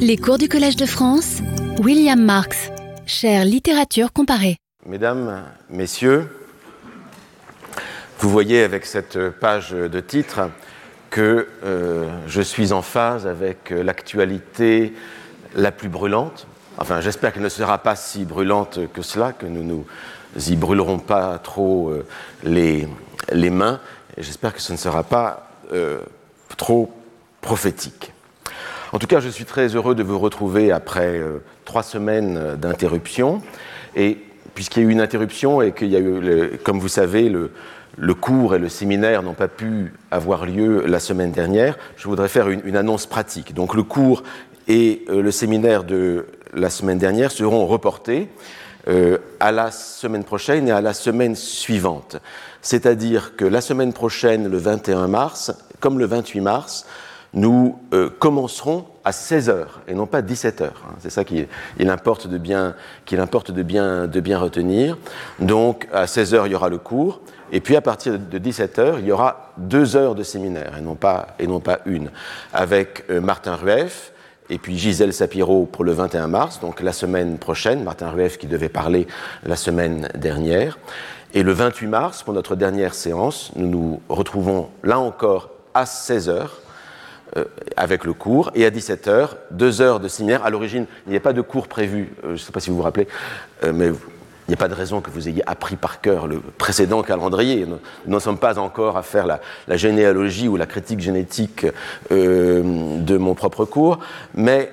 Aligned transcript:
Les 0.00 0.16
cours 0.16 0.38
du 0.38 0.48
Collège 0.48 0.76
de 0.76 0.86
France, 0.86 1.38
William 1.78 2.20
Marx, 2.20 2.70
chère 3.06 3.44
littérature 3.44 4.12
comparée. 4.12 4.56
Mesdames, 4.86 5.44
Messieurs, 5.70 6.28
vous 8.18 8.30
voyez 8.30 8.62
avec 8.62 8.86
cette 8.86 9.18
page 9.30 9.70
de 9.70 10.00
titre 10.00 10.50
que 11.10 11.48
euh, 11.64 12.08
je 12.26 12.40
suis 12.40 12.72
en 12.72 12.82
phase 12.82 13.26
avec 13.26 13.70
l'actualité 13.70 14.92
la 15.54 15.72
plus 15.72 15.88
brûlante. 15.88 16.46
Enfin, 16.78 17.00
j'espère 17.00 17.32
qu'elle 17.32 17.42
ne 17.42 17.48
sera 17.48 17.78
pas 17.78 17.96
si 17.96 18.24
brûlante 18.24 18.80
que 18.92 19.02
cela, 19.02 19.32
que 19.32 19.46
nous 19.46 19.62
nous 19.62 19.86
y 20.48 20.56
brûlerons 20.56 20.98
pas 20.98 21.38
trop 21.38 21.88
euh, 21.88 22.06
les, 22.44 22.88
les, 23.32 23.50
mains, 23.50 23.80
j'espère 24.16 24.54
que 24.54 24.60
ce 24.60 24.72
ne 24.72 24.78
sera 24.78 25.02
pas 25.02 25.50
euh, 25.72 25.98
trop 26.56 26.92
prophétique. 27.40 28.12
En 28.92 28.98
tout 28.98 29.06
cas, 29.06 29.20
je 29.20 29.28
suis 29.28 29.44
très 29.44 29.74
heureux 29.74 29.94
de 29.94 30.02
vous 30.02 30.18
retrouver 30.18 30.72
après 30.72 31.18
euh, 31.18 31.42
trois 31.66 31.82
semaines 31.82 32.56
d'interruption. 32.56 33.42
Et 33.94 34.18
puisqu'il 34.54 34.82
y 34.82 34.86
a 34.86 34.88
eu 34.88 34.92
une 34.92 35.00
interruption 35.00 35.60
et 35.60 35.72
qu'il 35.72 35.88
y 35.88 35.96
a 35.96 36.00
eu, 36.00 36.58
comme 36.64 36.78
vous 36.78 36.88
savez, 36.88 37.28
le, 37.28 38.14
cours 38.14 38.54
et 38.54 38.58
le 38.58 38.68
séminaire 38.68 39.22
n'ont 39.22 39.34
pas 39.34 39.48
pu 39.48 39.92
avoir 40.10 40.46
lieu 40.46 40.86
la 40.86 41.00
semaine 41.00 41.32
dernière, 41.32 41.76
je 41.96 42.08
voudrais 42.08 42.28
faire 42.28 42.48
une, 42.48 42.76
annonce 42.76 43.06
pratique. 43.06 43.54
Donc 43.54 43.74
le 43.74 43.82
cours 43.82 44.22
et 44.68 45.04
euh, 45.10 45.22
le 45.22 45.30
séminaire 45.30 45.84
de 45.84 46.26
la 46.54 46.70
semaine 46.70 46.98
dernière 46.98 47.30
seront 47.30 47.66
reportés 47.66 48.28
euh, 48.88 49.18
à 49.38 49.52
la 49.52 49.70
semaine 49.70 50.24
prochaine 50.24 50.66
et 50.66 50.72
à 50.72 50.80
la 50.80 50.94
semaine 50.94 51.36
suivante. 51.36 52.16
C'est-à-dire 52.62 53.36
que 53.36 53.44
la 53.44 53.60
semaine 53.60 53.92
prochaine, 53.92 54.48
le 54.48 54.56
21 54.56 55.08
mars, 55.08 55.52
comme 55.78 55.98
le 55.98 56.06
28 56.06 56.40
mars, 56.40 56.86
nous 57.34 57.78
euh, 57.92 58.08
commencerons 58.18 58.86
à 59.04 59.12
16 59.12 59.50
heures 59.50 59.80
et 59.86 59.94
non 59.94 60.06
pas 60.06 60.22
17 60.22 60.60
heures. 60.60 60.82
Hein. 60.86 60.94
C'est 61.00 61.10
ça 61.10 61.24
qu'il 61.24 61.46
il 61.78 61.90
importe, 61.90 62.26
de 62.26 62.38
bien, 62.38 62.74
qu'il 63.04 63.20
importe 63.20 63.50
de, 63.50 63.62
bien, 63.62 64.06
de 64.06 64.20
bien 64.20 64.38
retenir. 64.38 64.96
Donc 65.38 65.88
à 65.92 66.06
16 66.06 66.34
heures, 66.34 66.46
il 66.46 66.52
y 66.52 66.54
aura 66.54 66.68
le 66.68 66.78
cours. 66.78 67.20
Et 67.52 67.60
puis 67.60 67.76
à 67.76 67.80
partir 67.80 68.18
de 68.18 68.38
17 68.38 68.78
heures, 68.78 68.98
il 68.98 69.06
y 69.06 69.12
aura 69.12 69.52
deux 69.56 69.96
heures 69.96 70.14
de 70.14 70.22
séminaire 70.22 70.74
et 70.78 70.82
non 70.82 70.94
pas, 70.94 71.28
et 71.38 71.46
non 71.46 71.60
pas 71.60 71.80
une, 71.86 72.10
avec 72.52 73.04
euh, 73.10 73.20
Martin 73.20 73.56
Rueff 73.56 74.12
et 74.50 74.58
puis 74.58 74.78
Gisèle 74.78 75.12
Sapiro 75.12 75.66
pour 75.66 75.84
le 75.84 75.92
21 75.92 76.26
mars, 76.26 76.60
donc 76.60 76.80
la 76.80 76.92
semaine 76.92 77.38
prochaine, 77.38 77.84
Martin 77.84 78.10
Rueff 78.10 78.38
qui 78.38 78.46
devait 78.46 78.70
parler 78.70 79.06
la 79.44 79.56
semaine 79.56 80.08
dernière. 80.14 80.78
Et 81.34 81.42
le 81.42 81.52
28 81.52 81.86
mars, 81.86 82.22
pour 82.22 82.32
notre 82.32 82.56
dernière 82.56 82.94
séance, 82.94 83.52
nous 83.56 83.68
nous 83.68 84.00
retrouvons 84.08 84.70
là 84.82 84.98
encore 84.98 85.50
à 85.74 85.84
16 85.84 86.30
heures 86.30 86.62
euh, 87.36 87.44
avec 87.76 88.04
le 88.04 88.14
cours, 88.14 88.50
et 88.54 88.64
à 88.64 88.70
17h, 88.70 89.30
deux 89.50 89.82
heures 89.82 90.00
de 90.00 90.08
séminaire. 90.08 90.44
À 90.44 90.50
l'origine, 90.50 90.86
il 91.06 91.10
n'y 91.10 91.16
a 91.16 91.20
pas 91.20 91.34
de 91.34 91.42
cours 91.42 91.68
prévu, 91.68 92.14
euh, 92.24 92.28
je 92.28 92.32
ne 92.32 92.36
sais 92.38 92.52
pas 92.52 92.60
si 92.60 92.70
vous 92.70 92.76
vous 92.76 92.82
rappelez, 92.82 93.06
euh, 93.64 93.72
mais 93.74 93.88
il 93.88 94.48
n'y 94.48 94.54
a 94.54 94.56
pas 94.56 94.68
de 94.68 94.74
raison 94.74 95.02
que 95.02 95.10
vous 95.10 95.28
ayez 95.28 95.42
appris 95.46 95.76
par 95.76 96.00
cœur 96.00 96.26
le 96.26 96.40
précédent 96.40 97.02
calendrier. 97.02 97.66
Nous 97.66 97.78
n'en 98.06 98.18
sommes 98.18 98.38
pas 98.38 98.58
encore 98.58 98.96
à 98.96 99.02
faire 99.02 99.26
la, 99.26 99.40
généalogie 99.76 100.48
ou 100.48 100.56
la 100.56 100.64
critique 100.64 101.00
génétique 101.00 101.66
de 102.10 103.16
mon 103.18 103.34
propre 103.34 103.66
cours, 103.66 103.98
mais 104.34 104.72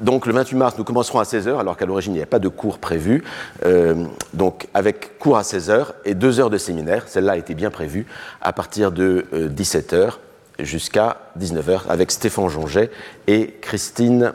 donc 0.00 0.24
le 0.24 0.32
28 0.32 0.56
mars, 0.56 0.78
nous 0.78 0.84
commencerons 0.84 1.18
à 1.18 1.24
16h, 1.24 1.58
alors 1.58 1.76
qu'à 1.76 1.84
l'origine, 1.84 2.14
il 2.14 2.16
n'y 2.16 2.22
a 2.22 2.26
pas 2.26 2.38
de 2.38 2.48
cours 2.48 2.78
prévu. 2.78 3.22
Donc 4.32 4.66
avec 4.72 5.18
cours 5.18 5.36
à 5.36 5.42
16h 5.42 5.88
et 6.06 6.14
deux 6.14 6.40
heures 6.40 6.48
de 6.48 6.56
séminaire, 6.56 7.02
celle-là 7.06 7.32
a 7.32 7.36
été 7.36 7.54
bien 7.54 7.70
prévue, 7.70 8.06
à 8.40 8.54
partir 8.54 8.92
de 8.92 9.26
17h 9.34 10.14
jusqu'à 10.58 11.18
19h, 11.38 11.82
avec 11.88 12.10
Stéphane 12.10 12.48
Jonget 12.48 12.90
et 13.26 13.54
Christine 13.60 14.32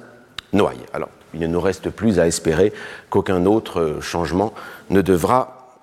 Noailles. 0.53 0.85
Alors, 0.93 1.09
il 1.33 1.39
ne 1.39 1.47
nous 1.47 1.61
reste 1.61 1.89
plus 1.89 2.19
à 2.19 2.27
espérer 2.27 2.73
qu'aucun 3.09 3.45
autre 3.45 3.99
changement 4.01 4.53
ne 4.89 5.01
devra 5.01 5.77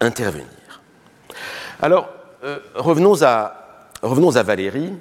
intervenir. 0.00 0.46
Alors, 1.80 2.08
euh, 2.44 2.58
revenons, 2.74 3.22
à, 3.22 3.56
Valérie. 4.42 4.92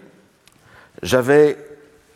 J'avais 1.01 1.57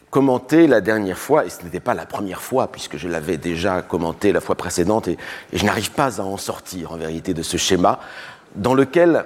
commenté 0.09 0.67
la 0.67 0.81
dernière 0.81 1.17
fois, 1.17 1.45
et 1.45 1.49
ce 1.49 1.63
n'était 1.63 1.79
pas 1.79 1.93
la 1.93 2.05
première 2.05 2.41
fois, 2.41 2.71
puisque 2.71 2.97
je 2.97 3.07
l'avais 3.07 3.37
déjà 3.37 3.81
commenté 3.81 4.31
la 4.31 4.41
fois 4.41 4.55
précédente, 4.55 5.07
et, 5.07 5.17
je 5.53 5.65
n'arrive 5.65 5.91
pas 5.91 6.21
à 6.21 6.23
en 6.23 6.37
sortir, 6.37 6.91
en 6.91 6.97
vérité, 6.97 7.33
de 7.33 7.41
ce 7.41 7.57
schéma, 7.57 7.99
dans 8.55 8.73
lequel, 8.73 9.25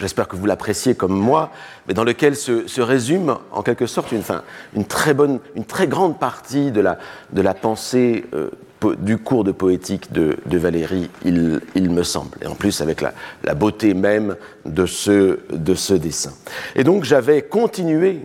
j'espère 0.00 0.28
que 0.28 0.36
vous 0.36 0.46
l'appréciez 0.46 0.94
comme 0.94 1.14
moi, 1.14 1.50
mais 1.86 1.94
dans 1.94 2.04
lequel 2.04 2.36
se, 2.36 2.80
résume 2.80 3.36
en 3.52 3.62
quelque 3.62 3.86
sorte 3.86 4.12
une, 4.12 4.84
très 4.84 5.14
bonne, 5.14 5.40
une 5.54 5.64
très 5.64 5.86
grande 5.86 6.18
partie 6.18 6.70
de 6.70 6.80
la, 6.80 7.54
pensée 7.54 8.24
euh, 8.34 8.50
du 8.98 9.18
cours 9.18 9.44
de 9.44 9.52
poétique 9.52 10.12
de, 10.12 10.36
de 10.46 10.58
Valérie, 10.58 11.08
il, 11.24 11.60
me 11.90 12.02
semble, 12.02 12.36
et 12.40 12.46
en 12.46 12.54
plus 12.54 12.80
avec 12.80 13.00
la, 13.00 13.54
beauté 13.54 13.94
même 13.94 14.36
de 14.64 14.86
ce, 14.86 15.38
de 15.50 15.74
ce 15.74 15.94
dessin. 15.94 16.32
Et 16.74 16.84
donc 16.84 17.04
j'avais 17.04 17.42
continué 17.42 18.20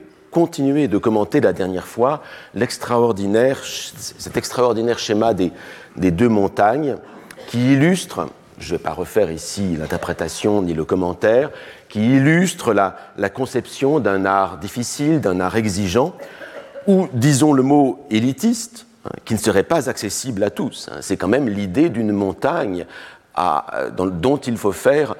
de 0.87 0.97
commenter 0.97 1.41
la 1.41 1.53
dernière 1.53 1.87
fois 1.87 2.21
cet 2.55 4.37
extraordinaire 4.37 4.99
schéma 4.99 5.33
des 5.33 5.51
deux 6.11 6.29
montagnes 6.29 6.97
qui 7.47 7.73
illustre 7.73 8.27
je 8.59 8.73
ne 8.73 8.77
vais 8.77 8.83
pas 8.83 8.93
refaire 8.93 9.31
ici 9.31 9.75
l'interprétation 9.77 10.61
ni 10.61 10.73
le 10.73 10.85
commentaire, 10.85 11.51
qui 11.89 12.15
illustre 12.15 12.73
la, 12.73 13.29
conception 13.29 13.99
d'un 13.99 14.25
art 14.25 14.57
difficile, 14.57 15.21
d'un 15.21 15.39
art 15.39 15.55
exigeant, 15.55 16.15
ou, 16.87 17.07
disons 17.13 17.53
le 17.53 17.63
mot 17.63 18.05
élitiste, 18.09 18.87
hein, 19.05 19.11
qui 19.25 19.33
ne 19.33 19.39
serait 19.39 19.63
pas 19.63 19.89
accessible 19.89 20.43
à 20.43 20.49
tous. 20.49 20.89
Hein. 20.91 20.97
C'est 21.01 21.17
quand 21.17 21.27
même 21.27 21.49
l'idée 21.49 21.89
d'une 21.89 22.11
montagne 22.11 22.85
dont 23.95 24.37
il 24.37 24.57
faut 24.57 24.71
faire, 24.71 25.15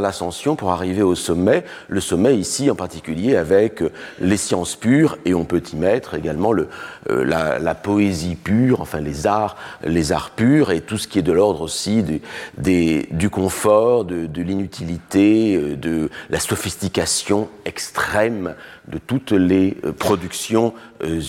l'ascension 0.00 0.56
pour 0.56 0.70
arriver 0.70 1.02
au 1.02 1.14
sommet. 1.14 1.64
Le 1.88 2.00
sommet 2.00 2.36
ici, 2.36 2.70
en 2.70 2.74
particulier, 2.74 3.36
avec 3.36 3.82
les 4.20 4.36
sciences 4.36 4.76
pures, 4.76 5.18
et 5.24 5.34
on 5.34 5.44
peut 5.44 5.62
y 5.72 5.76
mettre 5.76 6.14
également 6.14 6.52
le, 6.52 6.68
euh, 7.10 7.24
la, 7.24 7.74
poésie 7.74 8.36
pure, 8.36 8.80
enfin 8.80 9.00
les 9.00 9.26
arts, 9.26 9.56
les 9.84 10.12
arts 10.12 10.30
purs, 10.30 10.70
et 10.70 10.80
tout 10.80 10.98
ce 10.98 11.08
qui 11.08 11.18
est 11.18 11.22
de 11.22 11.32
l'ordre 11.32 11.60
aussi 11.60 12.02
du, 12.02 13.30
confort, 13.30 14.04
de, 14.04 14.42
l'inutilité, 14.42 15.56
euh, 15.56 15.76
de 15.76 16.10
la 16.30 16.40
sophistication 16.40 17.48
extrême 17.64 18.54
de 18.88 18.98
toutes 18.98 19.32
les 19.32 19.76
euh, 19.84 19.92
productions 19.92 20.74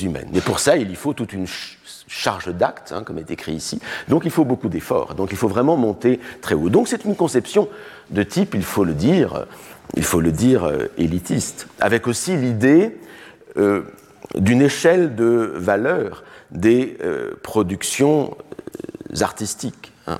humaines. 0.01 0.29
Et 0.33 0.41
pour 0.41 0.59
ça, 0.59 0.77
il 0.77 0.91
y 0.91 0.95
faut 0.95 1.13
toute 1.13 1.33
une 1.33 1.47
charge 2.07 2.47
d'acte, 2.53 2.91
hein, 2.91 3.03
comme 3.03 3.17
est 3.17 3.31
écrit 3.31 3.53
ici. 3.53 3.79
Donc 4.07 4.23
il 4.25 4.31
faut 4.31 4.45
beaucoup 4.45 4.69
d'efforts. 4.69 5.13
Donc 5.13 5.29
il 5.31 5.37
faut 5.37 5.47
vraiment 5.47 5.77
monter 5.77 6.19
très 6.41 6.55
haut. 6.55 6.69
Donc 6.69 6.87
c'est 6.87 7.05
une 7.05 7.15
conception 7.15 7.67
de 8.09 8.23
type, 8.23 8.55
il 8.55 8.63
faut 8.63 8.85
le 8.85 8.93
dire, 8.93 9.45
il 9.95 10.03
faut 10.03 10.21
le 10.21 10.31
dire 10.31 10.63
euh, 10.63 10.85
élitiste, 10.97 11.67
avec 11.79 12.07
aussi 12.07 12.35
l'idée 12.35 12.97
euh, 13.57 13.81
d'une 14.35 14.61
échelle 14.61 15.15
de 15.15 15.51
valeur 15.55 16.23
des 16.51 16.97
euh, 17.03 17.31
productions 17.43 18.35
artistiques. 19.21 19.91
Hein. 20.07 20.19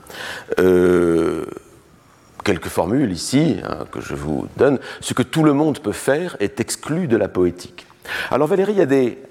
Quelques 2.44 2.68
formules 2.68 3.12
ici 3.12 3.58
hein, 3.64 3.86
que 3.92 4.00
je 4.00 4.16
vous 4.16 4.48
donne. 4.56 4.80
Ce 5.02 5.14
que 5.14 5.24
tout 5.24 5.44
le 5.44 5.52
monde 5.52 5.80
peut 5.80 5.92
faire 5.92 6.38
est 6.40 6.62
exclu 6.62 7.08
de 7.08 7.18
la 7.18 7.28
poétique. 7.28 7.86
Alors 8.31 8.48
Valérie 8.48 8.80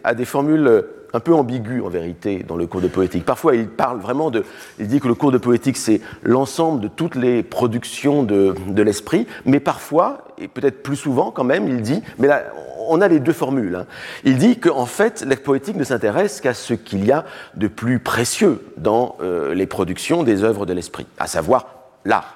a 0.04 0.14
des 0.14 0.24
formules 0.26 0.84
un 1.16 1.20
peu 1.20 1.34
ambigu 1.34 1.80
en 1.80 1.88
vérité 1.88 2.44
dans 2.46 2.56
le 2.56 2.66
cours 2.66 2.82
de 2.82 2.88
poétique. 2.88 3.24
Parfois, 3.24 3.56
il 3.56 3.68
parle 3.68 3.98
vraiment 3.98 4.30
de. 4.30 4.44
Il 4.78 4.86
dit 4.86 5.00
que 5.00 5.08
le 5.08 5.14
cours 5.14 5.32
de 5.32 5.38
poétique, 5.38 5.78
c'est 5.78 6.02
l'ensemble 6.22 6.80
de 6.80 6.88
toutes 6.88 7.14
les 7.14 7.42
productions 7.42 8.22
de, 8.22 8.54
de 8.68 8.82
l'esprit, 8.82 9.26
mais 9.46 9.58
parfois, 9.58 10.18
et 10.38 10.46
peut-être 10.46 10.82
plus 10.82 10.96
souvent 10.96 11.30
quand 11.30 11.44
même, 11.44 11.68
il 11.68 11.80
dit, 11.80 12.02
mais 12.18 12.28
là, 12.28 12.42
on 12.88 13.00
a 13.00 13.08
les 13.08 13.18
deux 13.18 13.32
formules. 13.32 13.74
Hein. 13.76 13.86
Il 14.24 14.36
dit 14.36 14.58
qu'en 14.58 14.84
fait, 14.84 15.24
la 15.26 15.36
poétique 15.36 15.76
ne 15.76 15.84
s'intéresse 15.84 16.42
qu'à 16.42 16.52
ce 16.52 16.74
qu'il 16.74 17.04
y 17.06 17.12
a 17.12 17.24
de 17.54 17.66
plus 17.66 17.98
précieux 17.98 18.62
dans 18.76 19.16
euh, 19.22 19.54
les 19.54 19.66
productions 19.66 20.22
des 20.22 20.44
œuvres 20.44 20.66
de 20.66 20.74
l'esprit, 20.74 21.06
à 21.18 21.26
savoir 21.26 21.66
l'art. 22.04 22.34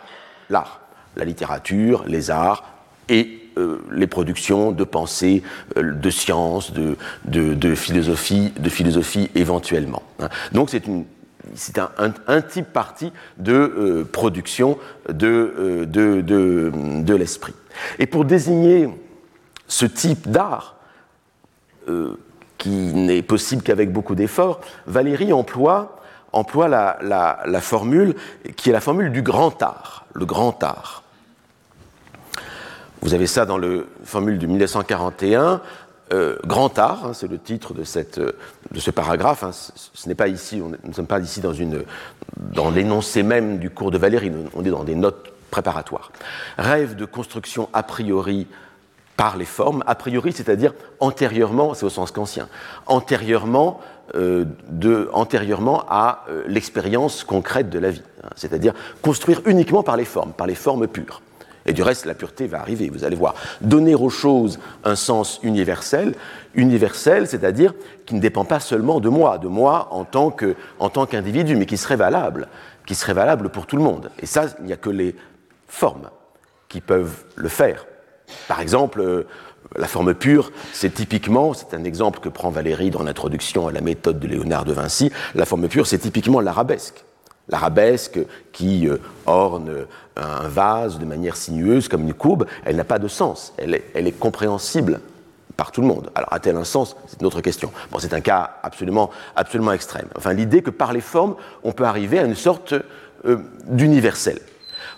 L'art, 0.48 0.80
la 1.16 1.26
littérature, 1.26 2.02
les 2.06 2.30
arts 2.30 2.64
et 3.10 3.39
euh, 3.60 3.78
les 3.90 4.06
productions 4.06 4.72
de 4.72 4.84
pensée, 4.84 5.42
euh, 5.76 5.92
de 5.92 6.10
science, 6.10 6.72
de, 6.72 7.74
philosophie, 7.74 8.52
de 8.58 8.68
philosophie 8.68 9.30
éventuellement. 9.34 10.02
Hein. 10.18 10.28
Donc 10.52 10.70
c'est 10.70 11.78
un, 11.78 12.40
type 12.40 12.72
parti 12.72 13.12
de 13.38 13.52
euh, 13.52 14.04
production 14.04 14.78
de, 15.08 15.84
de, 15.86 16.20
de, 16.20 16.72
de 16.74 17.14
l'esprit. 17.14 17.54
Et 17.98 18.06
pour 18.06 18.24
désigner 18.24 18.88
ce 19.68 19.86
type 19.86 20.28
d'art, 20.28 20.76
qui 22.56 22.68
n'est 22.68 23.22
possible 23.22 23.62
qu'avec 23.62 23.92
beaucoup 23.92 24.14
d'efforts, 24.14 24.60
Valérie 24.86 25.32
emploie, 25.32 25.98
emploie 26.32 26.68
la, 26.68 26.98
la, 27.02 27.40
la, 27.46 27.60
formule 27.60 28.14
qui 28.54 28.70
est 28.70 28.72
la 28.72 28.80
formule 28.80 29.10
du 29.10 29.22
grand 29.22 29.60
art, 29.60 30.06
le 30.12 30.24
grand 30.24 30.62
art. 30.62 30.99
Vous 33.02 33.14
avez 33.14 33.26
ça 33.26 33.46
dans 33.46 33.58
le 33.58 33.86
formule 34.04 34.38
de 34.38 34.46
1941. 34.46 35.62
euh, 36.12 36.36
grand 36.44 36.78
art, 36.78 37.06
hein, 37.06 37.12
c'est 37.14 37.28
le 37.28 37.38
titre 37.38 37.72
de, 37.72 37.82
de 38.72 38.80
ce 38.80 38.90
paragraphe. 38.90 39.44
Hein. 39.44 39.52
ce, 39.52 40.08
n'est 40.08 40.14
pas 40.14 40.28
ici, 40.28 40.58
nous 40.58 40.74
ne 40.84 40.92
sommes 40.92 41.06
pas 41.06 41.20
ici 41.20 41.40
dans, 41.40 42.70
l'énoncé 42.70 43.22
même 43.22 43.58
du 43.58 43.70
cours 43.70 43.90
de 43.90 43.98
Valérie, 43.98 44.32
on 44.54 44.64
est 44.64 44.70
dans 44.70 44.84
des 44.84 44.96
notes 44.96 45.32
préparatoires. 45.50 46.10
Rêve 46.58 46.96
de 46.96 47.04
construction 47.04 47.68
a 47.72 47.82
priori 47.82 48.46
par 49.16 49.36
les 49.36 49.44
formes, 49.44 49.84
a 49.86 49.94
priori, 49.94 50.32
c'est-à-dire 50.32 50.72
antérieurement, 50.98 51.74
c'est 51.74 51.86
au 51.86 51.90
sens 51.90 52.10
kantien, 52.10 52.48
antérieurement, 52.86 53.80
euh, 54.14 54.46
antérieurement 55.12 55.84
à 55.88 56.24
euh, 56.28 56.42
l'expérience 56.46 57.22
concrète 57.22 57.70
de 57.70 57.78
la 57.78 57.90
vie, 57.90 58.02
hein. 58.24 58.30
c'est-à-dire 58.34 58.74
construire 59.02 59.42
uniquement 59.46 59.82
par 59.82 59.96
les 59.96 60.04
formes, 60.04 60.32
par 60.32 60.46
les 60.46 60.54
formes 60.54 60.88
pures. 60.88 61.20
Et 61.66 61.72
du 61.72 61.82
reste, 61.82 62.06
la 62.06 62.14
pureté 62.14 62.46
va 62.46 62.60
arriver, 62.60 62.90
vous 62.90 63.04
allez 63.04 63.16
voir. 63.16 63.34
Donner 63.60 63.94
aux 63.94 64.10
choses 64.10 64.58
un 64.84 64.96
sens 64.96 65.40
universel, 65.42 66.14
universel, 66.54 67.26
c'est-à-dire 67.26 67.74
qui 68.06 68.14
ne 68.14 68.20
dépend 68.20 68.44
pas 68.44 68.60
seulement 68.60 69.00
de 69.00 69.08
moi, 69.08 69.38
de 69.38 69.48
moi 69.48 69.88
en 69.90 70.04
tant 70.04 71.06
qu'individu, 71.06 71.56
mais 71.56 71.66
qui 71.66 71.76
serait 71.76 71.96
valable, 71.96 72.48
qui 72.86 72.94
serait 72.94 73.14
valable 73.14 73.50
pour 73.50 73.66
tout 73.66 73.76
le 73.76 73.82
monde. 73.82 74.10
Et 74.20 74.26
ça, 74.26 74.46
il 74.60 74.66
n'y 74.66 74.72
a 74.72 74.76
que 74.76 74.90
les 74.90 75.14
formes 75.68 76.10
qui 76.68 76.80
peuvent 76.80 77.24
le 77.36 77.48
faire. 77.48 77.86
Par 78.48 78.60
exemple, 78.60 79.00
euh, 79.00 79.26
la 79.76 79.86
forme 79.86 80.14
pure, 80.14 80.52
c'est 80.72 80.94
typiquement, 80.94 81.52
c'est 81.54 81.74
un 81.74 81.84
exemple 81.84 82.20
que 82.20 82.28
prend 82.28 82.50
Valérie 82.50 82.90
dans 82.90 83.02
l'introduction 83.02 83.68
à 83.68 83.72
la 83.72 83.80
méthode 83.80 84.18
de 84.18 84.26
Léonard 84.26 84.64
de 84.64 84.72
Vinci, 84.72 85.12
la 85.34 85.44
forme 85.44 85.68
pure, 85.68 85.86
c'est 85.86 85.98
typiquement 85.98 86.40
l'arabesque. 86.40 87.04
L'arabesque 87.50 88.18
qui 88.52 88.88
euh, 88.88 88.98
orne 89.26 89.86
un 90.16 90.48
vase 90.48 90.98
de 90.98 91.04
manière 91.04 91.36
sinueuse 91.36 91.88
comme 91.88 92.02
une 92.02 92.14
courbe, 92.14 92.46
elle 92.64 92.76
n'a 92.76 92.84
pas 92.84 92.98
de 92.98 93.08
sens, 93.08 93.52
elle 93.58 93.74
est, 93.74 94.18
compréhensible 94.18 95.00
par 95.56 95.72
tout 95.72 95.80
le 95.80 95.86
monde. 95.86 96.10
Alors 96.14 96.32
a-t-elle 96.32 96.56
un 96.56 96.64
sens? 96.64 96.96
C'est 97.06 97.20
une 97.20 97.26
autre 97.26 97.40
question. 97.40 97.72
Bon, 97.90 97.98
c'est 97.98 98.14
un 98.14 98.20
cas 98.20 98.58
absolument, 98.62 99.10
absolument 99.36 99.72
extrême. 99.72 100.06
Enfin, 100.16 100.32
l'idée 100.32 100.62
que 100.62 100.70
par 100.70 100.92
les 100.92 101.00
formes, 101.00 101.34
on 101.64 101.72
peut 101.72 101.84
arriver 101.84 102.18
à 102.18 102.24
une 102.24 102.34
sorte 102.34 102.74
euh, 103.24 103.38
d'universel. 103.66 104.38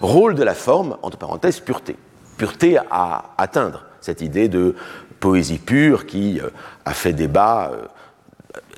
Rôle 0.01 0.35
de 0.35 0.43
la 0.43 0.55
forme, 0.55 0.97
entre 1.03 1.19
parenthèses, 1.19 1.61
pureté 1.61 1.97
pureté 2.37 2.79
à 2.91 3.35
atteindre, 3.39 3.85
cette 4.01 4.21
idée 4.21 4.49
de 4.49 4.75
poésie 5.21 5.59
pure 5.59 6.07
qui 6.07 6.41
euh, 6.41 6.49
a 6.85 6.93
fait 6.93 7.13
débat, 7.13 7.71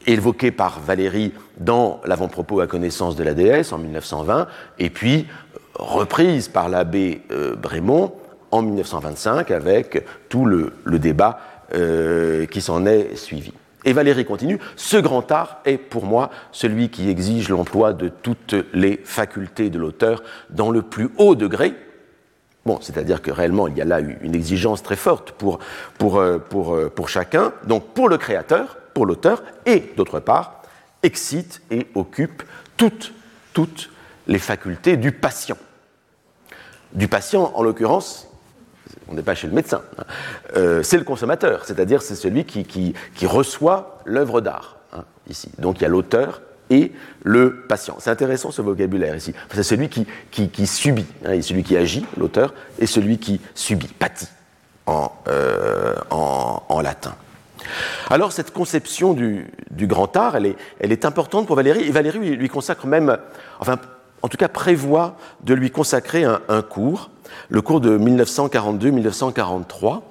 évoqué 0.06 0.50
par 0.50 0.80
Valérie 0.80 1.32
dans 1.58 2.00
l'avant-propos 2.04 2.60
à 2.60 2.66
connaissance 2.66 3.16
de 3.16 3.24
la 3.24 3.34
déesse 3.34 3.72
en 3.72 3.78
1920, 3.78 4.46
et 4.78 4.90
puis 4.90 5.26
reprise 5.74 6.48
par 6.48 6.68
l'abbé 6.68 7.22
euh, 7.30 7.56
Brémond 7.56 8.14
en 8.50 8.62
1925 8.62 9.50
avec 9.50 10.04
tout 10.28 10.44
le, 10.44 10.72
débat 10.98 11.40
qui 12.50 12.60
s'en 12.60 12.86
est 12.86 13.16
suivi. 13.16 13.52
Et 13.84 13.92
Valérie 13.92 14.24
continue, 14.24 14.60
ce 14.76 14.96
grand 14.96 15.32
art 15.32 15.58
est 15.64 15.76
pour 15.76 16.04
moi 16.04 16.30
celui 16.52 16.88
qui 16.88 17.10
exige 17.10 17.48
l'emploi 17.48 17.92
de 17.92 18.08
toutes 18.08 18.54
les 18.72 19.00
facultés 19.02 19.70
de 19.70 19.78
l'auteur 19.80 20.22
dans 20.50 20.70
le 20.70 20.82
plus 20.82 21.10
haut 21.18 21.34
degré, 21.34 21.74
Bon, 22.66 22.78
c'est-à-dire 22.80 23.20
que 23.20 23.30
réellement, 23.30 23.68
il 23.68 23.76
y 23.76 23.82
a 23.82 23.84
là 23.84 24.00
une 24.00 24.34
exigence 24.34 24.82
très 24.82 24.96
forte 24.96 25.32
pour, 25.32 25.58
pour, 25.98 26.18
euh, 26.18 26.38
euh, 26.54 27.06
chacun, 27.06 27.52
donc 27.66 27.88
pour 27.88 28.08
le 28.08 28.16
créateur, 28.16 28.78
pour 28.94 29.06
l'auteur, 29.06 29.42
et 29.66 29.92
d'autre 29.96 30.20
part, 30.20 30.62
excite 31.02 31.60
et 31.70 31.86
occupe 31.94 32.42
toutes, 32.76 33.12
toutes 33.52 33.90
les 34.26 34.38
facultés 34.38 34.96
du 34.96 35.12
patient. 35.12 35.58
Du 36.92 37.08
patient, 37.08 37.52
en 37.54 37.62
l'occurrence, 37.62 38.28
on 39.08 39.14
n'est 39.14 39.22
pas 39.22 39.34
chez 39.34 39.48
le 39.48 39.52
médecin, 39.52 39.82
hein, 39.98 40.04
euh, 40.56 40.82
c'est 40.82 40.96
le 40.96 41.04
consommateur, 41.04 41.64
c'est-à-dire 41.64 42.02
c'est 42.02 42.14
celui 42.14 42.44
qui, 42.44 42.94
reçoit 43.26 44.00
l'œuvre 44.04 44.40
d'art, 44.40 44.76
hein, 44.92 45.04
ici. 45.28 45.50
Donc 45.58 45.80
il 45.80 45.82
y 45.82 45.86
a 45.86 45.88
l'auteur 45.88 46.42
et 46.70 46.92
le 47.22 47.62
patient. 47.68 47.96
C'est 47.98 48.10
intéressant 48.10 48.50
ce 48.50 48.62
vocabulaire 48.62 49.16
ici. 49.16 49.34
C'est 49.52 49.62
celui 49.62 49.88
qui, 49.88 50.66
subit, 50.66 51.06
hein, 51.24 51.40
celui 51.42 51.62
qui 51.62 51.76
agit, 51.76 52.06
l'auteur, 52.16 52.54
et 52.78 52.86
celui 52.86 53.18
qui 53.18 53.40
subit, 53.54 53.88
pâtit 53.88 54.28
en, 54.86 55.12
euh, 55.28 55.94
en, 56.10 56.80
latin. 56.80 57.14
Alors 58.10 58.32
cette 58.32 58.52
conception 58.52 59.14
du, 59.14 59.46
grand 59.72 60.14
art, 60.16 60.36
elle 60.36 60.54
est, 60.80 61.04
importante 61.04 61.46
pour 61.46 61.56
Valérie, 61.56 61.84
et 61.84 61.90
Valérie 61.90 62.36
lui, 62.36 62.48
consacre 62.48 62.86
même, 62.86 63.18
enfin 63.60 63.78
en 64.22 64.28
tout 64.28 64.36
cas 64.36 64.48
prévoit 64.48 65.16
de 65.42 65.54
lui 65.54 65.70
consacrer 65.70 66.24
un, 66.24 66.62
cours, 66.62 67.10
le 67.48 67.62
cours 67.62 67.80
de 67.80 67.98
1942-1943. 67.98 70.02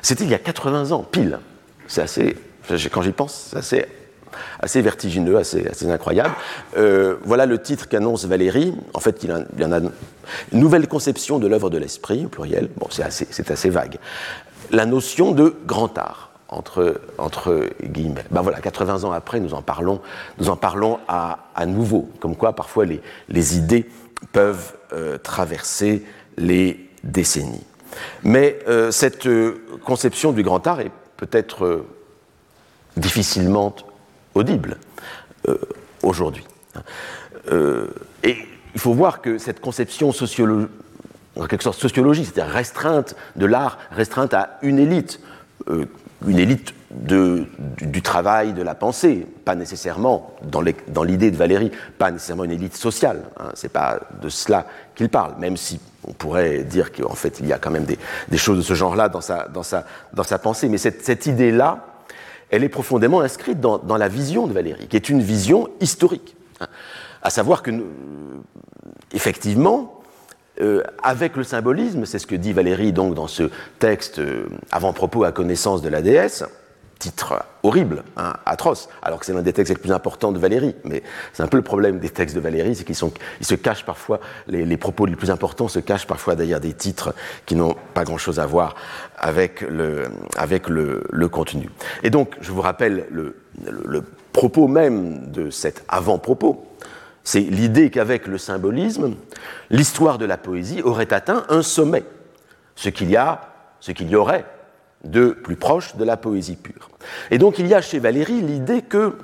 C'était 0.00 0.24
il 0.24 0.30
y 0.30 0.34
a 0.34 0.38
80 0.38 0.92
ans, 0.92 1.02
pile. 1.02 1.40
C'est 1.86 2.02
assez, 2.02 2.36
quand 2.90 3.02
j'y 3.02 3.12
pense, 3.12 3.48
c'est 3.50 3.58
assez 3.58 3.86
assez 4.60 4.82
vertigineux, 4.82 5.36
assez, 5.36 5.64
incroyable. 5.88 6.34
Euh, 6.76 7.16
voilà 7.24 7.46
le 7.46 7.60
titre 7.60 7.88
qu'annonce 7.88 8.24
Valérie. 8.24 8.74
En 8.94 9.00
fait, 9.00 9.22
il, 9.22 9.30
y 9.58 9.64
en 9.64 9.72
a 9.72 9.78
une 9.78 9.90
nouvelle 10.52 10.88
conception 10.88 11.38
de 11.38 11.46
l'œuvre 11.46 11.70
de 11.70 11.78
l'esprit, 11.78 12.26
au 12.26 12.28
pluriel. 12.28 12.68
Bon, 12.76 12.86
c'est 12.90 13.50
assez, 13.50 13.70
vague. 13.70 13.98
La 14.70 14.86
notion 14.86 15.32
de 15.32 15.56
grand 15.66 15.96
art, 15.98 16.27
entre, 16.48 17.70
guillemets. 17.82 18.24
Ben 18.30 18.42
voilà, 18.42 18.60
80 18.60 19.04
ans 19.04 19.12
après, 19.12 19.40
nous 19.40 19.54
en 19.54 19.62
parlons, 19.62 20.00
nous 20.38 20.48
en 20.48 20.56
parlons 20.56 20.98
à, 21.08 21.38
nouveau. 21.66 22.10
Comme 22.20 22.36
quoi, 22.36 22.54
parfois, 22.54 22.84
les, 22.86 23.56
idées 23.56 23.88
peuvent 24.32 24.74
euh, 24.92 25.18
traverser 25.18 26.04
les 26.36 26.88
décennies. 27.04 27.64
Mais 28.22 28.58
euh, 28.68 28.90
cette 28.90 29.28
conception 29.84 30.32
du 30.32 30.42
grand 30.42 30.66
art 30.66 30.80
est 30.80 30.92
peut-être 31.16 31.84
difficilement 32.96 33.74
audible 34.34 34.78
euh, 35.48 35.58
aujourd'hui. 36.02 36.44
Euh, 37.50 37.88
et 38.22 38.36
il 38.74 38.80
faut 38.80 38.92
voir 38.92 39.20
que 39.20 39.38
cette 39.38 39.60
conception 39.60 40.12
quelque 41.48 41.62
sorte 41.62 41.78
sociologique, 41.78 42.26
c'est-à-dire 42.26 42.52
restreinte 42.52 43.16
de 43.36 43.46
l'art, 43.46 43.78
restreinte 43.90 44.34
à 44.34 44.58
une 44.62 44.78
élite, 44.78 45.20
euh, 45.68 45.86
une 46.26 46.38
élite 46.38 46.74
de, 46.90 47.46
du, 47.80 48.02
travail, 48.02 48.52
de 48.52 48.62
la 48.62 48.74
pensée, 48.74 49.26
pas 49.44 49.54
nécessairement, 49.54 50.34
dans 50.42 51.02
l'idée 51.02 51.30
de 51.30 51.36
Valérie, 51.36 51.70
pas 51.98 52.10
nécessairement 52.10 52.44
une 52.44 52.50
élite 52.50 52.76
sociale. 52.76 53.22
Hein, 53.38 53.50
c'est 53.54 53.72
pas 53.72 54.00
de 54.20 54.28
cela 54.28 54.66
qu'il 54.94 55.08
parle, 55.08 55.34
même 55.38 55.56
si 55.56 55.80
on 56.06 56.12
pourrait 56.12 56.64
dire 56.64 56.92
qu'en 56.92 57.14
fait 57.14 57.40
il 57.40 57.46
y 57.46 57.52
a 57.52 57.58
quand 57.58 57.70
même 57.70 57.84
des, 57.84 58.38
choses 58.38 58.58
de 58.58 58.62
ce 58.62 58.74
genre-là 58.74 59.08
dans 59.08 59.20
sa, 59.20 59.48
dans, 59.48 59.62
sa, 59.62 59.84
dans 60.14 60.22
sa 60.22 60.38
pensée. 60.38 60.68
Mais 60.68 60.78
cette, 60.78 61.04
cette 61.04 61.26
idée-là, 61.26 61.86
elle 62.50 62.64
est 62.64 62.68
profondément 62.68 63.20
inscrite 63.20 63.60
dans, 63.60 63.96
la 63.96 64.08
vision 64.08 64.46
de 64.46 64.52
Valérie, 64.52 64.88
qui 64.88 64.96
est 64.96 65.08
une 65.08 65.20
vision 65.20 65.68
historique. 65.80 66.36
Hein. 66.60 66.68
À 67.22 67.30
savoir 67.30 67.62
que, 67.62 67.70
effectivement, 69.12 69.97
euh, 70.60 70.82
avec 71.02 71.36
le 71.36 71.44
symbolisme, 71.44 72.04
c'est 72.04 72.18
ce 72.18 72.26
que 72.26 72.34
dit 72.34 72.52
Valérie 72.52 72.92
donc 72.92 73.14
dans 73.14 73.28
ce 73.28 73.50
texte 73.78 74.18
euh, 74.18 74.48
avant-propos 74.72 75.24
à 75.24 75.32
connaissance 75.32 75.82
de 75.82 75.88
la 75.88 76.02
déesse, 76.02 76.44
titre 76.98 77.44
horrible, 77.62 78.02
hein, 78.16 78.34
atroce, 78.44 78.88
alors 79.02 79.20
que 79.20 79.26
c'est 79.26 79.32
l'un 79.32 79.42
des 79.42 79.52
textes 79.52 79.72
les 79.72 79.80
plus 79.80 79.92
importants 79.92 80.32
de 80.32 80.38
Valérie. 80.38 80.74
Mais 80.84 81.02
c'est 81.32 81.42
un 81.42 81.46
peu 81.46 81.56
le 81.56 81.62
problème 81.62 82.00
des 82.00 82.10
textes 82.10 82.34
de 82.34 82.40
Valérie, 82.40 82.74
c'est 82.74 82.84
qu'ils 82.84 82.96
ils 83.40 83.46
se 83.46 83.54
cachent 83.54 83.84
parfois, 83.84 84.18
les, 84.48 84.76
propos 84.76 85.06
les 85.06 85.14
plus 85.14 85.30
importants 85.30 85.68
se 85.68 85.78
cachent 85.78 86.06
parfois 86.06 86.34
derrière 86.34 86.60
des 86.60 86.72
titres 86.72 87.14
qui 87.46 87.54
n'ont 87.54 87.76
pas 87.94 88.04
grand-chose 88.04 88.40
à 88.40 88.46
voir 88.46 88.74
avec 89.16 89.60
le, 89.60 90.08
contenu. 91.28 91.70
Et 92.02 92.10
donc, 92.10 92.34
je 92.40 92.50
vous 92.50 92.62
rappelle 92.62 93.06
le, 93.10 93.36
le 93.64 94.02
propos 94.32 94.66
même 94.66 95.30
de 95.30 95.50
cet 95.50 95.84
avant-propos. 95.88 96.64
C'est 97.28 97.40
l'idée 97.40 97.90
qu'avec 97.90 98.26
le 98.26 98.38
symbolisme, 98.38 99.14
l'histoire 99.68 100.16
de 100.16 100.24
la 100.24 100.38
poésie 100.38 100.80
aurait 100.80 101.12
atteint 101.12 101.44
un 101.50 101.60
sommet, 101.60 102.04
ce 102.74 102.88
qu'il 102.88 103.10
y 103.10 103.18
a, 103.18 103.52
ce 103.80 103.92
qu'il 103.92 104.08
y 104.08 104.16
aurait 104.16 104.46
de 105.04 105.32
plus 105.32 105.56
proche 105.56 105.94
de 105.96 106.04
la 106.04 106.16
poésie 106.16 106.56
pure. 106.56 106.88
Et 107.30 107.36
donc 107.36 107.58
il 107.58 107.66
y 107.66 107.74
a 107.74 107.82
chez 107.82 107.98
Valérie 107.98 108.40
l'idée 108.40 108.80
que 108.80 109.18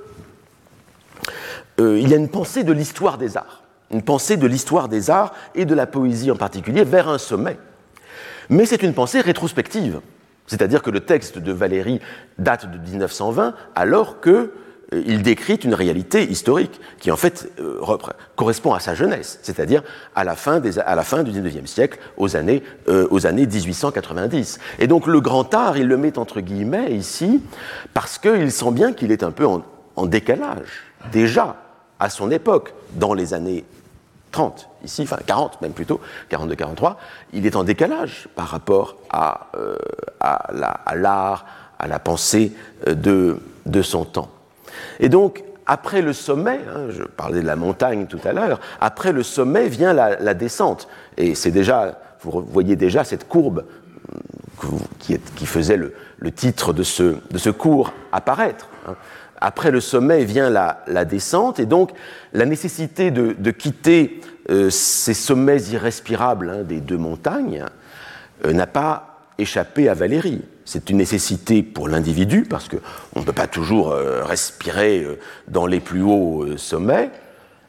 euh, 1.80 1.98
il 1.98 2.10
y 2.10 2.12
a 2.12 2.18
une 2.18 2.28
pensée 2.28 2.62
de 2.62 2.74
l'histoire 2.74 3.16
des 3.16 3.38
arts, 3.38 3.62
une 3.90 4.02
pensée 4.02 4.36
de 4.36 4.46
l'histoire 4.46 4.90
des 4.90 5.08
arts 5.08 5.32
et 5.54 5.64
de 5.64 5.74
la 5.74 5.86
poésie 5.86 6.30
en 6.30 6.36
particulier 6.36 6.84
vers 6.84 7.08
un 7.08 7.16
sommet. 7.16 7.56
Mais 8.50 8.66
c'est 8.66 8.82
une 8.82 8.92
pensée 8.92 9.22
rétrospective, 9.22 10.02
c'est-à-dire 10.46 10.82
que 10.82 10.90
le 10.90 11.00
texte 11.00 11.38
de 11.38 11.52
Valérie 11.52 12.02
date 12.36 12.70
de 12.70 12.76
1920 12.76 13.54
alors 13.74 14.20
que 14.20 14.52
il 15.06 15.22
décrit 15.22 15.54
une 15.56 15.74
réalité 15.74 16.30
historique 16.30 16.80
qui 16.98 17.10
en 17.10 17.16
fait 17.16 17.50
euh, 17.58 17.80
correspond 18.36 18.74
à 18.74 18.80
sa 18.80 18.94
jeunesse, 18.94 19.38
c'est-à-dire 19.42 19.82
à, 20.14 20.24
la 20.24 20.34
fin 20.34 20.60
du 20.60 20.70
XIXe 20.70 21.70
siècle, 21.70 21.98
aux 22.16 22.36
années, 22.36 22.62
euh, 22.88 23.06
aux 23.10 23.26
années 23.26 23.46
1890. 23.46 24.58
Et 24.78 24.86
donc 24.86 25.06
le 25.06 25.20
grand 25.20 25.52
art, 25.54 25.76
il 25.76 25.86
le 25.86 25.96
met 25.96 26.18
entre 26.18 26.40
guillemets 26.40 26.92
ici 26.92 27.42
parce 27.92 28.18
qu'il 28.18 28.52
sent 28.52 28.72
bien 28.72 28.92
qu'il 28.92 29.12
est 29.12 29.22
un 29.22 29.30
peu 29.30 29.46
en, 29.46 29.62
décalage 30.06 30.84
déjà 31.12 31.56
à 32.00 32.10
son 32.10 32.30
époque, 32.30 32.74
dans 32.94 33.14
les 33.14 33.32
années 33.32 33.64
30, 34.32 34.68
ici, 34.84 35.02
enfin 35.02 35.18
40 35.24 35.62
même 35.62 35.72
plutôt, 35.72 36.00
42-43, 36.30 36.96
il 37.32 37.46
est 37.46 37.54
en 37.54 37.62
décalage 37.62 38.28
par 38.34 38.48
rapport 38.48 38.96
à, 39.08 39.50
l'art, 40.94 41.46
à 41.78 41.86
la 41.86 41.98
pensée 42.00 42.52
de 42.86 43.38
son 43.82 44.04
temps. 44.04 44.28
Et 45.00 45.08
donc, 45.08 45.44
après 45.66 46.02
le 46.02 46.12
sommet, 46.12 46.60
hein, 46.68 46.86
je 46.90 47.02
parlais 47.02 47.40
de 47.40 47.46
la 47.46 47.56
montagne 47.56 48.06
tout 48.06 48.20
à 48.24 48.32
l'heure, 48.32 48.60
après 48.80 49.12
le 49.12 49.22
sommet 49.22 49.68
vient 49.68 49.92
la, 49.92 50.34
descente. 50.34 50.88
Et 51.16 51.34
c'est 51.34 51.50
déjà, 51.50 51.98
vous 52.20 52.44
voyez 52.46 52.76
déjà 52.76 53.04
cette 53.04 53.28
courbe 53.28 53.64
qui, 54.98 55.46
faisait 55.46 55.76
le, 55.76 55.92
titre 56.32 56.72
de 56.72 56.82
ce, 56.82 57.16
de 57.30 57.38
ce, 57.38 57.50
cours 57.50 57.92
apparaître. 58.12 58.68
Hein. 58.86 58.94
Après 59.40 59.70
le 59.70 59.80
sommet 59.80 60.24
vient 60.24 60.48
la, 60.48 61.04
descente, 61.04 61.60
et 61.60 61.66
donc 61.66 61.90
la 62.32 62.46
nécessité 62.46 63.10
de, 63.10 63.50
quitter 63.50 64.20
euh, 64.50 64.70
ces 64.70 65.14
sommets 65.14 65.62
irrespirables 65.64 66.50
hein, 66.50 66.62
des 66.62 66.80
deux 66.80 66.98
montagnes 66.98 67.64
euh, 68.44 68.52
n'a 68.52 68.66
pas 68.66 69.13
échappé 69.38 69.88
à 69.88 69.94
Valérie. 69.94 70.42
C'est 70.64 70.90
une 70.90 70.98
nécessité 70.98 71.62
pour 71.62 71.88
l'individu, 71.88 72.42
parce 72.48 72.68
qu'on 72.68 73.20
ne 73.20 73.24
peut 73.24 73.32
pas 73.32 73.46
toujours 73.46 73.92
euh, 73.92 74.24
respirer 74.24 75.02
euh, 75.02 75.18
dans 75.48 75.66
les 75.66 75.80
plus 75.80 76.02
hauts 76.02 76.44
euh, 76.44 76.56
sommets, 76.56 77.10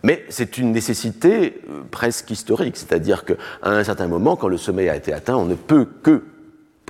mais 0.03 0.23
c'est 0.29 0.57
une 0.57 0.71
nécessité 0.71 1.61
presque 1.89 2.29
historique, 2.29 2.77
c'est-à-dire 2.77 3.25
qu'à 3.25 3.35
un 3.63 3.83
certain 3.83 4.07
moment, 4.07 4.35
quand 4.35 4.47
le 4.47 4.57
sommet 4.57 4.87
a 4.87 4.95
été 4.95 5.11
atteint, 5.11 5.35
on 5.35 5.45
ne 5.45 5.55
peut 5.55 5.87
que, 6.03 6.23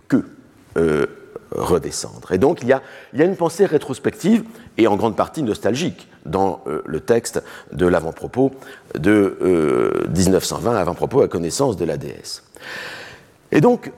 que 0.10 0.26
redescendre. 1.52 2.34
Et 2.34 2.38
donc 2.38 2.62
il 2.62 2.68
y, 2.68 2.74
a, 2.74 2.82
il 3.14 3.20
y, 3.20 3.24
a, 3.24 3.26
une 3.26 3.38
pensée 3.38 3.66
rétrospective 3.66 4.44
et 4.78 4.88
en 4.88 4.98
grande 4.98 5.16
partie 5.16 5.44
nostalgique 5.44 6.10
dans 6.26 6.62
le 6.66 7.00
texte 7.00 7.42
de 7.72 7.88
l'avant-propos 7.88 8.52
de 8.96 10.04
1920, 10.14 10.76
avant-propos 10.76 11.22
à 11.22 11.30
connaissance 11.30 11.78
de 11.78 11.86
la 11.86 11.96
déesse. 11.96 12.44
Et 13.54 13.62
donc 13.62 13.94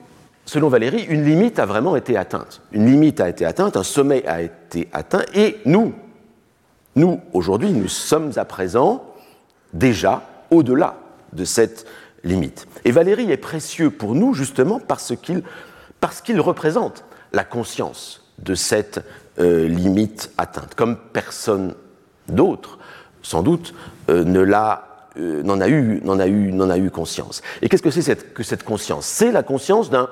selon 0.47 0.69
Valérie, 0.69 1.03
une 1.03 1.23
limite 1.23 1.59
a 1.59 1.65
vraiment 1.65 1.95
été 1.95 2.17
atteinte. 2.17 2.61
Une 2.71 2.87
limite 2.87 3.21
a 3.21 3.29
été 3.29 3.45
atteinte, 3.45 3.77
un 3.77 3.83
sommet 3.83 4.25
a 4.25 4.41
été 4.41 4.87
atteint, 4.93 5.23
et 5.35 5.57
nous, 5.65 5.93
nous, 6.95 7.19
aujourd'hui, 7.33 7.71
nous 7.71 7.87
sommes 7.87 8.31
à 8.37 8.45
présent 8.45 9.03
déjà 9.73 10.23
au-delà 10.49 10.95
de 11.33 11.45
cette 11.45 11.85
limite. 12.23 12.65
Et 12.85 12.91
Valérie 12.91 13.31
est 13.31 13.37
précieux 13.37 13.91
pour 13.91 14.15
nous 14.15 14.33
justement 14.33 14.79
parce 14.79 15.13
qu'il 15.15 16.41
représente 16.41 17.03
la 17.33 17.43
conscience 17.43 18.23
de 18.39 18.55
cette 18.55 19.03
euh, 19.39 19.67
limite 19.67 20.31
atteinte, 20.37 20.75
comme 20.75 20.97
personne 21.13 21.75
d'autre, 22.29 22.79
sans 23.21 23.43
doute, 23.43 23.73
euh, 24.09 24.23
euh, 25.17 25.43
n'en 25.43 25.59
a, 25.59 25.67
eu, 25.67 26.01
a, 26.07 26.73
a 26.73 26.77
eu 26.77 26.89
conscience. 26.89 27.41
Et 27.61 27.69
qu'est-ce 27.69 27.83
que 27.83 27.91
c'est 27.91 28.33
que 28.33 28.43
cette 28.43 28.63
conscience? 28.63 29.05
C'est 29.05 29.31
la 29.31 29.43
conscience 29.43 29.89
d'un 29.89 30.09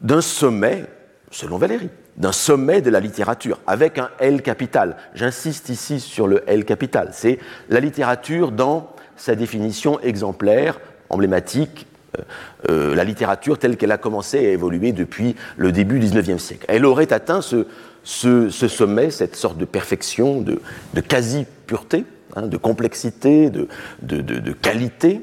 d'un 0.00 0.20
sommet, 0.20 0.86
selon 1.30 1.58
Valérie, 1.58 1.90
d'un 2.16 2.32
sommet 2.32 2.82
de 2.82 2.90
la 2.90 3.00
littérature, 3.00 3.58
avec 3.66 3.98
un 3.98 4.10
L 4.18 4.42
capital. 4.42 4.96
J'insiste 5.14 5.68
ici 5.68 6.00
sur 6.00 6.26
le 6.26 6.42
L 6.46 6.64
capital. 6.64 7.10
C'est 7.12 7.38
la 7.68 7.80
littérature 7.80 8.52
dans 8.52 8.92
sa 9.16 9.34
définition 9.34 10.00
exemplaire, 10.00 10.80
emblématique, 11.08 11.86
euh, 12.18 12.22
euh, 12.70 12.94
la 12.94 13.04
littérature 13.04 13.58
telle 13.58 13.76
qu'elle 13.76 13.92
a 13.92 13.98
commencé 13.98 14.38
à 14.38 14.50
évoluer 14.50 14.92
depuis 14.92 15.36
le 15.56 15.72
début 15.72 16.00
du 16.00 16.06
XIXe 16.06 16.42
siècle. 16.42 16.64
Elle 16.68 16.84
aurait 16.84 17.12
atteint 17.12 17.40
ce, 17.40 17.66
sommet, 18.04 19.10
cette 19.10 19.36
sorte 19.36 19.58
de 19.58 19.64
perfection, 19.64 20.40
de, 20.40 20.60
quasi-pureté, 21.00 22.04
hein, 22.34 22.46
de 22.46 22.56
complexité, 22.56 23.50
de, 23.50 24.52
qualité, 24.60 25.22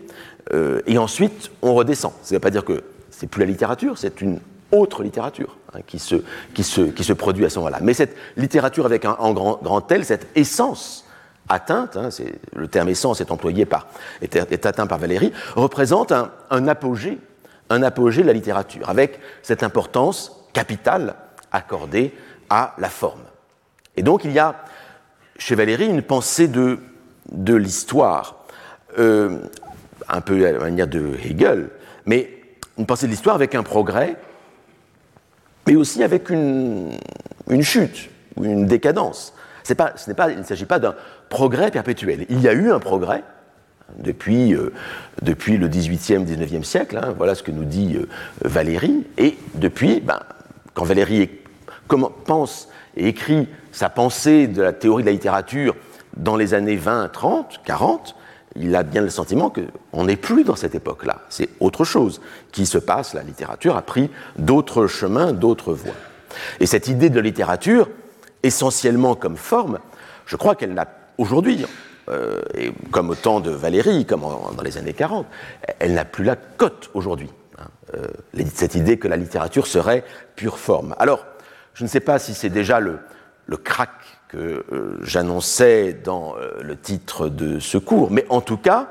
euh, 0.54 0.82
et 0.88 0.98
ensuite 0.98 1.52
on 1.62 1.74
redescend. 1.74 2.14
Ça 2.22 2.34
ne 2.34 2.38
veut 2.38 2.42
pas 2.42 2.52
dire 2.52 2.64
que 2.64 2.84
c'est 3.10 3.28
plus 3.28 3.42
la 3.42 3.48
littérature, 3.48 3.98
c'est 3.98 4.22
une 4.22 4.40
autre 4.72 5.04
littérature 5.04 5.58
hein, 5.74 5.80
qui, 5.86 6.00
se, 6.00 7.14
produit 7.14 7.46
à 7.46 7.50
ce 7.50 7.60
moment-là. 7.60 7.80
Mais 7.82 7.94
cette 7.94 8.16
littérature 8.36 8.86
avec 8.86 9.06
en 9.06 9.34
grand, 9.34 9.60
grand 9.62 9.92
L, 9.92 10.06
cette 10.06 10.28
essence 10.36 11.06
atteinte, 11.50 11.98
hein, 11.98 12.10
le 12.56 12.68
terme 12.68 12.90
essence 12.90 13.22
est 13.22 13.32
employé 13.32 13.66
par, 13.66 13.88
est, 14.22 14.66
atteint 14.66 14.88
par 14.88 14.98
Valérie, 14.98 15.32
représente 15.56 16.12
un, 16.12 16.68
apogée, 16.68 17.20
un 17.70 17.84
apogée 17.84 18.22
de 18.22 18.28
la 18.28 18.34
littérature, 18.34 18.90
avec 18.90 19.20
cette 19.42 19.64
importance 19.64 20.46
capitale 20.54 21.16
accordée 21.52 22.14
à 22.50 22.74
la 22.78 22.90
forme. 22.90 23.22
Et 23.96 24.04
donc 24.04 24.24
il 24.24 24.32
y 24.32 24.40
a 24.40 24.56
chez 25.38 25.56
Valérie 25.56 25.88
une 25.88 26.02
pensée 26.02 26.48
de, 26.48 26.80
de 27.32 27.56
l'histoire, 27.56 28.44
euh, 29.00 29.40
un 30.10 30.22
peu 30.22 30.46
à 30.46 30.52
la 30.52 30.60
manière 30.60 30.88
de 30.88 31.14
Hegel, 31.24 31.70
mais 32.06 32.42
une 32.78 32.86
pensée 32.86 33.06
de 33.06 33.12
l'histoire 33.12 33.36
avec 33.36 33.56
un 33.56 33.64
progrès 33.64 34.18
mais 35.68 35.76
aussi 35.76 36.04
avec 36.04 36.30
une, 36.30 36.98
chute 37.62 38.10
ou 38.36 38.46
une 38.46 38.66
décadence. 38.66 39.34
Pas, 39.78 39.94
ce 39.98 40.10
pas, 40.14 40.32
il 40.32 40.38
ne 40.38 40.44
s'agit 40.44 40.66
pas 40.66 40.80
d'un 40.80 40.96
progrès 41.30 41.72
perpétuel. 41.72 42.26
Il 42.30 42.42
y 42.42 42.48
a 42.48 42.54
eu 42.54 42.72
un 42.72 42.80
progrès 42.80 43.24
depuis, 44.00 44.54
euh, 44.54 44.72
le 45.22 45.68
XVIIIe, 45.68 46.24
XIXe 46.24 46.66
siècle, 46.66 46.98
hein, 46.98 47.14
voilà 47.18 47.36
ce 47.36 47.44
que 47.44 47.52
nous 47.52 47.66
dit 47.66 47.98
euh, 47.98 48.08
Valérie, 48.44 49.06
et 49.18 49.38
depuis, 49.56 50.00
ben, 50.00 50.20
quand 50.74 50.86
Valérie 50.86 51.30
pense 52.26 52.70
et 52.96 53.08
écrit 53.08 53.48
sa 53.72 53.90
pensée 53.90 54.48
de 54.48 54.62
la 54.62 54.74
théorie 54.74 55.04
de 55.04 55.08
la 55.08 55.14
littérature 55.14 55.76
dans 56.16 56.36
les 56.36 56.54
années 56.54 56.76
20, 56.76 57.10
30, 57.10 57.62
40, 57.64 58.16
il 58.60 58.76
a 58.76 58.84
bien 58.84 59.02
le 59.02 59.10
sentiment 59.10 59.52
qu'on 59.52 60.04
n'est 60.06 60.16
plus 60.16 60.44
dans 60.44 60.56
cette 60.56 60.76
époque-là. 60.76 61.22
C'est 61.30 61.50
autre 61.60 61.84
chose 61.84 62.22
qui 62.52 62.66
se 62.66 62.78
passe. 62.78 63.14
La 63.14 63.24
littérature 63.24 63.78
a 63.78 63.82
pris 63.82 64.10
d'autres 64.38 64.88
chemins, 64.88 65.34
d'autres 65.34 65.74
voies. 65.74 65.94
Et 66.60 66.66
cette 66.66 66.88
idée 66.88 67.10
de 67.10 67.16
la 67.16 67.22
littérature, 67.22 67.90
essentiellement 68.44 69.16
comme 69.16 69.38
forme, 69.38 69.80
je 70.26 70.36
crois 70.36 70.56
qu'elle 70.56 70.74
n'a 70.74 70.88
aujourd'hui, 71.18 71.66
euh, 72.10 72.42
comme 72.92 73.10
au 73.10 73.16
temps 73.16 73.40
de 73.40 73.52
Valérie, 73.52 74.06
comme 74.06 74.22
dans 74.22 74.64
les 74.64 74.78
années 74.78 74.94
40, 74.94 75.26
elle 75.80 75.94
n'a 75.94 76.06
plus 76.06 76.24
la 76.24 76.36
cote 76.36 76.90
aujourd'hui. 76.94 77.30
Hein. 77.58 77.66
Euh, 77.96 78.08
cette 78.54 78.76
idée 78.76 78.98
que 78.98 79.08
la 79.08 79.18
littérature 79.18 79.68
serait 79.68 80.04
pure 80.36 80.60
forme. 80.60 80.96
Alors, 81.00 81.26
je 81.74 81.84
ne 81.84 81.90
sais 81.90 82.00
pas 82.00 82.20
si 82.20 82.34
c'est 82.34 82.50
déjà 82.50 82.80
le, 82.80 83.00
le 83.46 83.58
crack 83.58 83.92
que 84.28 84.66
euh, 84.72 84.98
j'annonçais 85.02 85.94
dans 85.94 86.36
euh, 86.36 86.62
le 86.62 86.76
titre 86.76 87.30
de 87.30 87.60
ce 87.60 87.78
cours, 87.78 88.12
mais 88.12 88.26
en 88.30 88.42
tout 88.42 88.58
cas, 88.58 88.90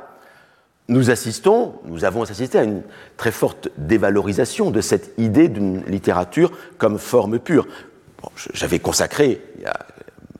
nous 0.88 1.10
assistons, 1.10 1.74
nous 1.84 2.04
avons 2.04 2.22
assisté 2.22 2.58
à 2.58 2.62
une 2.62 2.82
très 3.16 3.32
forte 3.32 3.68
dévalorisation 3.76 4.70
de 4.70 4.80
cette 4.80 5.12
idée 5.18 5.48
d'une 5.48 5.82
littérature 5.86 6.52
comme 6.78 6.98
forme 6.98 7.38
pure. 7.38 7.66
J'avais 8.54 8.78
consacré, 8.78 9.42
il 9.56 9.62
y 9.62 9.66
a 9.66 9.78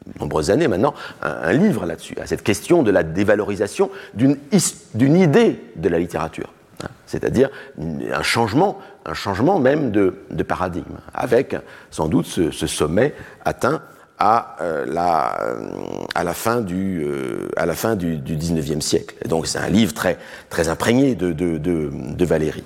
de 0.07 0.21
nombreuses 0.21 0.51
années 0.51 0.69
maintenant, 0.69 0.95
un, 1.21 1.53
livre 1.53 1.85
là-dessus, 1.85 2.15
à 2.21 2.27
cette 2.27 2.43
question 2.43 2.83
de 2.83 2.91
la 2.91 3.03
dévalorisation 3.03 3.91
d'une 4.15 5.17
idée 5.17 5.61
de 5.75 5.89
la 5.89 5.99
littérature, 5.99 6.53
hein. 6.83 6.89
c'est-à-dire 7.07 7.51
un 7.79 8.23
changement, 8.23 8.79
un 9.05 9.15
changement 9.15 9.59
même 9.59 9.91
de, 9.91 10.15
paradigme, 10.45 10.97
avec 11.13 11.57
sans 11.91 12.09
doute 12.09 12.27
ce 12.27 12.67
sommet 12.67 13.15
atteint 13.45 13.83
à, 14.19 14.57
euh, 14.61 14.87
la, 14.87 15.43
euh, 15.43 15.71
à 16.15 16.25
la 16.25 16.33
fin 16.33 16.61
du, 16.61 17.03
euh, 17.05 17.49
à 17.57 17.67
la 17.67 17.75
fin 17.75 17.97
du, 17.97 18.17
du 18.17 18.37
19e 18.37 18.81
siècle. 18.81 19.17
Donc 19.29 19.47
c'est 19.47 19.59
un 19.59 19.69
livre 19.69 19.93
très, 19.93 20.19
très 20.49 20.69
imprégné 20.69 21.15
de, 21.15 21.33
de, 21.33 21.59
de, 21.59 21.91
de, 21.93 22.25
Valérie. 22.25 22.65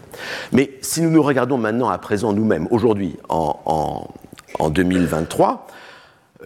Mais 0.52 0.71
si 0.80 1.02
nous 1.02 1.11
nous 1.11 1.23
regardons 1.23 1.59
maintenant 1.59 1.88
à 1.88 1.99
présent 1.99 2.33
nous-mêmes, 2.33 2.69
aujourd'hui, 2.71 3.16
en, 3.28 3.59
en, 3.66 4.09
en, 4.59 4.71
2023, 4.71 5.66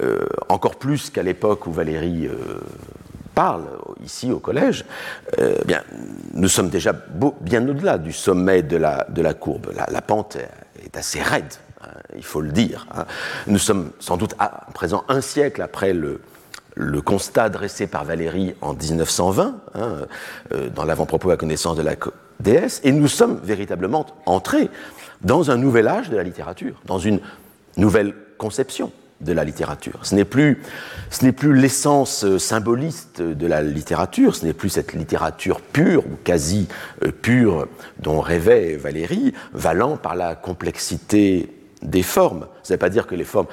euh, 0.00 0.26
encore 0.48 0.76
plus 0.76 1.10
qu'à 1.10 1.22
l'époque 1.22 1.66
où 1.66 1.72
Valérie 1.72 2.28
parle 3.34 3.64
ici 4.02 4.32
au 4.32 4.38
collège, 4.38 4.84
bien, 5.66 5.82
nous 6.32 6.48
sommes 6.48 6.70
déjà 6.70 6.92
bien 7.40 7.68
au-delà 7.68 7.98
du 7.98 8.12
sommet 8.12 8.62
de 8.62 8.76
la, 8.76 9.06
de 9.08 9.22
la 9.22 9.34
courbe. 9.34 9.72
La 9.88 10.00
pente 10.00 10.36
est 10.82 10.96
assez 10.96 11.20
raide 11.20 11.52
il 12.16 12.24
faut 12.24 12.40
le 12.40 12.52
dire. 12.52 12.86
Hein. 12.94 13.04
Nous 13.46 13.58
sommes 13.58 13.90
sans 14.00 14.16
doute 14.16 14.34
à 14.38 14.66
présent 14.74 15.04
un 15.08 15.20
siècle 15.20 15.62
après 15.62 15.92
le, 15.92 16.20
constat 17.04 17.48
dressé 17.48 17.86
par 17.86 18.04
Valérie 18.04 18.54
en 18.60 18.74
1920, 18.74 19.56
hein, 19.74 19.92
euh, 20.52 20.68
dans 20.70 20.84
l'avant-propos 20.84 21.30
à 21.30 21.36
connaissance 21.36 21.76
de 21.76 21.82
la 21.82 21.94
déesse, 22.40 22.80
et 22.84 22.92
nous 22.92 23.08
sommes 23.08 23.40
véritablement 23.42 24.06
entrés 24.26 24.70
dans 25.22 25.50
un 25.50 25.56
nouvel 25.56 25.88
âge 25.88 26.10
de 26.10 26.16
la 26.16 26.22
littérature, 26.22 26.80
dans 26.84 26.98
une 26.98 27.20
nouvelle 27.76 28.14
conception 28.38 28.92
de 29.20 29.32
la 29.32 29.44
littérature. 29.44 30.00
Ce 30.02 30.14
n'est 30.14 30.24
plus, 30.24 30.60
ce 31.10 31.24
n'est 31.24 31.32
plus 31.32 31.54
l'essence 31.54 32.24
euh, 32.24 32.38
symboliste 32.38 33.22
de 33.22 33.46
la 33.46 33.62
littérature, 33.62 34.34
ce 34.34 34.44
n'est 34.44 34.52
plus 34.52 34.68
cette 34.68 34.92
littérature 34.92 35.60
pure 35.60 36.04
ou 36.06 36.16
quasi 36.22 36.68
euh, 37.04 37.10
pure 37.10 37.68
dont 37.98 38.20
rêvait 38.20 38.76
Valérie, 38.76 39.32
valant 39.52 39.96
par 39.96 40.14
la 40.14 40.34
complexité 40.34 41.53
des 41.84 42.02
formes. 42.02 42.46
Ça 42.62 42.74
ne 42.74 42.76
veut 42.76 42.78
pas 42.78 42.88
dire 42.88 43.06
que 43.06 43.14
les 43.14 43.24
formes, 43.24 43.46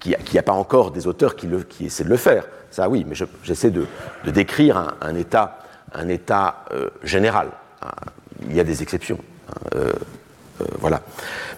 qu'il 0.00 0.16
n'y 0.32 0.38
a, 0.38 0.42
pas 0.42 0.52
encore 0.52 0.90
des 0.90 1.06
auteurs 1.06 1.36
qui, 1.36 1.46
le, 1.46 1.62
qui, 1.62 1.86
essaient 1.86 2.04
de 2.04 2.08
le 2.08 2.16
faire. 2.16 2.46
Ça, 2.70 2.88
oui, 2.88 3.04
mais 3.06 3.14
j'essaie 3.42 3.70
de, 3.70 3.86
décrire 4.26 4.94
un, 5.00 5.14
état, 5.14 5.58
un 5.92 6.08
état 6.08 6.64
euh, 6.72 6.90
général. 7.02 7.48
Il 8.48 8.54
y 8.54 8.60
a 8.60 8.64
des 8.64 8.82
exceptions. 8.82 9.18
Hein, 9.48 9.54
euh, 9.76 9.92
euh, 10.60 10.64
voilà. 10.80 11.02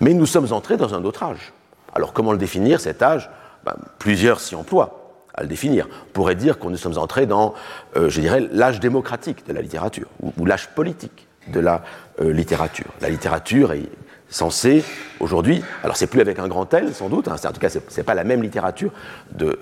Mais 0.01 0.15
nous 0.15 0.27
sommes 0.27 0.53
entrés 0.53 0.77
dans 0.77 0.95
un 0.95 1.05
autre 1.05 1.23
âge. 1.23 1.53
Alors 1.95 2.13
comment 2.13 2.33
le 2.33 2.39
définir, 2.39 2.81
cet 2.81 3.03
âge? 3.03 3.31
Ben, 3.65 3.75
Plusieurs 3.99 4.41
s'y 4.41 4.55
emploient 4.55 5.07
à 5.37 5.43
le 5.43 5.49
définir. 5.49 5.87
On 6.09 6.13
pourrait 6.13 6.35
dire 6.35 6.59
qu'on 6.59 6.71
nous 6.71 6.77
sommes 6.77 6.99
entrés 6.99 7.27
dans, 7.27 7.55
euh, 7.97 8.09
je 8.09 8.21
dirais, 8.21 8.47
l'âge 8.51 8.81
démocratique 8.81 9.47
de 9.47 9.53
la 9.53 9.61
littérature, 9.61 10.09
ou, 10.23 10.47
l'âge 10.47 10.69
politique 10.71 11.29
de 11.49 11.61
la 11.61 11.83
euh, 12.21 12.33
littérature. 12.33 12.87
La 13.01 13.11
littérature 13.11 13.73
est 13.73 13.89
censée, 14.29 14.85
aujourd'hui, 15.21 15.63
alors 15.83 15.97
c'est 15.97 16.07
plus 16.07 16.21
avec 16.21 16.39
un 16.39 16.49
grand 16.49 16.73
L 16.75 16.95
sans 16.95 17.09
doute, 17.09 17.29
hein, 17.29 17.37
en 17.45 17.53
tout 17.53 17.61
cas 17.61 17.69
c'est 17.71 18.03
pas 18.03 18.15
la 18.15 18.25
même 18.25 18.43
littérature 18.43 18.93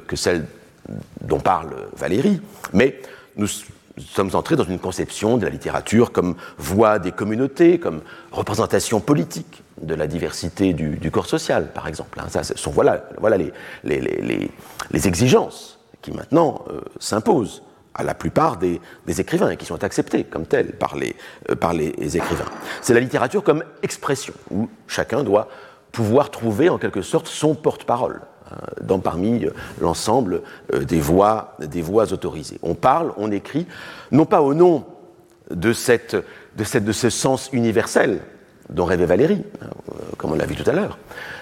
que 0.06 0.16
celle 0.16 0.46
dont 1.20 1.40
parle 1.40 1.74
Valérie, 1.96 2.40
mais 2.72 3.00
nous 3.36 3.46
sommes 3.98 4.30
entrés 4.34 4.56
dans 4.56 4.64
une 4.64 4.78
conception 4.78 5.36
de 5.36 5.44
la 5.44 5.50
littérature 5.50 6.12
comme 6.12 6.36
voix 6.58 6.98
des 6.98 7.12
communautés, 7.12 7.78
comme 7.78 8.00
représentation 8.32 9.00
politique 9.00 9.62
de 9.80 9.94
la 9.94 10.06
diversité 10.06 10.72
du, 10.72 11.10
corps 11.10 11.26
social, 11.26 11.72
par 11.72 11.88
exemple. 11.88 12.18
Hein. 12.20 12.26
Ça, 12.28 12.42
sont, 12.42 12.70
voilà, 12.70 13.08
voilà 13.18 13.36
les, 13.36 13.52
exigences 15.06 15.78
qui 16.02 16.12
maintenant 16.12 16.64
euh, 16.70 16.80
s'imposent 16.98 17.62
à 17.94 18.02
la 18.02 18.14
plupart 18.14 18.56
des, 18.56 18.80
écrivains 19.18 19.50
et 19.50 19.56
qui 19.56 19.66
sont 19.66 19.84
acceptés 19.84 20.24
comme 20.24 20.46
tels 20.46 20.72
par 20.72 20.96
les, 20.96 21.14
euh, 21.50 21.54
par 21.54 21.72
les 21.72 22.16
écrivains. 22.16 22.50
C'est 22.82 22.94
la 22.94 23.00
littérature 23.00 23.42
comme 23.42 23.64
expression, 23.82 24.34
où 24.50 24.68
chacun 24.86 25.22
doit 25.22 25.48
pouvoir 25.92 26.30
trouver 26.30 26.68
en 26.68 26.78
quelque 26.78 27.02
sorte 27.02 27.28
son 27.28 27.54
porte-parole 27.54 28.22
hein, 28.50 28.56
dans, 28.80 28.98
parmi 28.98 29.44
euh, 29.44 29.50
l'ensemble 29.80 30.42
des 30.72 31.00
voix, 31.00 31.56
des 31.60 31.82
voix 31.82 32.12
autorisées. 32.12 32.58
On 32.62 32.74
parle, 32.74 33.12
on 33.16 33.30
écrit, 33.30 33.66
non 34.10 34.26
pas 34.26 34.42
au 34.42 34.54
nom 34.54 34.84
de, 35.50 35.72
ce 35.72 37.10
sens 37.10 37.50
universel 37.52 38.20
dont 38.70 38.84
rêvait 38.84 39.06
Valérie, 39.06 39.44
hein, 39.60 39.66
euh, 39.90 39.94
comme 40.16 40.32
on 40.32 40.36
l'a 40.36 40.46
vu 40.46 40.56
tout 40.56 40.68
à 40.68 40.72
l'heure. 40.72 40.98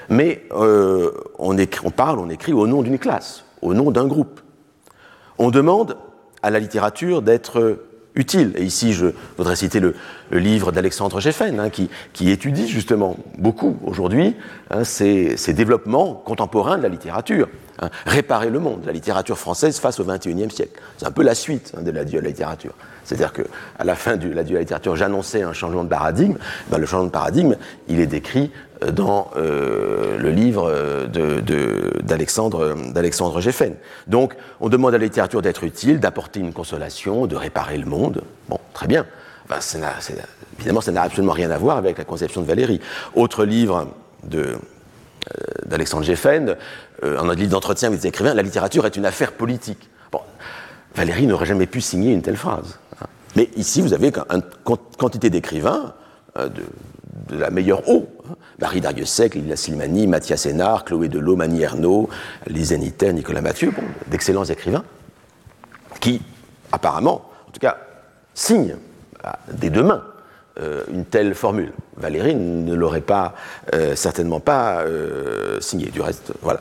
Mais 0.08 0.44
euh, 0.52 1.12
on, 1.38 1.54
parle, 1.90 2.18
on 2.18 2.28
écrit 2.28 2.52
au 2.52 2.66
nom 2.66 2.82
d'une 2.82 2.98
classe, 2.98 3.44
au 3.60 3.74
nom 3.74 3.90
d'un 3.90 4.06
groupe. 4.06 4.40
On 5.38 5.50
demande 5.50 5.96
à 6.42 6.50
la 6.50 6.58
littérature 6.58 7.22
d'être 7.22 7.78
utile. 8.14 8.52
Et 8.56 8.64
ici, 8.64 8.92
je 8.92 9.06
voudrais 9.36 9.56
citer 9.56 9.80
le, 9.80 9.94
livre 10.30 10.72
d'Alexandre 10.72 11.20
Geffen, 11.20 11.60
hein, 11.60 11.70
qui, 11.70 12.30
étudie 12.30 12.68
justement 12.68 13.16
beaucoup 13.38 13.78
aujourd'hui 13.84 14.36
hein, 14.70 14.84
ces, 14.84 15.36
développements 15.48 16.14
contemporains 16.14 16.78
de 16.78 16.82
la 16.82 16.88
littérature. 16.88 17.48
Réparer 18.06 18.50
le 18.50 18.58
monde, 18.58 18.82
la 18.86 18.92
littérature 18.92 19.38
française 19.38 19.78
face 19.78 19.98
au 20.00 20.04
XXIe 20.04 20.50
siècle. 20.50 20.80
C'est 20.98 21.06
un 21.06 21.10
peu 21.10 21.22
la 21.22 21.34
suite 21.34 21.74
de 21.78 21.90
la 21.90 22.02
littérature. 22.02 22.74
C'est-à-dire 23.04 23.32
qu'à 23.32 23.84
la 23.84 23.94
fin 23.94 24.16
de 24.16 24.28
la 24.28 24.42
littérature, 24.42 24.96
j'annonçais 24.96 25.42
un 25.42 25.52
changement 25.52 25.84
de 25.84 25.88
paradigme. 25.88 26.36
Ben, 26.70 26.78
le 26.78 26.86
changement 26.86 27.06
de 27.06 27.10
paradigme, 27.10 27.56
il 27.88 28.00
est 28.00 28.06
décrit 28.06 28.50
euh, 28.82 28.90
dans 28.90 29.30
euh, 29.36 30.18
le 30.18 30.30
livre 30.30 30.70
d'Alexandre 32.02 32.74
de, 32.74 32.92
d'Alexandre 32.92 33.40
Geffen. 33.40 33.74
Donc, 34.06 34.34
on 34.60 34.68
demande 34.68 34.94
à 34.94 34.98
la 34.98 35.04
littérature 35.04 35.42
d'être 35.42 35.64
utile, 35.64 36.00
d'apporter 36.00 36.40
une 36.40 36.52
consolation, 36.52 37.26
de 37.26 37.36
réparer 37.36 37.78
le 37.78 37.86
monde. 37.86 38.22
Bon, 38.48 38.58
très 38.72 38.86
bien. 38.86 39.06
Ben, 39.48 39.58
évidemment, 40.58 40.80
ça 40.80 40.92
n'a 40.92 41.02
absolument 41.02 41.32
rien 41.32 41.50
à 41.50 41.58
voir 41.58 41.76
avec 41.76 41.98
la 41.98 42.04
conception 42.04 42.40
de 42.40 42.46
Valérie. 42.46 42.80
Autre 43.14 43.44
livre 43.44 43.88
de, 44.22 44.56
euh, 47.04 47.16
Geffen, 47.16 47.30
un 47.30 47.34
livre 47.34 47.50
d'entretien 47.50 47.88
avec 47.88 48.00
des 48.00 48.08
écrivains, 48.08 48.34
la 48.34 48.42
littérature 48.42 48.86
est 48.86 48.96
une 48.96 49.06
affaire 49.06 49.32
politique. 49.32 49.90
Bon, 50.10 50.20
Valérie 50.94 51.26
n'aurait 51.26 51.46
jamais 51.46 51.66
pu 51.66 51.80
signer 51.80 52.12
une 52.12 52.22
telle 52.22 52.36
phrase. 52.36 52.78
Mais 53.34 53.48
ici, 53.56 53.80
vous 53.80 53.94
avez 53.94 54.12
une 54.30 54.42
quantité 54.98 55.30
d'écrivains 55.30 55.94
euh, 56.36 56.48
de, 56.48 56.62
la 57.30 57.50
meilleure 57.50 57.88
eau. 57.88 58.08
Hein. 58.28 58.34
Marie 58.60 58.80
Dariussec, 58.80 59.34
Lila 59.34 59.56
Slimani, 59.56 60.06
Mathias 60.06 60.46
Hénard, 60.46 60.84
Chloé 60.84 61.08
Delot, 61.08 61.36
Mani 61.36 61.62
Ernaud, 61.62 62.08
Niter, 62.50 63.12
Nicolas 63.12 63.40
Mathieu, 63.40 63.72
d'excellents 64.08 64.44
écrivains, 64.44 64.84
qui, 66.00 66.20
apparemment, 66.72 67.30
en 67.48 67.50
tout 67.52 67.60
cas, 67.60 67.78
signent 68.34 68.76
des 69.52 69.70
deux 69.70 69.82
mains 69.82 70.04
euh, 70.60 70.84
une 70.92 71.06
telle 71.06 71.34
formule. 71.34 71.72
Valérie 71.96 72.34
ne 72.34 72.74
l'aurait 72.74 73.00
pas, 73.00 73.34
certainement 73.94 74.40
pas 74.40 74.84
signé. 75.60 75.86
Du 75.86 76.00
reste, 76.00 76.32
voilà. 76.42 76.60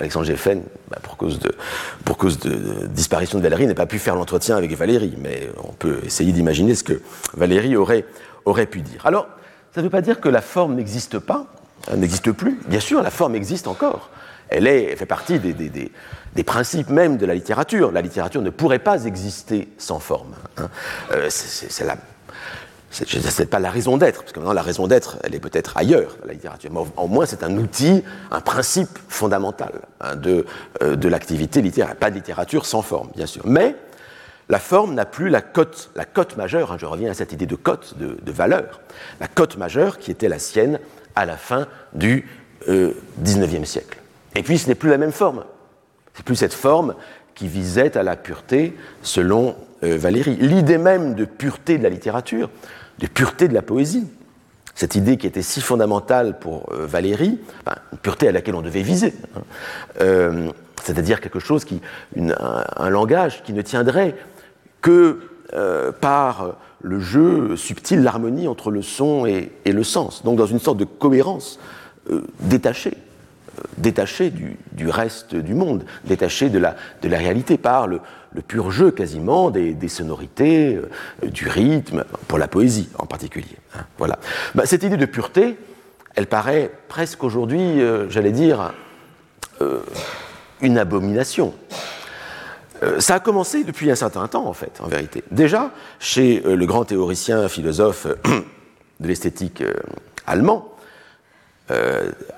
Alexandre 0.00 0.26
Geffen, 0.26 0.62
bah, 0.90 0.98
pour, 1.02 1.16
cause 1.16 1.38
de, 1.38 2.86
disparition 2.86 3.38
de 3.38 3.42
Valérie, 3.42 3.66
n'a 3.66 3.74
pas 3.74 3.86
pu 3.86 3.98
faire 3.98 4.16
l'entretien 4.16 4.56
avec 4.56 4.72
Valérie, 4.72 5.14
mais 5.18 5.48
on 5.62 5.72
peut 5.72 6.00
essayer 6.04 6.32
d'imaginer 6.32 6.74
ce 6.74 6.82
que 6.82 7.00
Valérie 7.34 7.76
aurait, 7.76 8.04
pu 8.66 8.80
dire. 8.80 9.06
Alors, 9.06 9.28
ça 9.74 9.80
ne 9.80 9.86
veut 9.86 9.90
pas 9.90 10.02
dire 10.02 10.20
que 10.20 10.28
la 10.28 10.40
forme 10.40 10.74
n'existe 10.74 11.18
pas, 11.18 11.46
n'existe 11.96 12.32
plus. 12.32 12.60
Bien 12.66 12.80
sûr, 12.80 13.02
la 13.02 13.10
forme 13.10 13.34
existe 13.34 13.68
encore. 13.68 14.10
Elle, 14.48 14.96
fait 14.96 15.06
partie 15.06 15.38
des, 15.38 16.44
principes 16.44 16.90
même 16.90 17.16
de 17.16 17.26
la 17.26 17.34
littérature. 17.34 17.90
La 17.92 18.02
littérature 18.02 18.42
ne 18.42 18.50
pourrait 18.50 18.78
pas 18.78 19.04
exister 19.04 19.68
sans 19.78 20.00
forme. 20.00 20.34
Hein. 20.58 20.68
Euh, 21.12 21.28
c'est 21.30 21.84
la 21.84 21.96
n'est 23.00 23.46
pas 23.46 23.58
la 23.58 23.70
raison 23.70 23.96
d'être, 23.96 24.20
parce 24.20 24.32
que 24.32 24.38
maintenant 24.38 24.52
la 24.54 24.62
raison 24.62 24.86
d'être, 24.86 25.16
elle 25.22 25.34
est 25.34 25.40
peut-être 25.40 25.76
ailleurs, 25.76 26.16
la 26.26 26.32
littérature. 26.32 26.70
Mais 26.72 26.80
au 26.96 27.08
moins, 27.08 27.26
c'est 27.26 27.42
un 27.42 27.56
outil, 27.56 28.02
un 28.30 28.40
principe 28.40 28.98
fondamental 29.08 29.72
hein, 30.00 30.16
de, 30.16 30.46
euh, 30.82 30.96
de 30.96 31.08
l'activité 31.08 31.62
littéraire. 31.62 31.96
Pas 31.96 32.10
de 32.10 32.16
littérature 32.16 32.66
sans 32.66 32.82
forme, 32.82 33.08
bien 33.16 33.26
sûr. 33.26 33.42
Mais 33.46 33.74
la 34.48 34.58
forme 34.58 34.94
n'a 34.94 35.06
plus 35.06 35.28
la 35.28 35.40
cote, 35.40 35.90
la 35.96 36.04
cote 36.04 36.36
majeure, 36.36 36.72
hein, 36.72 36.76
je 36.78 36.86
reviens 36.86 37.10
à 37.10 37.14
cette 37.14 37.32
idée 37.32 37.46
de 37.46 37.56
cote, 37.56 37.94
de, 37.98 38.18
de, 38.22 38.32
valeur, 38.32 38.80
la 39.20 39.28
cote 39.28 39.56
majeure 39.56 39.98
qui 39.98 40.10
était 40.10 40.28
la 40.28 40.38
sienne 40.38 40.78
à 41.16 41.24
la 41.24 41.36
fin 41.36 41.66
du 41.94 42.28
euh, 42.68 42.92
XIXe 43.22 43.68
siècle. 43.68 43.98
Et 44.34 44.42
puis, 44.42 44.58
ce 44.58 44.68
n'est 44.68 44.74
plus 44.74 44.90
la 44.90 44.98
même 44.98 45.12
forme. 45.12 45.44
C'est 46.14 46.24
plus 46.24 46.36
cette 46.36 46.54
forme 46.54 46.94
qui 47.34 47.48
visait 47.48 47.96
à 47.96 48.02
la 48.02 48.16
pureté 48.16 48.76
selon 49.02 49.56
Valérie. 49.84 50.36
L'idée 50.36 50.78
même 50.78 51.14
de 51.14 51.24
pureté 51.24 51.78
de 51.78 51.82
la 51.82 51.88
littérature, 51.88 52.50
de 52.98 53.06
pureté 53.06 53.48
de 53.48 53.54
la 53.54 53.62
poésie. 53.62 54.06
Cette 54.74 54.96
idée 54.96 55.16
qui 55.16 55.26
était 55.26 55.42
si 55.42 55.60
fondamentale 55.60 56.38
pour 56.38 56.72
euh, 56.72 56.86
Valérie, 56.86 57.38
une 57.92 57.98
pureté 57.98 58.28
à 58.28 58.32
laquelle 58.32 58.56
on 58.56 58.62
devait 58.62 58.82
viser, 58.82 59.14
hein. 59.36 59.40
euh, 60.00 60.50
c'est-à-dire 60.82 61.20
quelque 61.20 61.38
chose 61.38 61.64
qui, 61.64 61.80
un, 62.16 62.90
langage 62.90 63.42
qui 63.44 63.52
ne 63.52 63.62
tiendrait 63.62 64.16
que 64.82 65.20
euh, 65.54 65.92
par 65.92 66.56
le 66.82 66.98
jeu 66.98 67.56
subtil, 67.56 68.02
l'harmonie 68.02 68.48
entre 68.48 68.70
le 68.70 68.82
son 68.82 69.26
et, 69.26 69.52
le 69.64 69.84
sens, 69.84 70.24
donc 70.24 70.36
dans 70.36 70.46
une 70.46 70.58
sorte 70.58 70.76
de 70.76 70.84
cohérence 70.84 71.58
détachée 72.40 72.96
détachée 73.78 74.30
du, 74.30 74.56
du, 74.72 74.88
reste 74.88 75.36
du 75.36 75.54
monde, 75.54 75.84
détachée 76.04 76.50
de 76.50 76.58
la, 76.58 76.74
de 77.02 77.08
la 77.08 77.18
réalité 77.18 77.56
par 77.56 77.86
le, 77.86 78.00
le 78.34 78.42
pur 78.42 78.70
jeu 78.70 78.90
quasiment 78.90 79.50
des, 79.50 79.88
sonorités, 79.88 80.74
euh, 80.74 81.28
du 81.28 81.48
rythme, 81.48 82.04
pour 82.28 82.38
la 82.38 82.48
poésie 82.48 82.88
en 82.98 83.06
particulier. 83.06 83.56
Hein, 83.74 83.84
voilà. 83.98 84.18
Bah, 84.54 84.66
cette 84.66 84.82
idée 84.82 84.96
de 84.96 85.06
pureté, 85.06 85.56
elle 86.16 86.26
paraît 86.26 86.70
presque 86.88 87.22
aujourd'hui, 87.24 87.80
euh, 87.80 88.08
j'allais 88.10 88.32
dire, 88.32 88.72
euh, 89.60 89.80
une 90.60 90.78
abomination. 90.78 91.54
ça 92.98 93.14
a 93.14 93.20
commencé 93.20 93.64
depuis 93.64 93.90
un 93.90 93.94
certain 93.94 94.26
temps, 94.28 94.46
en 94.46 94.52
fait, 94.52 94.80
en 94.80 94.88
vérité. 94.88 95.22
Déjà, 95.30 95.70
chez 95.98 96.42
le 96.44 96.66
grand 96.66 96.84
théoricien, 96.84 97.48
philosophe 97.48 98.06
de 99.00 99.08
l'esthétique 99.08 99.62
allemand, 100.26 100.68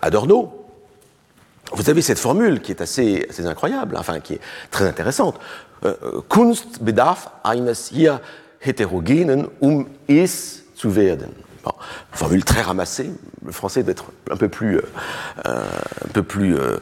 Adorno, 0.03 0.67
vous 1.73 1.91
avez 1.91 2.03
cette 2.03 2.19
formule 2.19 2.61
qui 2.61 2.73
est 2.73 2.81
assez, 2.81 3.27
assez 3.29 3.45
incroyable, 3.45 3.97
enfin 3.99 4.21
qui 4.21 4.35
est 4.35 4.41
très 4.71 4.87
intéressante. 4.87 5.39
Euh, 5.85 6.23
Kunst 6.29 6.83
bedarf 6.83 7.31
eines 7.43 7.91
hier 7.91 8.21
heterogenen, 8.61 9.49
um 9.61 9.87
es 10.07 10.63
zu 10.75 10.97
werden. 10.97 11.35
formule 12.13 12.45
très 12.45 12.63
ramassée. 12.63 13.11
Le 13.45 13.53
français 13.53 13.83
doit 13.83 13.93
être 13.93 14.07
un 14.31 14.37
peu 14.37 14.49
plus, 14.49 14.79
euh, 14.79 14.83
un 15.45 16.09
peu 16.13 16.23
plus 16.23 16.57
euh, 16.57 16.79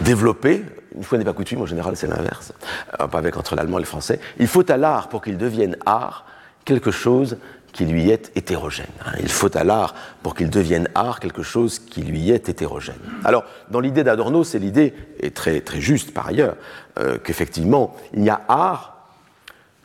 développé. 0.00 0.64
Une 0.94 1.04
fois 1.04 1.18
n'est 1.18 1.24
pas 1.24 1.32
coutume, 1.32 1.62
en 1.62 1.66
général 1.66 1.96
c'est 1.96 2.06
l'inverse. 2.06 2.52
pas 2.98 3.18
avec 3.18 3.36
entre 3.36 3.54
l'allemand 3.54 3.78
et 3.78 3.82
le 3.82 3.86
français. 3.86 4.20
Il 4.38 4.46
faut 4.46 4.70
à 4.70 4.76
l'art, 4.76 5.08
pour 5.08 5.22
qu'il 5.22 5.36
devienne 5.36 5.76
art, 5.84 6.26
quelque 6.64 6.90
chose 6.90 7.36
qui 7.76 7.84
lui 7.84 8.08
est 8.08 8.32
hétérogène. 8.34 8.86
Hein. 9.04 9.12
Il 9.20 9.28
faut 9.28 9.54
à 9.54 9.62
l'art, 9.62 9.94
pour 10.22 10.34
qu'il 10.34 10.48
devienne 10.48 10.88
art, 10.94 11.20
quelque 11.20 11.42
chose 11.42 11.78
qui 11.78 12.00
lui 12.00 12.30
est 12.30 12.48
hétérogène. 12.48 12.96
Alors, 13.22 13.44
dans 13.70 13.80
l'idée 13.80 14.02
d'Adorno, 14.02 14.44
c'est 14.44 14.58
l'idée, 14.58 14.94
et 15.20 15.30
très, 15.30 15.60
très 15.60 15.82
juste 15.82 16.14
par 16.14 16.28
ailleurs, 16.28 16.56
euh, 16.98 17.18
qu'effectivement, 17.22 17.94
il 18.14 18.22
n'y 18.22 18.30
a 18.30 18.40
art 18.48 18.96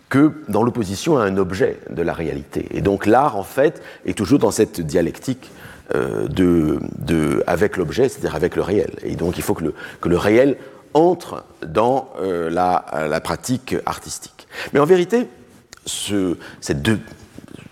que 0.07 0.31
dans 0.47 0.63
l'opposition 0.63 1.17
à 1.17 1.23
un 1.23 1.35
objet 1.35 1.79
de 1.89 2.01
la 2.01 2.13
réalité. 2.13 2.65
Et 2.71 2.79
donc 2.79 3.05
l'art, 3.05 3.35
en 3.35 3.43
fait, 3.43 3.81
est 4.05 4.17
toujours 4.17 4.39
dans 4.39 4.51
cette 4.51 4.79
dialectique 4.79 5.51
euh, 5.93 6.29
de, 6.29 6.79
de, 6.97 7.43
avec 7.45 7.75
l'objet, 7.75 8.07
c'est-à-dire 8.07 8.35
avec 8.35 8.55
le 8.55 8.61
réel. 8.61 8.91
Et 9.03 9.15
donc 9.15 9.37
il 9.37 9.43
faut 9.43 9.53
que 9.53 9.65
le, 9.65 9.73
que 9.99 10.07
le 10.07 10.17
réel 10.17 10.55
entre 10.93 11.43
dans 11.65 12.09
euh, 12.21 12.49
la, 12.49 12.85
la, 13.09 13.19
pratique 13.19 13.75
artistique. 13.85 14.47
Mais 14.71 14.79
en 14.79 14.85
vérité, 14.85 15.27
ce, 15.85 16.37
cette, 16.59 16.81
deux, 16.81 16.99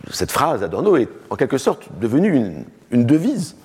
cette 0.10 0.32
phrase 0.32 0.62
d'Adorno 0.62 0.98
est 0.98 1.10
en 1.30 1.36
quelque 1.36 1.58
sorte 1.58 1.88
devenue 2.00 2.66
une, 2.92 3.06
devise 3.06 3.56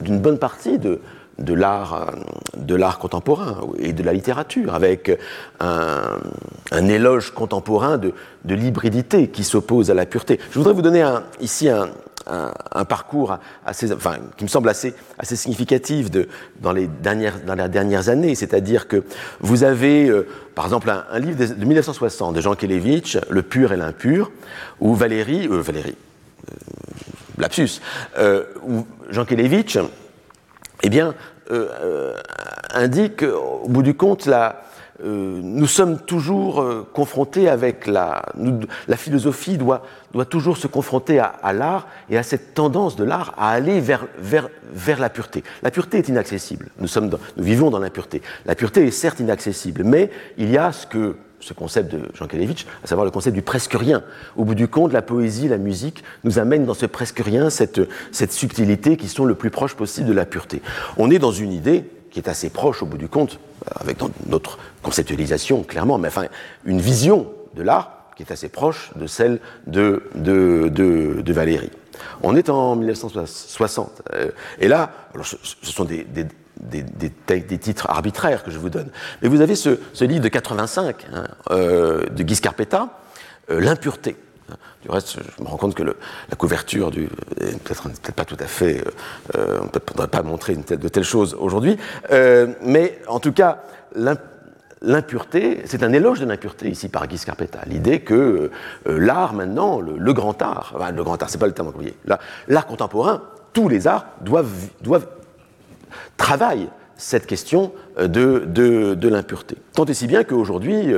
d'une 0.00 0.20
bonne 0.20 0.38
partie 0.38 0.78
de, 0.78 1.00
l'art, 1.38 2.12
de 2.56 2.74
l'art 2.74 2.98
contemporain 2.98 3.60
et 3.78 3.92
de 3.92 4.02
la 4.02 4.12
littérature, 4.12 4.74
avec 4.74 5.18
un, 5.60 6.18
éloge 6.72 7.30
contemporain 7.32 7.98
de, 7.98 8.12
de 8.44 8.54
l'hybridité 8.54 9.28
qui 9.28 9.44
s'oppose 9.44 9.90
à 9.90 9.94
la 9.94 10.06
pureté. 10.06 10.38
Je 10.50 10.58
voudrais 10.58 10.74
vous 10.74 10.82
donner 10.82 11.02
un, 11.02 11.24
ici 11.40 11.68
un, 11.68 11.88
un, 12.26 12.84
parcours 12.84 13.38
assez, 13.64 13.92
enfin, 13.92 14.16
qui 14.36 14.44
me 14.44 14.48
semble 14.48 14.68
assez, 14.68 14.94
assez 15.18 15.36
significatif 15.36 16.08
dans, 16.60 16.72
les 16.72 16.86
dernières, 16.86 17.40
dans 17.40 17.54
les 17.54 17.68
dernières 17.68 18.08
années. 18.08 18.34
C'est-à-dire 18.34 18.88
que 18.88 19.04
vous 19.40 19.64
avez, 19.64 20.08
euh, 20.08 20.26
par 20.54 20.64
exemple, 20.64 20.90
un, 20.90 21.18
livre 21.18 21.38
de, 21.38 21.64
1960 21.64 22.34
de 22.34 22.40
Jean 22.40 22.54
Kelevitch, 22.54 23.18
Le 23.28 23.42
pur 23.42 23.72
et 23.72 23.76
l'impur, 23.76 24.30
où 24.80 24.94
Valérie, 24.94 25.48
euh, 25.48 25.60
Valérie, 25.60 25.96
euh, 26.50 26.56
lapsus, 27.38 27.80
où 28.66 28.86
Jean 29.10 29.24
Kelevitch, 29.24 29.78
eh 30.82 30.88
bien, 30.88 31.14
indique, 32.72 33.22
au 33.22 33.68
bout 33.68 33.82
du 33.82 33.94
compte, 33.94 34.26
la, 34.26 34.64
euh, 35.02 35.40
nous 35.42 35.66
sommes 35.66 36.00
toujours 36.00 36.62
euh, 36.62 36.88
confrontés 36.92 37.48
avec 37.48 37.86
la... 37.86 38.22
la 38.86 38.96
philosophie 38.96 39.58
doit, 39.58 39.82
doit, 40.14 40.24
toujours 40.24 40.56
se 40.56 40.66
confronter 40.66 41.18
à, 41.18 41.52
l'art 41.52 41.86
et 42.08 42.16
à 42.16 42.22
cette 42.22 42.54
tendance 42.54 42.96
de 42.96 43.04
l'art 43.04 43.34
à 43.36 43.50
aller 43.50 43.80
vers, 43.80 44.06
vers, 44.18 44.48
vers, 44.72 45.00
la 45.00 45.10
pureté. 45.10 45.44
La 45.62 45.70
pureté 45.70 45.98
est 45.98 46.08
inaccessible. 46.08 46.70
Nous, 46.78 46.88
sommes 46.88 47.10
nous 47.36 47.44
vivons 47.44 47.70
dans 47.70 47.78
l'impureté. 47.78 48.22
La 48.46 48.54
pureté 48.54 48.86
est 48.86 48.90
certes 48.90 49.20
inaccessible, 49.20 49.84
mais 49.84 50.10
il 50.38 50.50
y 50.50 50.58
a 50.58 50.72
ce 50.72 50.86
que 50.86 51.16
ce 51.40 51.52
concept 51.52 51.92
de 51.92 52.08
Jean 52.14 52.26
Kelevitch, 52.26 52.66
à 52.82 52.86
savoir 52.86 53.04
le 53.04 53.10
concept 53.10 53.34
du 53.34 53.42
presque 53.42 53.74
rien. 53.74 54.02
Au 54.36 54.44
bout 54.44 54.54
du 54.54 54.66
compte, 54.66 54.92
la 54.92 55.02
poésie, 55.02 55.46
la 55.46 55.58
musique 55.58 56.02
nous 56.24 56.38
amènent 56.38 56.64
dans 56.64 56.74
ce 56.74 56.86
presque 56.86 57.20
rien 57.20 57.50
cette, 57.50 57.82
cette 58.12 58.32
subtilité 58.32 58.96
qui 58.96 59.08
sont 59.08 59.26
le 59.26 59.34
plus 59.34 59.50
proche 59.50 59.74
possible 59.74 60.08
de 60.08 60.14
la 60.14 60.24
pureté. 60.24 60.62
On 60.96 61.10
est 61.10 61.18
dans 61.18 61.32
une 61.32 61.52
idée 61.52 61.84
qui 62.10 62.18
est 62.18 62.28
assez 62.28 62.48
proche 62.48 62.82
au 62.82 62.86
bout 62.86 62.96
du 62.96 63.08
compte, 63.08 63.40
avec 63.76 63.98
notre 64.28 64.58
conceptualisation 64.82 65.62
clairement, 65.64 65.98
mais 65.98 66.08
enfin 66.08 66.26
une 66.64 66.80
vision 66.80 67.26
de 67.56 67.62
l'art 67.62 68.03
qui 68.16 68.22
est 68.22 68.32
assez 68.32 68.48
proche 68.48 68.90
de 68.96 69.06
celle 69.06 69.40
de, 69.66 70.02
de, 70.14 70.68
de, 70.68 71.32
Valérie. 71.32 71.70
On 72.22 72.36
est 72.36 72.48
en 72.48 72.76
1960, 72.76 74.02
euh, 74.12 74.30
et 74.58 74.68
là, 74.68 74.92
ce, 75.22 75.36
sont 75.62 75.84
des, 75.84 76.04
des 76.04 76.26
des, 76.56 76.82
des, 76.82 77.58
titres 77.58 77.90
arbitraires 77.90 78.44
que 78.44 78.50
je 78.52 78.58
vous 78.58 78.70
donne. 78.70 78.88
Mais 79.20 79.28
vous 79.28 79.40
avez 79.40 79.56
ce, 79.56 79.80
ce 79.92 80.04
livre 80.04 80.22
de 80.22 80.28
85 80.28 81.04
hein, 81.12 81.24
euh, 81.50 82.06
de 82.06 82.22
Guy 82.22 82.36
Scarpetta, 82.36 83.00
euh, 83.50 83.60
L'impureté. 83.60 84.16
Du 84.82 84.88
reste, 84.88 85.18
je 85.36 85.42
me 85.42 85.48
rends 85.48 85.56
compte 85.56 85.74
que 85.74 85.82
la 85.82 86.36
couverture 86.38 86.90
du 86.90 87.08
peut-être 87.36 87.90
peut 88.02 88.12
pas 88.12 88.24
tout 88.24 88.36
à 88.38 88.46
fait, 88.46 88.84
on 89.34 89.64
ne 89.64 89.68
pourrait 89.68 90.08
pas 90.08 90.22
montrer 90.22 90.54
de 90.54 90.88
telles 90.88 91.04
choses 91.04 91.34
aujourd'hui, 91.40 91.78
mais 92.62 93.00
en 93.08 93.18
tout 93.18 93.32
cas, 93.32 93.64
l'impureté, 93.94 94.33
c'est 95.64 95.82
un 95.82 95.92
éloge 95.92 96.20
de 96.20 96.26
l'impureté 96.26 96.68
ici 96.68 96.88
par 96.88 97.06
Guy 97.06 97.18
Scarpetta. 97.18 97.60
L'idée 97.66 98.00
que 98.00 98.50
euh, 98.86 98.98
l'art 98.98 99.32
maintenant, 99.32 99.80
le, 99.80 100.12
grand 100.12 100.40
art, 100.42 100.74
le 100.94 101.02
grand 101.02 101.22
art, 101.22 101.30
c'est 101.30 101.38
pas 101.38 101.46
le 101.46 101.52
terme 101.52 101.68
employé, 101.68 101.94
l'art 102.48 102.66
contemporain, 102.66 103.22
tous 103.52 103.68
les 103.68 103.86
arts 103.86 104.06
doivent, 104.20 105.06
travailler 106.16 106.68
cette 106.96 107.26
question 107.26 107.72
euh, 107.98 108.08
de, 108.08 109.08
l'impureté. 109.08 109.56
Tant 109.72 109.84
et 109.86 109.94
si 109.94 110.06
bien 110.06 110.24
qu'aujourd'hui, 110.24 110.92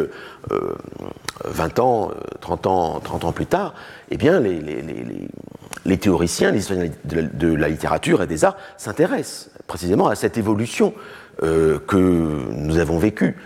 20 1.44 1.78
euh, 1.78 1.82
ans, 1.82 2.10
30 2.40 2.66
ans, 2.66 3.00
30 3.00 3.24
ans 3.24 3.32
plus 3.32 3.46
tard, 3.46 3.74
eh 4.10 4.16
bien, 4.16 4.40
les, 4.40 5.98
théoriciens, 5.98 6.50
les 6.50 6.58
historiens 6.58 6.90
de 7.04 7.54
la, 7.54 7.68
littérature 7.68 8.22
et 8.22 8.26
des 8.26 8.44
arts 8.44 8.56
s'intéressent 8.76 9.50
précisément 9.66 10.08
à 10.08 10.14
cette 10.14 10.38
évolution 10.38 10.94
euh, 11.42 11.78
que 11.86 11.96
nous 11.96 12.78
avons 12.78 12.98
vécue. 12.98 13.36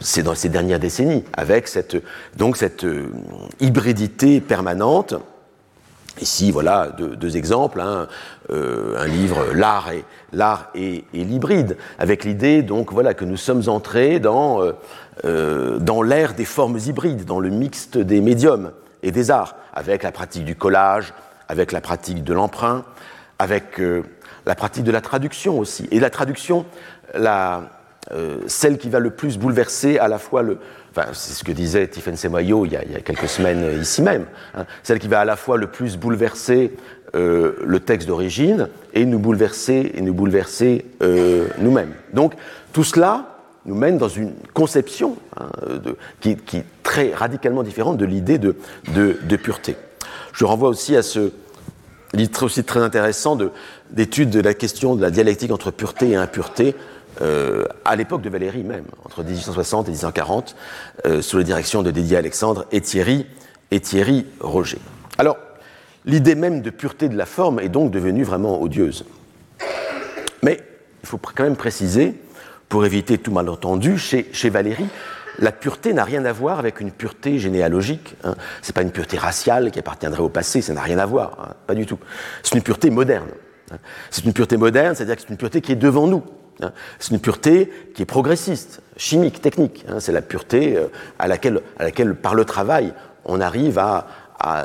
C'est 0.00 0.22
dans 0.22 0.34
ces 0.34 0.48
dernières 0.48 0.80
décennies, 0.80 1.24
avec 1.32 1.68
cette, 1.68 1.96
donc 2.36 2.56
cette 2.56 2.86
hybridité 3.60 4.40
permanente 4.40 5.14
Ici, 6.20 6.50
voilà 6.50 6.88
deux, 6.96 7.36
exemples. 7.36 7.80
Hein. 7.80 8.08
Euh, 8.50 8.96
un 8.98 9.06
livre, 9.06 9.52
L'art 9.52 9.90
et, 9.92 10.04
l'art 10.32 10.70
et, 10.74 11.04
l'hybride, 11.12 11.76
avec 11.98 12.24
l'idée 12.24 12.62
donc 12.62 12.92
voilà 12.92 13.12
que 13.12 13.24
nous 13.24 13.36
sommes 13.36 13.64
entrés 13.66 14.18
dans, 14.18 14.62
euh, 14.62 14.72
euh, 15.24 15.78
dans 15.78 16.00
l'ère 16.00 16.32
des 16.32 16.46
formes 16.46 16.78
hybrides, 16.78 17.24
dans 17.24 17.40
le 17.40 17.50
mixte 17.50 17.98
des 17.98 18.22
médiums 18.22 18.72
et 19.02 19.10
des 19.10 19.30
arts, 19.30 19.56
avec 19.74 20.02
la 20.02 20.12
pratique 20.12 20.44
du 20.44 20.56
collage, 20.56 21.12
avec 21.48 21.70
la 21.70 21.82
pratique 21.82 22.24
de 22.24 22.32
l'emprunt, 22.32 22.84
avec 23.38 23.78
la 24.46 24.54
pratique 24.54 24.84
de 24.84 24.92
la 24.92 25.02
traduction 25.02 25.58
aussi. 25.58 25.86
Et 25.90 26.00
la 26.00 26.08
traduction, 26.08 26.64
la, 27.14 27.75
celle 28.46 28.78
qui 28.78 28.88
va 28.88 29.00
le 29.00 29.10
plus 29.10 29.38
bouleverser 29.38 29.98
à 29.98 30.08
la 30.08 30.18
fois 30.18 30.42
le, 30.42 30.58
c'est 31.12 31.34
ce 31.34 31.44
que 31.44 31.52
disait 31.52 31.86
Tiffen 31.88 32.16
Semoyo 32.16 32.64
il, 32.64 32.72
y 32.72 32.76
a 32.76 33.00
quelques 33.04 33.28
semaines 33.28 33.62
euh, 33.62 33.80
ici 33.80 34.02
même, 34.02 34.26
hein. 34.54 34.64
celle 34.82 34.98
qui 34.98 35.08
va 35.08 35.20
à 35.20 35.24
la 35.24 35.36
fois 35.36 35.56
le 35.56 35.66
plus 35.66 35.96
bouleverser 35.96 36.72
euh, 37.14 37.54
le 37.64 37.80
texte 37.80 38.08
d'origine 38.08 38.68
et 38.94 39.04
nous 39.04 39.18
bouleverser, 39.18 39.92
et 39.94 40.00
nous 40.00 40.14
bouleverser 40.14 40.84
euh, 41.02 41.46
nous-mêmes. 41.58 41.92
Donc 42.12 42.34
tout 42.72 42.84
cela 42.84 43.36
nous 43.64 43.74
mène 43.74 43.98
dans 43.98 44.08
une 44.08 44.32
conception 44.54 45.16
hein, 45.38 45.48
qui, 46.20 46.30
est 46.30 46.64
très 46.82 47.12
radicalement 47.12 47.62
différente 47.62 47.96
de 47.96 48.04
l'idée 48.04 48.38
de, 48.38 49.36
pureté. 49.36 49.76
Je 50.32 50.44
renvoie 50.44 50.68
aussi 50.68 50.94
à 50.94 51.02
ce 51.02 51.32
livre 52.12 52.44
aussi 52.44 52.62
très 52.62 52.80
intéressant 52.80 53.36
d'étude 53.90 54.30
de, 54.30 54.38
de 54.38 54.44
la 54.44 54.54
question 54.54 54.94
de 54.94 55.02
la 55.02 55.10
dialectique 55.10 55.50
entre 55.50 55.72
pureté 55.72 56.10
et 56.10 56.16
impureté 56.16 56.76
euh, 57.22 57.64
à 57.84 57.96
l'époque 57.96 58.22
de 58.22 58.28
Valérie 58.28 58.62
même, 58.62 58.84
entre 59.04 59.22
1860 59.22 59.88
et 59.88 59.90
1840, 59.92 60.56
euh, 61.06 61.22
sous 61.22 61.38
la 61.38 61.44
direction 61.44 61.82
de 61.82 61.90
Didier 61.90 62.16
Alexandre 62.16 62.66
et 62.72 62.80
Thierry, 62.80 63.26
et 63.70 63.80
Thierry 63.80 64.26
Roger. 64.40 64.78
Alors, 65.18 65.36
l'idée 66.04 66.34
même 66.34 66.62
de 66.62 66.70
pureté 66.70 67.08
de 67.08 67.16
la 67.16 67.26
forme 67.26 67.60
est 67.60 67.68
donc 67.68 67.90
devenue 67.90 68.22
vraiment 68.22 68.60
odieuse. 68.60 69.04
Mais 70.42 70.60
il 71.02 71.08
faut 71.08 71.18
quand 71.18 71.44
même 71.44 71.56
préciser, 71.56 72.14
pour 72.68 72.84
éviter 72.84 73.18
tout 73.18 73.32
malentendu, 73.32 73.98
chez, 73.98 74.28
chez 74.32 74.50
Valérie, 74.50 74.88
la 75.38 75.52
pureté 75.52 75.92
n'a 75.92 76.04
rien 76.04 76.24
à 76.24 76.32
voir 76.32 76.58
avec 76.58 76.80
une 76.80 76.90
pureté 76.90 77.38
généalogique. 77.38 78.16
Hein. 78.24 78.34
Ce 78.62 78.70
n'est 78.70 78.74
pas 78.74 78.82
une 78.82 78.90
pureté 78.90 79.18
raciale 79.18 79.70
qui 79.70 79.78
appartiendrait 79.78 80.22
au 80.22 80.28
passé, 80.28 80.62
ça 80.62 80.72
n'a 80.72 80.82
rien 80.82 80.98
à 80.98 81.06
voir, 81.06 81.36
hein. 81.40 81.54
pas 81.66 81.74
du 81.74 81.86
tout. 81.86 81.98
C'est 82.42 82.54
une 82.54 82.62
pureté 82.62 82.90
moderne. 82.90 83.28
Hein. 83.70 83.76
C'est 84.10 84.24
une 84.24 84.32
pureté 84.32 84.56
moderne, 84.56 84.94
c'est-à-dire 84.94 85.16
que 85.16 85.22
c'est 85.22 85.30
une 85.30 85.36
pureté 85.36 85.60
qui 85.60 85.72
est 85.72 85.76
devant 85.76 86.06
nous. 86.06 86.22
Hein. 86.62 86.72
C'est 86.98 87.12
une 87.12 87.20
pureté 87.20 87.70
qui 87.94 88.02
est 88.02 88.06
progressiste, 88.06 88.80
chimique, 88.96 89.40
technique. 89.40 89.84
Hein. 89.88 90.00
C'est 90.00 90.12
la 90.12 90.22
pureté 90.22 90.76
euh, 90.76 90.86
à 91.18 91.28
laquelle, 91.28 91.60
à 91.78 91.84
laquelle, 91.84 92.14
par 92.14 92.34
le 92.34 92.44
travail, 92.44 92.92
on 93.24 93.40
arrive 93.40 93.78
à, 93.78 94.06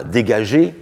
dégager 0.05 0.75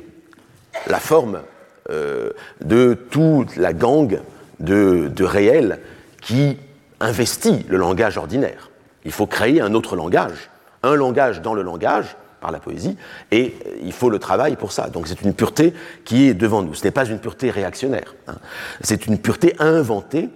la 0.87 0.99
forme 0.99 1.41
euh, 1.89 2.31
de 2.59 2.95
toute 3.09 3.55
la 3.55 3.71
gangue 3.71 4.19
de, 4.59 5.09
de 5.15 5.23
réel 5.23 5.79
qui 6.21 6.57
investit 6.99 7.65
le 7.69 7.77
langage 7.77 8.17
ordinaire. 8.17 8.71
Il 9.05 9.11
faut 9.11 9.27
créer 9.27 9.61
un 9.61 9.73
autre 9.73 9.95
langage, 9.95 10.49
un 10.83 10.95
langage 10.95 11.41
dans 11.41 11.53
le 11.53 11.61
langage, 11.61 12.17
par 12.39 12.51
la 12.51 12.59
poésie, 12.59 12.97
et 13.31 13.55
il 13.83 13.91
faut 13.91 14.09
le 14.09 14.19
travail 14.19 14.55
pour 14.55 14.71
ça. 14.71 14.89
Donc 14.89 15.07
c'est 15.07 15.21
une 15.21 15.33
pureté 15.33 15.73
qui 16.05 16.27
est 16.29 16.33
devant 16.33 16.61
nous. 16.61 16.73
Ce 16.73 16.83
n'est 16.83 16.91
pas 16.91 17.05
une 17.05 17.19
pureté 17.19 17.51
réactionnaire. 17.51 18.15
Hein. 18.27 18.35
C'est 18.81 19.07
une 19.07 19.17
pureté 19.17 19.55
inventée 19.59 20.29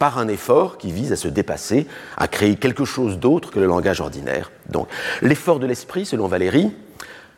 par 0.00 0.16
un 0.16 0.28
effort 0.28 0.78
qui 0.78 0.90
vise 0.90 1.12
à 1.12 1.16
se 1.16 1.28
dépasser, 1.28 1.86
à 2.16 2.26
créer 2.26 2.56
quelque 2.56 2.86
chose 2.86 3.18
d'autre 3.18 3.50
que 3.50 3.60
le 3.60 3.66
langage 3.66 4.00
ordinaire. 4.00 4.50
Donc, 4.70 4.88
l'effort 5.20 5.60
de 5.60 5.66
l'esprit, 5.66 6.06
selon 6.06 6.26
Valérie, 6.26 6.74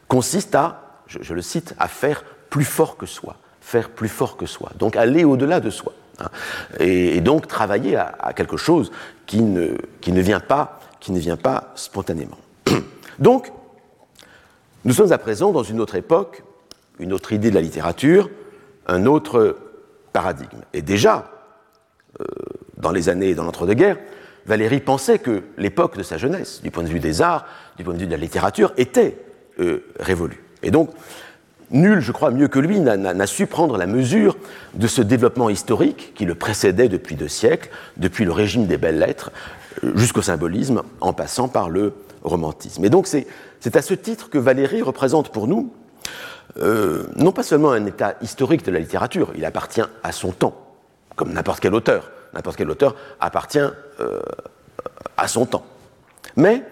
consiste 0.06 0.54
à, 0.54 1.00
je, 1.08 1.34
le 1.34 1.42
cite, 1.42 1.74
à 1.80 1.88
faire 1.88 2.24
plus 2.50 2.64
fort 2.64 2.96
que 2.96 3.04
soi, 3.04 3.34
faire 3.60 3.90
plus 3.90 4.08
fort 4.08 4.36
que 4.36 4.46
soi, 4.46 4.70
donc 4.78 4.94
aller 4.94 5.24
au-delà 5.24 5.58
de 5.58 5.70
soi, 5.70 5.92
hein. 6.20 6.28
et, 6.78 7.20
donc 7.20 7.48
travailler 7.48 7.96
à, 7.96 8.32
quelque 8.32 8.56
chose 8.56 8.92
qui 9.26 9.42
ne, 9.42 9.74
vient 10.06 10.38
pas, 10.38 10.78
qui 11.00 11.10
ne 11.10 11.18
vient 11.18 11.36
pas 11.36 11.72
spontanément. 11.74 12.38
donc, 13.18 13.50
nous 14.84 14.92
sommes 14.92 15.10
à 15.10 15.18
présent 15.18 15.50
dans 15.50 15.64
une 15.64 15.80
autre 15.80 15.96
époque, 15.96 16.44
une 17.00 17.12
autre 17.12 17.32
idée 17.32 17.50
de 17.50 17.56
la 17.56 17.60
littérature, 17.60 18.30
un 18.86 19.04
autre 19.06 19.58
paradigme. 20.12 20.60
Et 20.72 20.82
déjà, 20.82 21.28
dans 22.76 22.92
les 22.92 23.08
années 23.08 23.34
dans 23.34 23.44
l'entre-deux-guerres, 23.44 23.98
Valéry 24.46 24.80
pensait 24.80 25.18
que 25.18 25.42
l'époque 25.56 25.96
de 25.96 26.02
sa 26.02 26.18
jeunesse, 26.18 26.60
du 26.62 26.70
point 26.70 26.82
de 26.82 26.88
vue 26.88 27.00
des 27.00 27.22
arts, 27.22 27.46
du 27.76 27.84
point 27.84 27.94
de 27.94 27.98
vue 27.98 28.06
de 28.06 28.10
la 28.10 28.16
littérature, 28.16 28.72
était 28.76 29.18
euh, 29.60 29.84
révolue. 30.00 30.42
Et 30.62 30.70
donc, 30.70 30.90
nul, 31.70 32.00
je 32.00 32.12
crois, 32.12 32.30
mieux 32.30 32.48
que 32.48 32.58
lui, 32.58 32.80
n'a 32.80 33.26
su 33.26 33.46
prendre 33.46 33.76
la 33.76 33.86
mesure 33.86 34.36
de 34.74 34.86
ce 34.86 35.00
développement 35.00 35.48
historique 35.48 36.12
qui 36.14 36.24
le 36.24 36.34
précédait 36.34 36.88
depuis 36.88 37.14
deux 37.14 37.28
siècles, 37.28 37.70
depuis 37.96 38.24
le 38.24 38.32
régime 38.32 38.66
des 38.66 38.78
belles 38.78 38.98
lettres 38.98 39.30
euh, 39.84 39.92
jusqu'au 39.94 40.22
symbolisme, 40.22 40.82
en 41.00 41.12
passant 41.12 41.48
par 41.48 41.70
le 41.70 41.92
romantisme. 42.24 42.84
Et 42.84 42.90
donc, 42.90 43.06
c'est 43.06 43.76
à 43.76 43.82
ce 43.82 43.94
titre 43.94 44.28
que 44.28 44.38
Valéry 44.38 44.82
représente 44.82 45.30
pour 45.30 45.46
nous 45.46 45.72
non 47.16 47.32
pas 47.32 47.42
seulement 47.42 47.70
un 47.70 47.86
état 47.86 48.16
historique 48.20 48.62
de 48.62 48.70
la 48.70 48.78
littérature, 48.78 49.32
il 49.34 49.44
appartient 49.46 49.80
à 50.02 50.12
son 50.12 50.32
temps, 50.32 50.61
comme 51.16 51.32
n'importe 51.32 51.60
quel 51.60 51.74
auteur. 51.74 52.10
n'importe 52.34 52.56
quel 52.56 52.70
auteur 52.70 52.96
appartient 53.20 53.58
à 55.16 55.28
son 55.28 55.46
temps. 55.46 55.66
Mais 56.36 56.62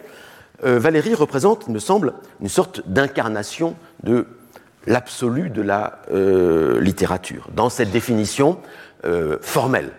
Valérie 0.63 1.15
représente, 1.15 1.65
il 1.69 1.75
me 1.75 1.79
semble, 1.79 2.15
une 2.41 2.49
sorte 2.49 2.83
d'incarnation 2.87 3.77
de 4.03 4.27
l'absolu 4.87 5.51
de 5.51 5.63
la 5.63 6.01
littérature, 6.81 7.49
dans 7.55 7.69
cette 7.69 7.91
définition 7.91 8.59
formelle 9.43 9.91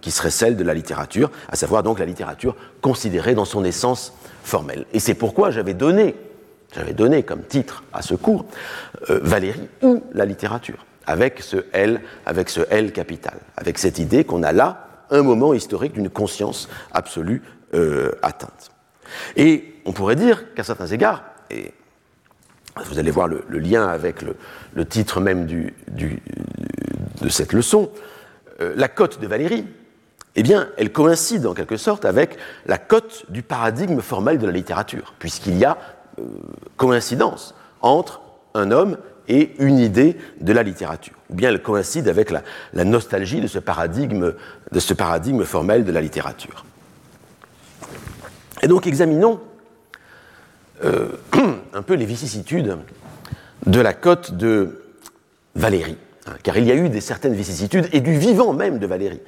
qui 0.00 0.10
serait 0.10 0.30
celle 0.30 0.56
de 0.56 0.64
la 0.64 0.74
littérature, 0.74 1.30
à 1.48 1.56
savoir 1.56 1.82
donc 1.82 1.98
la 1.98 2.04
littérature 2.04 2.54
considérée 2.82 3.34
dans 3.34 3.44
son 3.44 3.64
essence 3.64 4.12
formelle. 4.44 4.84
Et 4.92 5.00
c'est 5.00 5.14
pourquoi 5.14 5.50
j'avais 5.50 5.74
donné 5.74 6.14
comme 7.26 7.42
titre 7.42 7.82
à 7.92 8.02
ce 8.02 8.14
cours 8.14 8.44
euh, 9.08 9.20
Valérie 9.22 9.68
ou 9.82 10.04
la 10.12 10.24
littérature, 10.24 10.84
avec 11.10 11.40
ce 11.40 11.56
L, 11.72 12.02
avec 12.24 12.48
ce 12.48 12.60
L 12.70 12.92
capital, 12.92 13.34
avec 13.56 13.78
cette 13.78 13.98
idée 13.98 14.22
qu'on 14.22 14.44
a 14.44 14.52
là 14.52 14.86
un 15.10 15.22
moment 15.22 15.52
historique 15.52 15.92
d'une 15.92 16.08
conscience 16.08 16.68
absolue 16.92 17.42
euh, 17.74 18.12
atteinte. 18.22 18.70
Et 19.34 19.74
on 19.86 19.92
pourrait 19.92 20.14
dire 20.14 20.54
qu'à 20.54 20.62
certains 20.62 20.86
égards, 20.86 21.24
et 21.50 21.72
vous 22.76 23.00
allez 23.00 23.10
voir 23.10 23.26
le, 23.26 23.42
lien 23.48 23.88
avec 23.88 24.22
le, 24.22 24.84
titre 24.84 25.20
même 25.20 25.46
de 25.46 27.28
cette 27.28 27.52
leçon, 27.52 27.90
euh, 28.60 28.72
la 28.76 28.86
cote 28.86 29.20
de 29.20 29.26
Valérie, 29.26 29.66
eh 30.36 30.44
bien, 30.44 30.68
elle 30.76 30.92
coïncide 30.92 31.44
en 31.44 31.54
quelque 31.54 31.76
sorte 31.76 32.04
avec 32.04 32.38
la 32.66 32.78
cote 32.78 33.24
du 33.30 33.42
paradigme 33.42 34.00
formel 34.00 34.38
de 34.38 34.46
la 34.46 34.52
littérature, 34.52 35.14
puisqu'il 35.18 35.58
y 35.58 35.64
a 35.64 35.76
coïncidence 36.76 37.56
entre 37.82 38.20
un 38.54 38.70
homme 38.70 38.96
et 39.30 39.52
une 39.60 39.78
idée 39.78 40.16
de 40.40 40.52
la 40.52 40.62
littérature. 40.64 41.14
Ou 41.30 41.34
bien 41.34 41.50
elle 41.50 41.62
coïncide 41.62 42.08
avec 42.08 42.30
la, 42.30 42.84
nostalgie 42.84 43.40
de 43.40 43.46
ce, 43.46 43.60
paradigme, 43.60 44.34
de 44.72 44.80
ce 44.80 44.92
paradigme 44.92 45.44
formel 45.44 45.84
de 45.84 45.92
la 45.92 46.00
littérature. 46.00 46.64
Et 48.62 48.66
donc 48.66 48.86
examinons 48.86 49.40
euh, 50.84 51.12
un 51.72 51.82
peu 51.82 51.94
les 51.94 52.06
vicissitudes 52.06 52.76
de 53.66 53.80
la 53.80 53.94
cote 53.94 54.34
de 54.34 54.82
Valérie, 55.54 55.98
hein, 56.26 56.34
car 56.42 56.58
il 56.58 56.66
y 56.66 56.72
a 56.72 56.74
eu 56.74 56.88
des 56.88 57.00
certaines 57.00 57.34
vicissitudes 57.34 57.88
et 57.92 58.00
du 58.00 58.18
vivant 58.18 58.52
même 58.52 58.78
de 58.78 58.86
Valérie. 58.86 59.20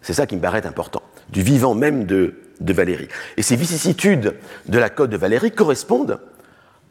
C'est 0.00 0.14
ça 0.14 0.26
qui 0.26 0.36
me 0.36 0.40
paraît 0.40 0.66
important, 0.66 1.02
du 1.28 1.42
vivant 1.42 1.74
même 1.74 2.06
de, 2.06 2.34
de 2.60 2.72
Valérie. 2.72 3.08
Et 3.36 3.42
ces 3.42 3.56
vicissitudes 3.56 4.34
de 4.66 4.78
la 4.78 4.88
cote 4.88 5.10
de 5.10 5.16
Valérie 5.18 5.52
correspondent 5.52 6.20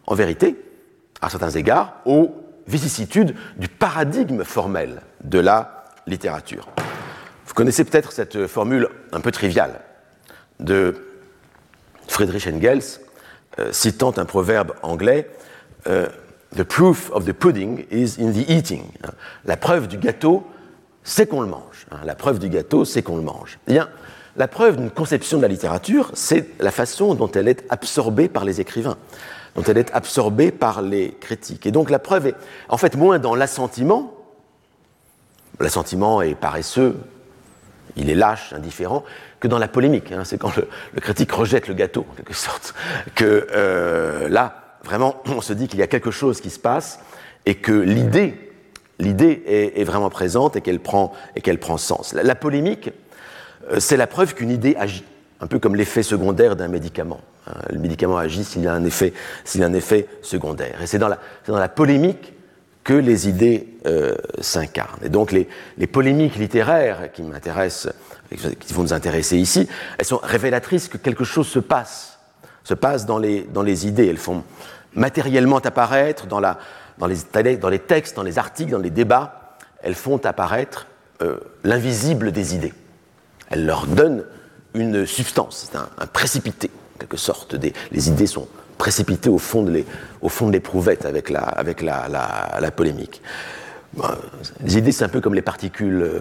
en 0.06 0.14
vérité, 0.14 0.56
à 1.22 1.30
certains 1.30 1.50
égards, 1.50 2.02
aux 2.06 2.41
vicissitudes 2.68 3.36
du 3.58 3.68
paradigme 3.68 4.44
formel 4.44 5.02
de 5.24 5.40
la 5.40 5.86
littérature. 6.08 6.68
Vous 7.46 7.54
connaissez 7.54 7.84
peut-être 7.84 8.12
cette 8.12 8.48
formule 8.48 8.88
un 9.12 9.20
peu 9.20 9.32
triviale 9.32 9.82
de 10.60 10.96
Friedrich 12.08 12.48
Engels, 12.48 13.00
euh, 13.60 13.72
citant 13.72 14.14
un 14.18 14.26
proverbe 14.26 14.74
anglais 14.82 15.30
euh, 15.88 16.08
The 16.56 16.64
proof 16.64 17.10
of 17.14 17.26
the 17.26 17.32
pudding 17.32 17.86
is 17.92 18.18
in 18.20 18.32
the 18.32 18.50
eating. 18.50 18.84
La 19.46 19.56
preuve 19.56 19.88
du 19.88 19.98
gâteau, 19.98 20.46
c'est 21.04 21.26
qu'on 21.26 21.42
le 21.42 21.48
mange. 21.48 21.88
Hein. 21.92 22.00
La 22.04 22.14
preuve 22.14 22.40
du 22.40 22.50
gâteau, 22.50 22.84
c'est 22.84 23.02
qu'on 23.02 23.16
le 23.16 23.22
mange. 23.22 23.58
Eh 23.68 23.74
bien, 23.74 23.90
la 24.36 24.50
preuve 24.50 24.76
d'une 24.76 24.92
conception 24.92 25.38
de 25.38 25.44
la 25.44 25.48
littérature, 25.48 26.12
c'est 26.14 26.50
la 26.60 26.72
façon 26.72 27.16
dont 27.16 27.32
elle 27.32 27.48
est 27.48 27.64
absorbée 27.70 28.28
par 28.28 28.44
les 28.44 28.60
écrivains 28.60 28.98
dont 29.56 29.64
elle 29.64 29.78
est 29.78 29.94
absorbée 29.94 30.52
par 30.52 30.82
les 30.82 31.12
critiques. 31.20 31.66
Et 31.66 31.72
donc 31.72 31.90
la 31.90 32.00
preuve 32.00 32.28
est 32.28 32.36
en 32.70 32.78
fait 32.78 32.96
moins 32.96 33.20
dans 33.20 33.36
l'assentiment, 33.36 34.14
l'assentiment 35.60 36.22
est 36.22 36.36
paresseux, 36.36 36.98
il 37.96 38.10
est 38.10 38.16
lâche, 38.16 38.54
indifférent, 38.54 39.04
que 39.40 39.48
dans 39.48 39.58
la 39.58 39.68
polémique. 39.68 40.12
Hein. 40.12 40.24
C'est 40.24 40.38
quand 40.38 40.56
le, 40.56 40.68
critique 41.02 41.32
rejette 41.32 41.68
le 41.68 41.74
gâteau, 41.74 42.06
en 42.12 42.16
quelque 42.16 42.34
sorte, 42.34 42.74
que 43.16 43.48
euh, 43.52 44.30
là, 44.30 44.78
vraiment, 44.84 45.22
on 45.26 45.42
se 45.42 45.54
dit 45.54 45.68
qu'il 45.68 45.80
y 45.80 45.84
a 45.84 45.88
quelque 45.88 46.12
chose 46.12 46.42
qui 46.42 46.50
se 46.50 46.60
passe 46.60 47.00
et 47.46 47.56
que 47.56 47.72
l'idée, 47.74 48.52
l'idée 49.00 49.44
est, 49.76 49.84
vraiment 49.84 50.10
présente 50.10 50.56
et 50.56 50.62
qu'elle 50.62 50.80
prend, 50.80 51.12
sens. 51.78 52.14
la 52.14 52.36
polémique, 52.36 52.92
euh, 53.72 53.80
c'est 53.80 53.98
la 53.98 54.08
preuve 54.08 54.36
qu'une 54.36 54.52
idée 54.52 54.76
agit, 54.78 55.04
un 55.42 55.48
peu 55.48 55.60
comme 55.60 55.76
l'effet 55.76 56.04
secondaire 56.04 56.56
d'un 56.56 56.68
médicament. 56.68 57.20
Hein, 57.48 57.54
le 57.72 57.80
médicament 57.80 58.18
agit 58.18 58.44
s'il 58.44 58.68
a 58.68 58.74
un 58.74 58.86
effet, 58.86 59.14
s'il 59.44 59.64
a 59.64 59.66
un 59.66 59.74
effet 59.74 60.08
secondaire. 60.22 60.82
Et 60.82 60.88
c'est 60.88 61.00
dans 61.00 61.10
la, 61.10 61.70
polémique 61.70 62.34
que 62.84 62.94
les 62.94 63.28
idées 63.28 63.68
euh, 63.86 64.16
s'incarnent. 64.40 65.00
Et 65.04 65.10
donc 65.10 65.32
les, 65.32 65.48
les, 65.78 65.88
polémiques 65.88 66.36
littéraires 66.36 67.12
qui 67.12 67.24
m'intéressent, 67.24 67.94
qui 68.30 68.74
vont 68.74 68.84
nous 68.84 68.94
intéresser 68.94 69.38
ici, 69.38 69.68
elles 69.98 70.06
sont 70.06 70.20
révélatrices 70.22 70.88
que 70.88 70.98
quelque 70.98 71.24
chose 71.24 71.48
se 71.48 71.60
passe, 71.60 72.20
se 72.64 72.74
passe 72.74 73.06
dans 73.06 73.18
les, 73.18 73.42
dans 73.44 73.64
les 73.64 73.88
idées. 73.88 74.08
Elles 74.08 74.18
font 74.18 74.44
matériellement 74.94 75.58
apparaître 75.58 76.28
dans, 76.28 76.40
la, 76.40 76.60
dans, 76.98 77.08
les, 77.08 77.58
dans 77.58 77.70
les 77.70 77.80
textes, 77.80 78.16
dans 78.16 78.24
les 78.24 78.38
articles, 78.38 78.72
dans 78.72 78.80
les 78.80 78.90
débats, 78.90 79.58
elles 79.82 79.96
font 79.96 80.24
apparaître 80.26 80.88
euh, 81.22 81.38
l'invisible 81.64 82.32
des 82.32 82.56
idées. 82.56 82.74
Elles 83.50 83.66
leur 83.66 83.88
donnent 83.88 84.24
une 84.74 85.06
substance, 85.06 85.70
c'est 85.70 85.78
un, 85.78 86.08
précipité 86.08 86.70
quelque 87.00 87.18
sorte. 87.18 87.56
les 87.92 88.10
idées 88.10 88.28
sont 88.28 88.48
précipitées 88.78 89.30
au 89.30 89.38
fond 89.38 89.64
de, 89.64 89.84
l'éprouvette 90.52 91.06
avec, 91.06 91.30
la, 91.30 91.42
avec 91.42 91.82
la, 91.82 92.72
polémique. 92.76 93.22
les 94.64 94.78
idées, 94.78 94.92
c'est 94.92 95.04
un 95.04 95.10
peu 95.10 95.22
comme 95.22 95.36
les 95.36 95.42
particules 95.42 96.02
euh, 96.02 96.20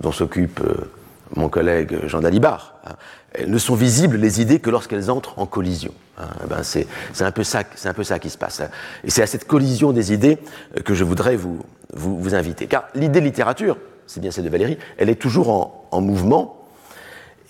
dont 0.00 0.12
s'occupe 0.12 0.60
euh, 0.60 0.90
mon 1.36 1.48
collègue 1.48 2.06
Jean 2.06 2.20
Dalibard. 2.20 2.74
Hein. 2.86 2.92
Elles 3.32 3.50
ne 3.50 3.58
sont 3.58 3.74
visibles, 3.74 4.16
les 4.16 4.40
idées, 4.40 4.58
que 4.58 4.70
lorsqu'elles 4.70 5.10
entrent 5.10 5.38
en 5.38 5.46
collision. 5.46 5.92
Hein. 6.18 6.28
Ben 6.48 6.62
c'est, 6.62 6.86
un 7.20 7.30
peu 7.32 7.44
ça, 7.44 7.62
un 7.84 7.94
peu 7.94 8.02
ça 8.02 8.18
qui 8.18 8.30
se 8.30 8.38
passe. 8.38 8.62
Et 9.04 9.10
c'est 9.10 9.22
à 9.22 9.26
cette 9.26 9.46
collision 9.46 9.92
des 9.92 10.12
idées 10.12 10.38
euh, 10.76 10.80
que 10.80 10.94
je 10.94 11.04
voudrais 11.04 11.36
vous, 11.36 11.60
vous, 11.94 12.34
inviter. 12.34 12.66
Car 12.66 12.88
l'idée 12.94 13.20
littérature, 13.20 13.76
c'est 14.06 14.20
bien 14.20 14.30
celle 14.30 14.44
de 14.44 14.50
Valérie, 14.50 14.78
elle 14.98 15.08
est 15.08 15.20
toujours 15.20 15.86
en, 15.90 16.00
mouvement. 16.00 16.59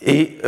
Et 0.02 0.38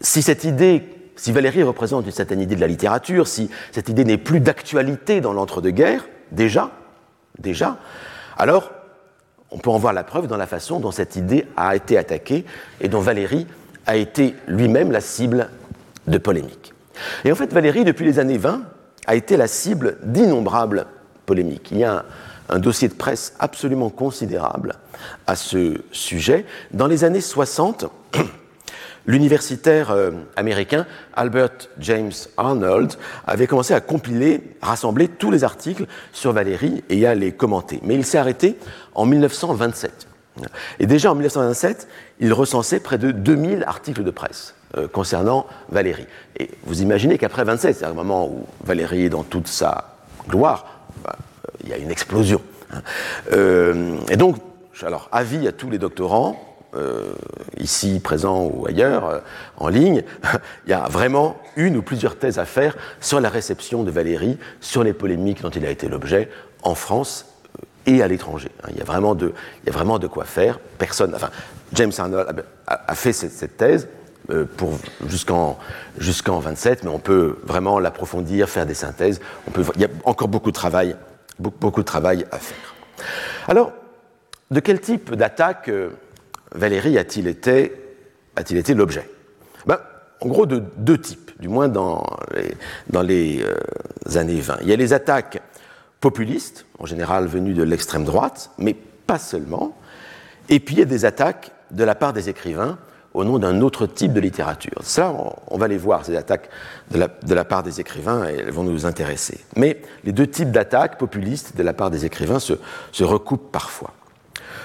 si 0.00 0.22
cette 0.22 0.44
idée 0.44 0.82
si 1.16 1.32
Valérie 1.32 1.62
représente 1.62 2.06
une 2.06 2.12
certaine 2.12 2.40
idée 2.40 2.56
de 2.56 2.60
la 2.60 2.66
littérature, 2.66 3.26
si 3.26 3.50
cette 3.72 3.88
idée 3.88 4.04
n'est 4.04 4.18
plus 4.18 4.40
d'actualité 4.40 5.20
dans 5.20 5.32
l'entre-deux-guerres, 5.32 6.06
déjà, 6.30 6.70
déjà, 7.38 7.78
alors 8.36 8.70
on 9.50 9.58
peut 9.58 9.70
en 9.70 9.78
voir 9.78 9.92
la 9.92 10.04
preuve 10.04 10.26
dans 10.26 10.36
la 10.36 10.46
façon 10.46 10.78
dont 10.78 10.90
cette 10.90 11.16
idée 11.16 11.46
a 11.56 11.74
été 11.74 11.96
attaquée 11.96 12.44
et 12.80 12.88
dont 12.88 13.00
Valérie 13.00 13.46
a 13.86 13.96
été 13.96 14.34
lui-même 14.46 14.92
la 14.92 15.00
cible 15.00 15.48
de 16.06 16.18
polémiques. 16.18 16.74
Et 17.24 17.32
en 17.32 17.34
fait, 17.34 17.52
Valérie, 17.52 17.84
depuis 17.84 18.04
les 18.04 18.18
années 18.18 18.38
20, 18.38 18.62
a 19.06 19.14
été 19.14 19.36
la 19.36 19.46
cible 19.46 19.98
d'innombrables 20.02 20.86
polémiques. 21.24 21.68
Il 21.70 21.78
y 21.78 21.84
a 21.84 22.04
un, 22.48 22.58
dossier 22.58 22.88
de 22.88 22.94
presse 22.94 23.34
absolument 23.38 23.88
considérable 23.88 24.74
à 25.26 25.36
ce 25.36 25.80
sujet. 25.92 26.44
Dans 26.72 26.86
les 26.86 27.04
années 27.04 27.20
60, 27.20 27.86
l'universitaire 29.06 29.90
euh, 29.90 30.10
américain 30.36 30.86
Albert 31.14 31.68
James 31.78 32.12
Arnold 32.36 32.94
avait 33.26 33.46
commencé 33.46 33.74
à 33.74 33.80
compiler, 33.80 34.42
rassembler 34.60 35.08
tous 35.08 35.30
les 35.30 35.44
articles 35.44 35.86
sur 36.12 36.32
Valérie 36.32 36.84
et 36.88 37.06
à 37.06 37.14
les 37.14 37.32
commenter. 37.32 37.80
Mais 37.82 37.94
il 37.94 38.04
s'est 38.04 38.18
arrêté 38.18 38.56
en 38.94 39.06
1927. 39.06 40.08
Et 40.80 40.86
déjà 40.86 41.12
en 41.12 41.14
1927, 41.14 41.88
il 42.20 42.32
recensait 42.32 42.80
près 42.80 42.98
de 42.98 43.10
2000 43.10 43.64
articles 43.66 44.04
de 44.04 44.10
presse 44.10 44.54
euh, 44.76 44.86
concernant 44.86 45.46
Valérie. 45.70 46.06
Et 46.38 46.50
vous 46.64 46.82
imaginez 46.82 47.16
qu'après 47.16 47.44
27, 47.44 47.76
c'est 47.76 47.84
un 47.86 47.94
moment 47.94 48.26
où 48.28 48.46
Valérie 48.64 49.04
est 49.06 49.08
dans 49.08 49.22
toute 49.22 49.48
sa 49.48 49.96
gloire, 50.28 50.66
bah, 51.02 51.16
euh, 51.16 51.50
il 51.64 51.70
y 51.70 51.72
a 51.72 51.78
une 51.78 51.90
explosion. 51.90 52.42
Hein. 52.72 52.82
et 54.10 54.16
donc, 54.16 54.36
alors, 54.82 55.08
avis 55.12 55.48
à 55.48 55.52
tous 55.52 55.70
les 55.70 55.78
doctorants, 55.78 56.55
euh, 56.76 57.14
ici 57.58 58.00
présents 58.00 58.44
ou 58.44 58.66
ailleurs, 58.66 59.06
euh, 59.06 59.18
en 59.56 59.68
ligne, 59.68 60.04
il 60.66 60.70
y 60.70 60.74
a 60.74 60.88
vraiment 60.88 61.40
une 61.56 61.76
ou 61.76 61.82
plusieurs 61.82 62.16
thèses 62.16 62.38
à 62.38 62.44
faire 62.44 62.76
sur 63.00 63.20
la 63.20 63.30
réception 63.30 63.82
de 63.82 63.90
Valérie, 63.90 64.36
sur 64.60 64.84
les 64.84 64.92
polémiques 64.92 65.42
dont 65.42 65.50
il 65.50 65.64
a 65.64 65.70
été 65.70 65.88
l'objet 65.88 66.28
en 66.62 66.74
France 66.74 67.26
euh, 67.58 67.62
et 67.86 68.02
à 68.02 68.08
l'étranger. 68.08 68.50
Hein, 68.62 68.68
il 68.72 68.78
y, 68.78 68.82
a 68.82 68.84
vraiment 68.84 69.14
de, 69.14 69.32
il 69.62 69.66
y 69.66 69.70
a 69.70 69.72
vraiment 69.72 69.98
de 69.98 70.06
quoi 70.06 70.24
faire. 70.24 70.58
Personne, 70.78 71.14
enfin, 71.14 71.30
James 71.72 71.92
Arnold 71.96 72.44
a, 72.66 72.94
fait 72.94 73.12
cette, 73.12 73.56
thèse 73.56 73.88
pour 74.56 74.78
jusqu'en 75.06 75.58
jusqu'en 75.98 76.40
27, 76.40 76.84
mais 76.84 76.90
on 76.90 76.98
peut 76.98 77.38
vraiment 77.44 77.78
l'approfondir, 77.78 78.48
faire 78.48 78.66
des 78.66 78.74
synthèses. 78.74 79.20
Il 79.76 79.80
y 79.80 79.84
a 79.84 79.88
encore 80.04 80.28
beaucoup 80.28 80.50
de 80.50 80.56
travail, 80.56 80.96
beaucoup, 81.38 81.58
beaucoup 81.58 81.80
de 81.80 81.86
travail 81.86 82.26
à 82.30 82.38
faire. 82.38 82.74
Alors, 83.48 83.72
de 84.50 84.60
quel 84.60 84.80
type 84.80 85.14
d'attaque 85.14 85.70
Valérie 86.56 86.98
a-t-il 86.98 87.28
été, 87.28 87.72
été 88.36 88.74
l'objet? 88.74 89.08
Ben, 89.66 89.78
En 90.20 90.28
gros, 90.28 90.46
de 90.46 90.62
deux 90.76 90.98
types, 90.98 91.32
du 91.40 91.48
moins 91.48 91.68
dans 91.68 92.04
les, 93.02 93.42
euh, 93.42 94.18
années 94.18 94.40
20. 94.40 94.58
Il 94.62 94.68
y 94.68 94.72
a 94.72 94.76
les 94.76 94.92
attaques 94.92 95.42
populistes, 96.00 96.66
en 96.78 96.86
général 96.86 97.26
venues 97.26 97.54
de 97.54 97.62
l'extrême 97.62 98.04
droite, 98.04 98.50
mais 98.58 98.74
pas 98.74 99.18
seulement. 99.18 99.76
Et 100.48 100.60
puis 100.60 100.76
il 100.76 100.78
y 100.78 100.82
a 100.82 100.86
des 100.86 101.04
attaques 101.04 101.52
de 101.70 101.84
la 101.84 101.94
part 101.94 102.12
des 102.12 102.28
écrivains 102.28 102.78
au 103.16 103.24
nom 103.24 103.38
d'un 103.38 103.62
autre 103.62 103.86
type 103.86 104.12
de 104.12 104.20
littérature. 104.20 104.78
Ça, 104.82 105.14
on, 105.48 105.56
va 105.56 105.68
les 105.68 105.78
voir, 105.78 106.04
ces 106.04 106.16
attaques 106.16 106.50
de 106.90 107.34
la, 107.34 107.44
part 107.44 107.62
des 107.62 107.80
écrivains, 107.80 108.28
et 108.28 108.34
elles 108.34 108.50
vont 108.50 108.62
nous 108.62 108.84
intéresser. 108.84 109.40
Mais 109.56 109.80
les 110.04 110.12
deux 110.12 110.26
types 110.26 110.50
d'attaques 110.50 110.98
populistes 110.98 111.56
de 111.56 111.62
la 111.62 111.72
part 111.72 111.90
des 111.90 112.04
écrivains 112.04 112.38
se, 112.38 112.54
recoupent 113.00 113.50
parfois. 113.50 113.94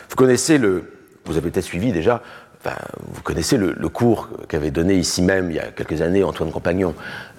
Vous 0.10 0.18
connaissez 0.18 0.58
le, 0.58 1.01
vous 1.26 1.38
avez 1.38 1.52
peut-être 1.52 1.66
suivi 1.66 1.92
déjà, 1.92 2.22
vous 2.64 3.22
connaissez 3.24 3.58
le, 3.58 3.90
cours 3.90 4.30
qu'avait 4.48 4.72
donné 4.72 4.96
ici 4.96 5.22
même 5.22 5.50
il 5.50 5.56
y 5.56 5.60
a 5.60 5.72
quelques 5.72 6.02
années 6.02 6.24
Antoine 6.24 6.52
Compagnon. 6.52 6.94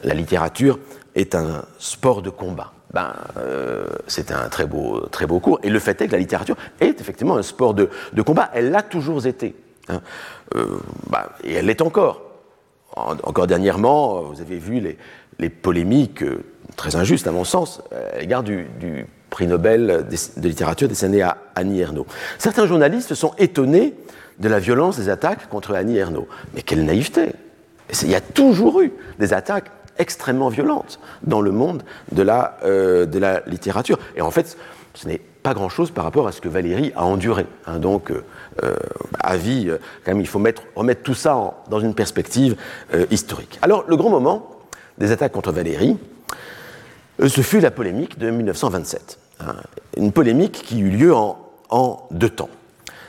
La 0.04 0.14
littérature 0.14 0.78
est 1.14 1.34
un 1.34 1.64
sport 1.78 2.22
de 2.22 2.30
combat. 2.30 2.72
Ben, 2.92 3.14
euh, 3.38 3.86
c'est 4.06 4.32
un 4.32 4.48
très 4.48 4.66
beau, 4.66 5.00
très 5.10 5.26
beau 5.26 5.40
cours. 5.40 5.60
Et 5.62 5.70
le 5.70 5.78
fait 5.78 6.00
est 6.02 6.08
que 6.08 6.12
la 6.12 6.18
littérature 6.18 6.56
est 6.80 7.00
effectivement 7.00 7.36
un 7.36 7.42
sport 7.42 7.74
de, 7.74 7.88
combat. 8.24 8.50
Elle 8.52 8.70
l'a 8.70 8.82
toujours 8.82 9.26
été. 9.26 9.54
Hein. 9.88 10.00
Euh, 10.56 10.78
bah, 11.08 11.30
et 11.42 11.54
elle 11.54 11.66
l'est 11.66 11.80
encore. 11.80 12.22
encore 12.94 13.46
dernièrement, 13.46 14.22
vous 14.22 14.40
avez 14.40 14.58
vu 14.58 14.80
les, 15.38 15.48
polémiques 15.48 16.22
euh, 16.22 16.44
très 16.76 16.96
injustes, 16.96 17.26
à 17.26 17.32
mon 17.32 17.44
sens, 17.44 17.82
à 18.14 18.18
l'égard 18.18 18.42
du, 18.42 18.66
prix 19.32 19.48
Nobel 19.48 20.06
de 20.36 20.48
littérature 20.48 20.86
décerné 20.86 21.22
à 21.22 21.38
Annie 21.56 21.80
Ernaux. 21.80 22.06
Certains 22.38 22.66
journalistes 22.66 23.14
sont 23.14 23.34
étonnés 23.38 23.94
de 24.38 24.48
la 24.48 24.60
violence 24.60 24.96
des 24.96 25.08
attaques 25.08 25.48
contre 25.48 25.74
Annie 25.74 25.96
Ernaux. 25.96 26.28
Mais 26.54 26.62
quelle 26.62 26.84
naïveté 26.84 27.32
Il 28.02 28.10
y 28.10 28.14
a 28.14 28.20
toujours 28.20 28.80
eu 28.80 28.92
des 29.18 29.34
attaques 29.34 29.70
extrêmement 29.98 30.48
violentes 30.48 31.00
dans 31.24 31.40
le 31.40 31.50
monde 31.50 31.82
de 32.12 32.22
la, 32.22 32.58
euh, 32.64 33.06
de 33.06 33.18
la 33.18 33.42
littérature. 33.46 33.98
Et 34.16 34.22
en 34.22 34.30
fait, 34.30 34.56
ce 34.94 35.08
n'est 35.08 35.20
pas 35.42 35.54
grand-chose 35.54 35.90
par 35.90 36.04
rapport 36.04 36.28
à 36.28 36.32
ce 36.32 36.40
que 36.40 36.48
Valérie 36.48 36.92
a 36.94 37.04
enduré. 37.04 37.46
Hein. 37.66 37.78
donc, 37.78 38.10
euh, 38.10 38.24
euh, 38.62 38.76
avis, 39.18 39.68
euh, 39.68 39.78
quand 40.04 40.12
même, 40.12 40.20
il 40.20 40.26
faut 40.26 40.38
mettre, 40.38 40.62
remettre 40.74 41.02
tout 41.02 41.14
ça 41.14 41.54
dans 41.68 41.80
une 41.80 41.94
perspective 41.94 42.56
historique. 43.10 43.58
Alors, 43.62 43.84
le 43.88 43.96
grand 43.96 44.10
moment 44.10 44.50
des 44.98 45.10
attaques 45.10 45.32
contre 45.32 45.52
Valérie, 45.52 45.96
ce 47.18 47.40
fut 47.40 47.60
la 47.60 47.70
polémique 47.70 48.18
de 48.18 48.30
1927. 48.30 49.18
Une 49.96 50.12
polémique 50.12 50.62
qui 50.64 50.80
eut 50.80 50.90
lieu 50.90 51.14
en, 51.14 52.08
deux 52.10 52.28
temps. 52.28 52.50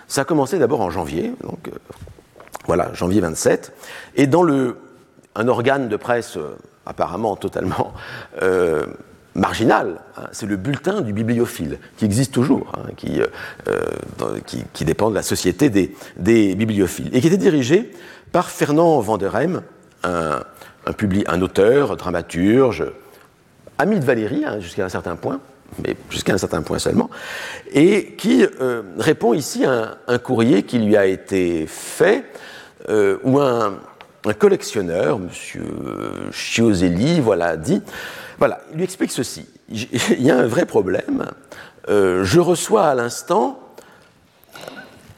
Ça 0.08 0.22
a 0.22 0.26
commencé 0.26 0.58
d'abord 0.60 0.82
en 0.82 0.90
janvier, 0.90 1.34
donc 1.44 1.70
voilà, 2.66 2.94
janvier 2.94 3.20
27, 3.20 3.74
et 4.16 4.28
dans 4.28 4.46
un 5.36 5.48
organe 5.48 5.90
de 5.90 5.98
presse 5.98 6.38
apparemment 6.86 7.36
totalement 7.36 7.94
marginal. 9.36 10.02
Hein. 10.18 10.28
c'est 10.32 10.46
le 10.46 10.58
bulletin 10.58 11.02
du 11.02 11.14
bibliophile, 11.14 11.80
qui 11.98 12.06
existe 12.06 12.34
toujours, 12.34 12.72
hein, 12.78 12.90
euh, 13.06 13.28
euh, 13.68 14.40
qui, 14.46 14.86
dépend 14.86 15.10
de 15.10 15.16
la 15.16 15.24
société 15.24 15.70
des, 15.70 16.56
bibliophiles, 16.56 17.10
et 17.14 17.22
qui 17.22 17.28
était 17.28 17.38
dirigé 17.38 17.92
par 18.32 18.50
Fernand 18.50 19.04
un, 20.04 20.40
un 21.28 21.42
auteur, 21.42 21.98
dramaturge, 21.98 22.86
ami 23.78 24.00
de 24.00 24.06
Valérie 24.06 24.44
hein, 24.46 24.60
jusqu'à 24.60 24.86
un 24.86 24.90
certain 24.90 25.16
point, 25.16 25.40
mais 25.82 25.96
jusqu'à 26.10 26.34
un 26.34 26.38
certain 26.38 26.62
point 26.62 26.80
seulement, 26.80 27.10
et 27.72 28.14
qui 28.18 28.46
euh, 28.62 28.82
répond 28.98 29.34
ici 29.34 29.66
à 29.66 29.98
un, 30.08 30.18
courrier 30.20 30.64
qui 30.64 30.80
lui 30.80 30.98
a 30.98 31.06
été 31.06 31.66
fait, 31.68 32.26
où 33.24 33.40
un, 33.40 33.80
collectionneur, 34.40 35.18
M. 35.18 35.30
Chioselli, 36.32 37.20
voilà, 37.20 37.56
dit 37.56 37.82
voilà, 38.38 38.62
il 38.72 38.78
lui 38.78 38.84
explique 38.84 39.12
ceci. 39.12 39.46
Il 39.70 40.22
y 40.22 40.32
a 40.32 40.38
un 40.38 40.48
vrai 40.48 40.66
problème. 40.66 41.26
Euh, 41.90 42.24
je 42.24 42.40
reçois 42.40 42.86
à 42.86 42.96
l'instant 42.96 43.60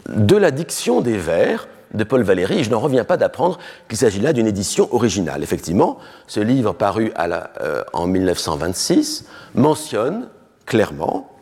de 0.10 0.36
la 0.36 0.52
diction 0.52 1.02
des 1.02 1.18
vers 1.18 1.68
de 1.94 2.04
Paul 2.04 2.24
Valéry, 2.24 2.60
et 2.60 2.64
je 2.64 2.70
n'en 2.70 2.80
reviens 2.80 3.06
pas 3.06 3.16
d'apprendre 3.16 3.58
qu'il 3.88 3.98
s'agit 3.98 4.20
là 4.20 4.34
d'une 4.34 4.48
édition 4.48 4.94
originale. 4.94 5.44
Effectivement, 5.44 5.98
ce 6.28 6.40
livre 6.40 6.74
paru 6.74 7.14
euh, 7.18 7.84
en 7.94 8.08
1926 8.08 9.26
mentionne 9.54 10.28
clairement 10.66 11.36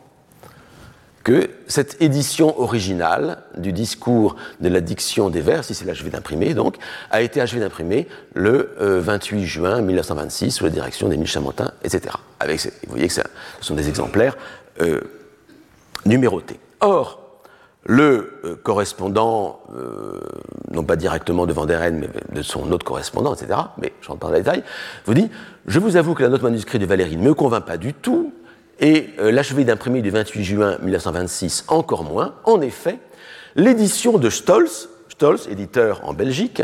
que 1.24 1.48
cette 1.66 2.00
édition 2.02 2.60
originale 2.60 3.38
du 3.56 3.72
discours 3.72 4.36
de 4.60 4.68
la 4.68 4.82
diction 4.82 5.30
des 5.30 5.40
vers, 5.40 5.64
si 5.64 5.74
c'est 5.74 5.86
l'achevé 5.86 6.10
d'imprimer 6.10 6.52
donc, 6.52 6.76
a 7.10 7.22
été 7.22 7.40
achevée 7.40 7.60
d'imprimer 7.60 8.06
le 8.34 8.74
28 8.78 9.36
euh, 9.36 9.44
juin 9.44 9.80
1926 9.80 10.50
sous 10.50 10.64
la 10.64 10.70
direction 10.70 11.08
d'Émile 11.08 11.26
Chamontin, 11.26 11.72
etc. 11.82 12.14
Avec, 12.40 12.62
vous 12.62 12.90
voyez 12.90 13.08
que 13.08 13.14
ce 13.14 13.22
sont 13.62 13.74
des 13.74 13.88
exemplaires 13.88 14.36
euh, 14.82 15.00
numérotés. 16.04 16.60
Or, 16.80 17.40
le 17.86 18.40
euh, 18.44 18.56
correspondant, 18.62 19.60
non 20.70 20.84
pas 20.84 20.96
directement 20.96 21.46
de 21.46 21.54
Vanderen, 21.54 22.00
mais 22.00 22.36
de 22.36 22.42
son 22.42 22.70
autre 22.70 22.84
correspondant, 22.84 23.34
etc., 23.34 23.58
mais 23.78 23.94
je 24.02 24.08
rentre 24.08 24.20
pas 24.20 24.26
dans 24.26 24.34
les 24.34 24.40
détails, 24.40 24.62
vous 25.06 25.14
dit 25.14 25.30
Je 25.66 25.78
vous 25.78 25.96
avoue 25.96 26.14
que 26.14 26.22
la 26.22 26.28
note 26.28 26.42
manuscrite 26.42 26.82
de 26.82 26.86
Valérie 26.86 27.16
ne 27.16 27.22
me 27.22 27.32
convainc 27.32 27.64
pas 27.64 27.78
du 27.78 27.94
tout, 27.94 28.34
et 28.80 29.10
euh, 29.18 29.30
l'achevé 29.30 29.64
d'imprimer 29.64 30.02
du 30.02 30.10
28 30.10 30.44
juin 30.44 30.78
1926 30.82 31.64
encore 31.68 32.04
moins. 32.04 32.34
En 32.44 32.60
effet, 32.60 32.98
l'édition 33.56 34.18
de 34.18 34.30
Stolz, 34.30 34.88
Stolz, 35.08 35.48
éditeur 35.48 36.00
en 36.04 36.12
Belgique, 36.12 36.62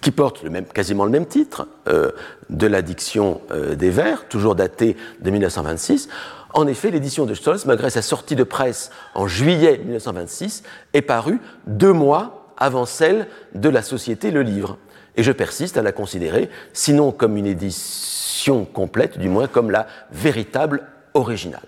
qui 0.00 0.10
porte 0.10 0.44
quasiment 0.74 1.04
le 1.04 1.10
même 1.10 1.26
titre, 1.26 1.68
euh, 1.88 2.10
de 2.50 2.66
l'addiction 2.66 3.40
euh, 3.50 3.74
des 3.74 3.90
vers, 3.90 4.26
toujours 4.28 4.54
datée 4.54 4.96
de 5.20 5.30
1926. 5.30 6.08
En 6.54 6.66
effet, 6.66 6.90
l'édition 6.90 7.24
de 7.24 7.34
Stolz, 7.34 7.64
malgré 7.66 7.88
sa 7.88 8.02
sortie 8.02 8.36
de 8.36 8.44
presse 8.44 8.90
en 9.14 9.26
juillet 9.28 9.80
1926, 9.84 10.64
est 10.92 11.02
parue 11.02 11.40
deux 11.66 11.92
mois 11.92 12.52
avant 12.58 12.84
celle 12.84 13.28
de 13.54 13.68
la 13.68 13.82
société 13.82 14.30
Le 14.30 14.42
Livre. 14.42 14.76
Et 15.16 15.22
je 15.22 15.32
persiste 15.32 15.76
à 15.76 15.82
la 15.82 15.92
considérer, 15.92 16.50
sinon 16.72 17.12
comme 17.12 17.36
une 17.36 17.46
édition 17.46 18.64
complète, 18.64 19.18
du 19.18 19.28
moins 19.28 19.46
comme 19.46 19.70
la 19.70 19.86
véritable 20.10 20.82
original. 21.14 21.62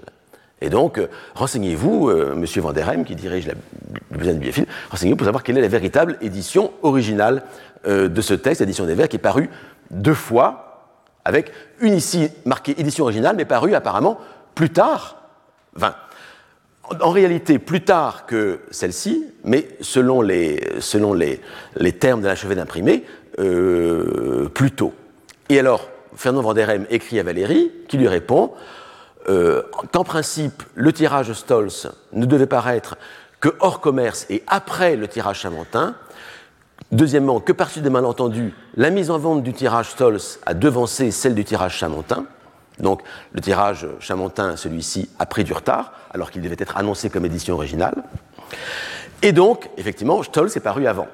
Et 0.64 0.70
donc, 0.70 0.98
euh, 0.98 1.08
renseignez-vous, 1.34 2.08
euh, 2.08 2.34
Monsieur 2.34 2.62
Van 2.62 2.72
der 2.72 2.88
Heim, 2.88 3.04
qui 3.04 3.14
dirige 3.14 3.46
la 3.46 3.54
bibliothèque 4.10 4.36
de 4.36 4.40
Biéfil, 4.40 4.66
renseignez-vous 4.90 5.16
pour 5.16 5.26
savoir 5.26 5.42
quelle 5.42 5.58
est 5.58 5.62
la 5.62 5.68
véritable 5.68 6.16
édition 6.22 6.72
originale 6.82 7.42
euh, 7.86 8.08
de 8.08 8.20
ce 8.22 8.32
texte, 8.32 8.60
l'édition 8.60 8.86
des 8.86 8.94
vers, 8.94 9.08
qui 9.08 9.16
est 9.16 9.18
parue 9.18 9.50
deux 9.90 10.14
fois, 10.14 11.00
avec 11.24 11.50
une 11.80 11.94
ici 11.94 12.28
marquée 12.46 12.74
édition 12.80 13.04
originale, 13.04 13.36
mais 13.36 13.44
parue 13.44 13.74
apparemment 13.74 14.18
plus 14.54 14.70
tard, 14.70 15.22
enfin, 15.76 15.94
en 17.00 17.10
réalité 17.10 17.58
plus 17.58 17.82
tard 17.82 18.24
que 18.24 18.60
celle-ci, 18.70 19.26
mais 19.44 19.68
selon 19.80 20.22
les, 20.22 20.60
termes 21.98 22.20
de 22.20 22.26
l'achevé 22.26 22.54
d'imprimer, 22.54 23.04
plus 23.36 24.70
tôt. 24.70 24.92
Et 25.48 25.58
alors, 25.58 25.88
Fernand 26.14 26.42
Van 26.42 26.54
der 26.54 26.68
Heim 26.70 26.86
écrit 26.90 27.18
à 27.18 27.22
Valérie, 27.22 27.70
qui 27.88 27.96
lui 27.96 28.08
répond 28.08 28.52
euh, 29.28 29.62
qu'en 29.92 30.04
principe, 30.04 30.62
le 30.74 30.92
tirage 30.92 31.32
Stolz 31.32 31.90
ne 32.12 32.26
devait 32.26 32.46
paraître 32.46 32.96
que 33.40 33.48
hors 33.60 33.80
commerce 33.80 34.26
et 34.30 34.42
après 34.46 34.96
le 34.96 35.08
tirage 35.08 35.40
Chamontin. 35.40 35.94
Deuxièmement, 36.92 37.40
que 37.40 37.52
par 37.52 37.70
suite 37.70 37.84
des 37.84 37.90
malentendus, 37.90 38.54
la 38.76 38.90
mise 38.90 39.10
en 39.10 39.18
vente 39.18 39.42
du 39.42 39.52
tirage 39.52 39.90
Stolz 39.90 40.38
a 40.46 40.54
devancé 40.54 41.10
celle 41.10 41.34
du 41.34 41.44
tirage 41.44 41.76
Chamontin. 41.76 42.26
Donc 42.78 43.02
le 43.32 43.40
tirage 43.40 43.86
Chamontin, 44.00 44.56
celui-ci, 44.56 45.08
a 45.18 45.26
pris 45.26 45.44
du 45.44 45.52
retard, 45.52 45.92
alors 46.12 46.30
qu'il 46.30 46.42
devait 46.42 46.56
être 46.58 46.76
annoncé 46.76 47.10
comme 47.10 47.24
édition 47.24 47.54
originale. 47.54 48.02
Et 49.22 49.32
donc, 49.32 49.70
effectivement, 49.76 50.22
Stolz 50.22 50.56
est 50.56 50.60
paru 50.60 50.86
avant 50.86 51.08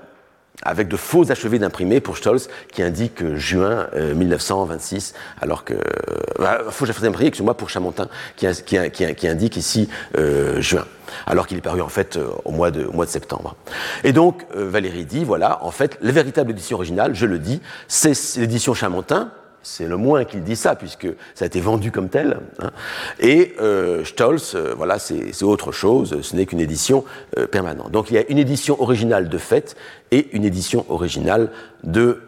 avec 0.63 0.89
de 0.89 0.97
faux 0.97 1.31
achevés 1.31 1.59
d'imprimés 1.59 2.01
pour 2.01 2.17
Stolz 2.17 2.49
qui 2.73 2.83
indique 2.83 3.35
juin 3.37 3.89
1926, 3.95 5.15
euh, 5.15 5.43
alors 5.43 5.65
que. 5.65 5.75
Euh, 5.75 6.71
faux 6.71 6.85
achevés 6.85 7.07
d'imprimés, 7.07 7.29
excusez-moi, 7.29 7.57
pour 7.57 7.71
Chamontin 7.71 8.09
qui, 8.37 8.47
qui, 8.65 9.27
indique 9.29 9.57
ici 9.57 9.89
euh, 10.19 10.61
juin, 10.61 10.85
alors 11.27 11.47
qu'il 11.47 11.59
est 11.59 11.63
paru 11.63 11.81
en 11.81 11.89
fait 11.89 12.19
au, 12.45 12.51
mois 12.51 12.71
de, 12.71 12.85
au 12.85 12.93
mois 12.93 13.07
de 13.07 13.11
septembre. 13.11 13.57
Et 14.05 14.13
donc 14.13 14.45
Valérie 14.55 15.05
dit 15.05 15.25
voilà, 15.25 15.65
en 15.65 15.71
fait, 15.71 15.99
la 16.03 16.13
véritable 16.13 16.51
édition 16.51 16.77
originale, 16.77 17.15
je 17.15 17.27
le 17.27 17.39
dis, 17.39 17.61
c'est 17.89 18.13
l'édition 18.37 18.75
Chamontin, 18.75 19.31
c'est 19.63 19.87
le 19.87 19.97
moins 19.97 20.25
qu'il 20.25 20.43
dit 20.43 20.57
ça, 20.57 20.75
puisque 20.75 21.07
ça 21.35 21.45
a 21.45 21.47
été 21.47 21.61
vendu 21.61 21.91
comme 21.91 22.09
tel. 22.09 22.39
Hein. 22.61 22.71
Et 23.19 23.55
euh, 23.61 24.05
Stolz, 24.05 24.55
euh, 24.55 24.75
voilà, 24.77 24.99
c'est 24.99 25.43
autre 25.43 25.73
chose, 25.73 26.21
ce 26.23 26.37
n'est 26.37 26.47
qu'une 26.47 26.61
édition 26.61 27.05
euh, 27.39 27.47
permanente. 27.47 27.91
Donc 27.91 28.11
il 28.11 28.15
y 28.15 28.19
a 28.19 28.25
une 28.29 28.39
édition 28.39 28.81
originale 28.81 29.29
de 29.29 29.39
fait 29.39 29.77
et 30.11 30.29
une 30.33 30.45
édition 30.45 30.85
originale 30.89 31.51
de 31.85 32.21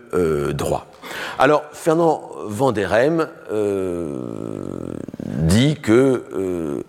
droit. 0.53 0.92
Alors, 1.39 1.65
Fernand 1.73 2.31
Van 2.45 2.73
euh, 2.77 4.19
dit 5.25 5.77
que, 5.77 6.25
euh, 6.35 6.83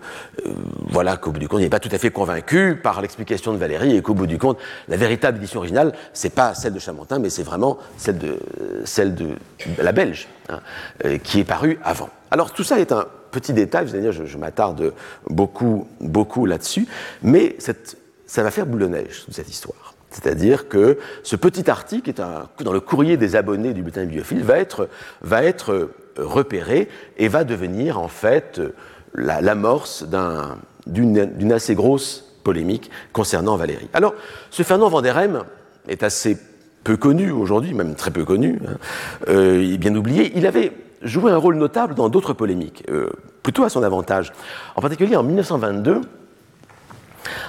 voilà, 0.88 1.16
qu'au 1.16 1.32
bout 1.32 1.40
du 1.40 1.48
compte, 1.48 1.60
il 1.60 1.64
n'est 1.64 1.70
pas 1.70 1.80
tout 1.80 1.88
à 1.92 1.98
fait 1.98 2.10
convaincu 2.10 2.76
par 2.82 3.00
l'explication 3.00 3.52
de 3.52 3.58
Valérie 3.58 3.96
et 3.96 4.02
qu'au 4.02 4.14
bout 4.14 4.26
du 4.26 4.38
compte, 4.38 4.58
la 4.88 4.96
véritable 4.96 5.38
édition 5.38 5.58
originale, 5.58 5.92
c'est 6.12 6.34
pas 6.34 6.54
celle 6.54 6.72
de 6.72 6.78
Chamontin, 6.78 7.18
mais 7.18 7.30
c'est 7.30 7.42
vraiment 7.42 7.78
celle 7.96 8.18
de, 8.18 8.38
celle 8.84 9.14
de 9.14 9.30
la 9.78 9.92
Belge, 9.92 10.28
hein, 10.48 10.60
qui 11.22 11.40
est 11.40 11.44
parue 11.44 11.78
avant. 11.82 12.10
Alors, 12.30 12.52
tout 12.52 12.64
ça 12.64 12.78
est 12.78 12.92
un 12.92 13.06
petit 13.30 13.52
détail, 13.52 13.84
vous 13.86 13.94
allez 13.94 14.10
dire, 14.10 14.26
je, 14.26 14.38
m'attarde 14.38 14.92
beaucoup, 15.28 15.88
beaucoup 16.00 16.46
là-dessus, 16.46 16.86
mais 17.22 17.56
ça 18.26 18.42
va 18.42 18.50
faire 18.50 18.66
boule 18.66 18.80
de 18.80 18.86
neige, 18.86 19.26
cette 19.30 19.48
histoire. 19.48 19.83
C'est-à-dire 20.14 20.68
que 20.68 20.98
ce 21.24 21.34
petit 21.34 21.68
article, 21.68 22.12
dans 22.12 22.72
le 22.72 22.80
courrier 22.80 23.16
des 23.16 23.34
abonnés 23.34 23.74
du 23.74 23.82
bulletin 23.82 24.04
bibliophile, 24.04 24.44
va 24.44 25.42
être, 25.42 25.72
euh, 25.72 25.90
repéré 26.16 26.88
et 27.18 27.26
va 27.26 27.42
devenir 27.42 27.98
en 27.98 28.06
fait 28.06 28.60
l'amorce 29.14 30.06
d'une 30.86 31.52
assez 31.52 31.74
grosse 31.74 32.38
polémique 32.44 32.90
concernant 33.12 33.56
Valérie. 33.56 33.88
Alors, 33.92 34.14
ce 34.50 34.62
Fernand 34.62 34.88
Vanderheim 34.88 35.44
est 35.88 36.04
assez 36.04 36.38
peu 36.84 36.96
connu 36.96 37.32
aujourd'hui, 37.32 37.74
même 37.74 37.96
très 37.96 38.12
peu 38.12 38.24
connu, 38.24 38.60
hein, 38.64 38.76
euh, 39.28 39.76
bien 39.76 39.94
oublié. 39.96 40.32
Il 40.36 40.46
avait 40.46 40.70
joué 41.02 41.32
un 41.32 41.36
rôle 41.36 41.56
notable 41.56 41.94
dans 41.94 42.08
d'autres 42.08 42.34
polémiques, 42.34 42.84
euh, 42.90 43.10
plutôt 43.42 43.64
à 43.64 43.68
son 43.68 43.82
avantage. 43.82 44.32
En 44.76 44.80
particulier 44.80 45.16
en 45.16 45.24
1922, 45.24 46.02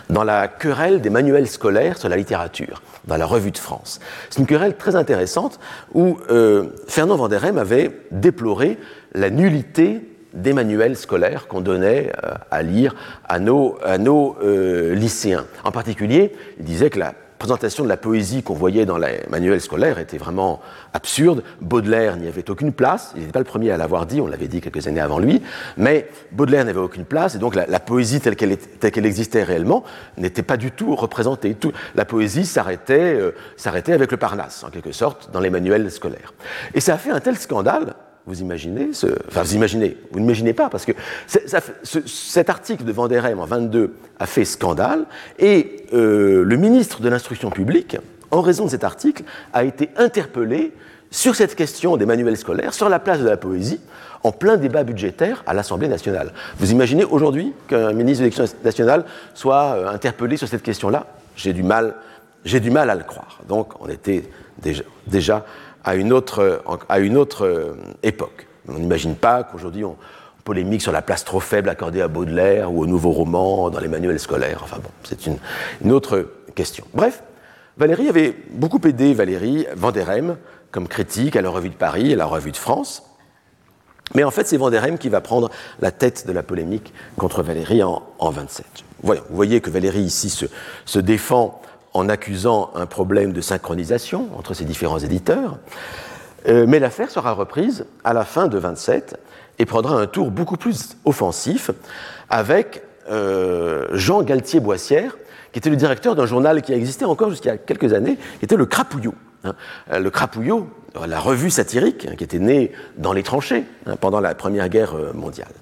dans 0.09 0.23
la 0.23 0.47
querelle 0.47 1.01
des 1.01 1.09
manuels 1.09 1.47
scolaires 1.47 1.97
sur 1.97 2.09
la 2.09 2.17
littérature, 2.17 2.81
dans 3.05 3.17
la 3.17 3.25
Revue 3.25 3.51
de 3.51 3.57
France. 3.57 3.99
C'est 4.29 4.39
une 4.39 4.45
querelle 4.45 4.75
très 4.75 4.95
intéressante 4.95 5.59
où 5.93 6.17
euh, 6.29 6.67
Fernand 6.87 7.17
Vanderheim 7.17 7.57
avait 7.57 7.91
déploré 8.11 8.77
la 9.13 9.29
nullité 9.29 10.01
des 10.33 10.53
manuels 10.53 10.97
scolaires 10.97 11.47
qu'on 11.47 11.61
donnait 11.61 12.11
euh, 12.23 12.33
à 12.51 12.61
lire 12.61 12.95
à 13.27 13.39
nos, 13.39 13.77
à 13.83 13.97
nos 13.97 14.35
euh, 14.43 14.93
lycéens. 14.93 15.45
En 15.63 15.71
particulier, 15.71 16.33
il 16.59 16.65
disait 16.65 16.89
que 16.89 16.99
la 16.99 17.13
présentation 17.37 17.83
de 17.83 17.89
la 17.89 17.97
poésie 17.97 18.43
qu'on 18.43 18.53
voyait 18.53 18.85
dans 18.85 18.97
les 18.97 19.21
manuels 19.29 19.61
scolaires 19.61 19.99
était 19.99 20.17
vraiment 20.17 20.61
absurde. 20.93 21.43
Baudelaire 21.61 22.17
n'y 22.17 22.27
avait 22.27 22.49
aucune 22.49 22.73
place. 22.73 23.11
Il 23.15 23.21
n'était 23.21 23.31
pas 23.31 23.39
le 23.39 23.45
premier 23.45 23.71
à 23.71 23.77
l'avoir 23.77 24.05
dit, 24.05 24.21
on 24.21 24.27
l'avait 24.27 24.47
dit 24.47 24.61
quelques 24.61 24.87
années 24.87 25.01
avant 25.01 25.19
lui. 25.19 25.41
Mais 25.77 26.09
Baudelaire 26.31 26.65
n'avait 26.65 26.79
aucune 26.79 27.05
place, 27.05 27.35
et 27.35 27.37
donc 27.37 27.55
la, 27.55 27.79
poésie 27.79 28.19
telle 28.19 28.35
qu'elle, 28.35 29.05
existait 29.05 29.43
réellement 29.43 29.83
n'était 30.17 30.43
pas 30.43 30.57
du 30.57 30.71
tout 30.71 30.95
représentée. 30.95 31.53
Tout, 31.55 31.71
la 31.95 32.05
poésie 32.05 32.45
s'arrêtait, 32.45 33.15
euh, 33.15 33.35
s'arrêtait 33.57 33.93
avec 33.93 34.11
le 34.11 34.17
Parnasse, 34.17 34.63
en 34.63 34.69
quelque 34.69 34.91
sorte, 34.91 35.29
dans 35.31 35.39
les 35.39 35.49
manuels 35.49 35.91
scolaires. 35.91 36.33
Et 36.73 36.79
ça 36.79 36.95
a 36.95 36.97
fait 36.97 37.11
un 37.11 37.19
tel 37.19 37.37
scandale 37.37 37.95
vous 38.27 38.41
imaginez 38.41 38.93
ce... 38.93 39.07
Enfin, 39.27 39.43
vous 39.43 39.55
imaginez, 39.55 39.97
vous 40.11 40.19
n'imaginez 40.19 40.53
pas, 40.53 40.69
parce 40.69 40.85
que 40.85 40.93
cet 41.27 42.49
article 42.49 42.83
de 42.83 42.91
Vanderheim 42.91 43.39
en 43.39 43.45
22 43.45 43.93
a 44.19 44.25
fait 44.25 44.45
scandale, 44.45 45.05
et 45.37 45.85
euh, 45.93 46.43
le 46.43 46.57
ministre 46.57 47.01
de 47.01 47.09
l'Instruction 47.09 47.51
publique, 47.51 47.97
en 48.31 48.41
raison 48.41 48.65
de 48.65 48.71
cet 48.71 48.83
article, 48.83 49.23
a 49.53 49.63
été 49.63 49.89
interpellé 49.97 50.73
sur 51.11 51.35
cette 51.35 51.55
question 51.55 51.97
des 51.97 52.05
manuels 52.05 52.37
scolaires, 52.37 52.73
sur 52.73 52.89
la 52.89 52.99
place 52.99 53.19
de 53.19 53.29
la 53.29 53.37
poésie, 53.37 53.79
en 54.23 54.31
plein 54.31 54.57
débat 54.57 54.83
budgétaire 54.83 55.43
à 55.45 55.53
l'Assemblée 55.53 55.87
nationale. 55.87 56.33
Vous 56.57 56.71
imaginez 56.71 57.03
aujourd'hui 57.03 57.53
qu'un 57.67 57.93
ministre 57.93 58.21
de 58.21 58.25
l'Éducation 58.25 58.57
nationale 58.63 59.05
soit 59.35 59.75
euh, 59.75 59.89
interpellé 59.89 60.35
sur 60.35 60.47
cette 60.47 60.63
question-là? 60.63 61.05
J'ai 61.35 61.53
du 61.53 61.61
mal, 61.61 61.93
à 62.43 62.95
le 62.95 63.03
croire. 63.03 63.41
Donc, 63.47 63.73
on 63.79 63.87
était 63.87 64.23
déjà 65.07 65.45
à 65.85 65.95
une 65.95 66.11
autre, 66.11 66.41
euh, 67.41 67.73
époque. 68.03 68.47
On 68.67 68.73
n'imagine 68.73 69.15
pas 69.15 69.43
qu'aujourd'hui 69.43 69.85
on 69.85 69.95
polémique 70.43 70.81
sur 70.81 70.91
la 70.91 71.01
place 71.01 71.25
trop 71.25 71.39
faible 71.39 71.69
accordée 71.69 72.01
à 72.01 72.07
Baudelaire 72.07 72.71
ou 72.71 72.83
au 72.83 72.85
nouveau 72.85 73.11
roman 73.11 73.69
dans 73.69 73.79
les 73.79 73.87
manuels 73.87 74.19
scolaires. 74.19 74.61
Enfin 74.63 74.77
bon, 74.77 74.89
c'est 75.03 75.25
une, 75.25 75.91
autre 75.91 76.27
question. 76.53 76.85
Bref, 76.93 77.23
Valérie 77.77 78.09
avait 78.09 78.35
beaucoup 78.51 78.79
aidé 78.85 79.13
Valérie 79.13 79.65
Vanderheim 79.75 80.37
comme 80.71 80.87
critique 80.87 81.35
à 81.35 81.41
la 81.41 81.49
Revue 81.49 81.69
de 81.69 81.75
Paris 81.75 82.11
et 82.11 82.13
à 82.13 82.17
la 82.17 82.25
Revue 82.25 82.51
de 82.51 82.57
France. 82.57 83.03
Mais 84.13 84.23
en 84.23 84.29
fait, 84.29 84.45
c'est 84.45 84.57
Vanderheim 84.57 84.97
qui 84.97 85.09
va 85.09 85.19
prendre 85.19 85.49
la 85.79 85.91
tête 85.91 86.27
de 86.27 86.31
la 86.31 86.43
polémique 86.43 86.93
contre 87.17 87.41
Valérie 87.41 87.81
en, 87.81 88.03
en 88.19 88.29
27. 88.29 88.65
Voilà, 89.01 89.21
vous 89.29 89.35
voyez 89.35 89.61
que 89.61 89.71
Valérie 89.71 90.01
ici 90.01 90.29
se 90.29 90.99
défend 90.99 91.59
en 91.95 92.09
accusant 92.09 92.71
un 92.75 92.85
problème 92.85 93.31
de 93.31 93.39
synchronisation 93.39 94.27
entre 94.37 94.53
ces 94.53 94.65
différents 94.65 94.99
éditeurs. 94.99 95.57
Euh, 96.47 96.65
mais 96.67 96.79
l'affaire 96.79 97.09
sera 97.09 97.31
reprise 97.31 97.85
à 98.03 98.13
la 98.13 98.25
fin 98.25 98.47
de 98.49 98.57
27 98.57 99.17
et 99.59 99.65
prendra 99.65 99.95
un 99.95 100.05
tour 100.05 100.29
beaucoup 100.29 100.57
plus 100.57 100.97
offensif 101.05 101.71
avec 102.29 102.83
euh, 103.09 103.87
Jean 103.93 104.23
Galtier-Boissière, 104.23 105.15
qui 105.53 105.59
était 105.59 105.69
le 105.69 105.77
directeur 105.77 106.15
d'un 106.15 106.25
journal 106.25 106.61
qui 106.61 106.73
existait 106.73 107.05
encore 107.05 107.29
jusqu'à 107.29 107.57
quelques 107.57 107.93
années, 107.93 108.17
qui 108.39 108.45
était 108.45 108.57
le 108.57 108.65
Crapouillot. 108.65 109.15
Hein. 109.45 109.55
Euh, 109.93 109.99
le 109.99 110.09
Crapouillot, 110.09 110.67
la 111.07 111.21
revue 111.21 111.49
satirique, 111.49 112.07
hein, 112.11 112.15
qui 112.17 112.25
était 112.25 112.39
née 112.39 112.73
dans 112.97 113.13
les 113.13 113.23
tranchées 113.23 113.63
hein, 113.85 113.95
pendant 113.95 114.19
la 114.19 114.35
Première 114.35 114.67
Guerre 114.67 114.95
mondiale. 115.13 115.53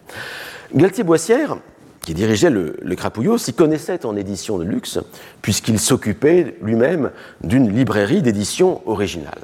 Galtier-Boissière 0.73 1.57
qui 2.03 2.13
dirigeait 2.13 2.49
le, 2.49 2.95
Crapouillot, 2.95 3.37
s'y 3.37 3.53
connaissait 3.53 4.05
en 4.05 4.15
édition 4.15 4.57
de 4.57 4.63
luxe, 4.63 4.99
puisqu'il 5.41 5.79
s'occupait 5.79 6.57
lui-même 6.61 7.11
d'une 7.41 7.73
librairie 7.73 8.21
d'édition 8.21 8.87
originale. 8.87 9.39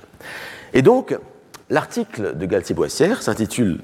Et 0.73 0.81
donc, 0.81 1.17
l'article 1.69 2.37
de 2.37 2.45
Galtier-Boissière 2.45 3.23
s'intitule 3.23 3.79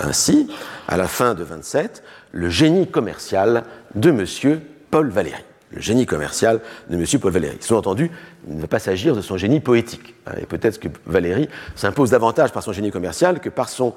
ainsi, 0.00 0.50
à 0.88 0.96
la 0.96 1.06
fin 1.06 1.34
de 1.34 1.44
27, 1.44 2.02
Le 2.32 2.48
génie 2.48 2.86
commercial 2.86 3.64
de 3.94 4.10
M. 4.10 4.60
Paul 4.90 5.08
Valéry. 5.08 5.42
Le 5.72 5.80
génie 5.80 6.06
commercial 6.06 6.60
de 6.88 6.96
M. 6.96 7.04
Paul 7.20 7.32
Valéry. 7.32 7.58
Sous-entendu, 7.60 8.10
il 8.48 8.56
ne 8.56 8.60
va 8.60 8.66
pas 8.66 8.78
s'agir 8.78 9.14
de 9.14 9.20
son 9.20 9.36
génie 9.36 9.60
poétique. 9.60 10.14
Hein, 10.26 10.32
et 10.40 10.46
peut-être 10.46 10.80
que 10.80 10.88
Valéry 11.06 11.48
s'impose 11.76 12.10
davantage 12.10 12.52
par 12.52 12.62
son 12.62 12.72
génie 12.72 12.90
commercial 12.90 13.40
que 13.40 13.48
par 13.48 13.68
son 13.68 13.94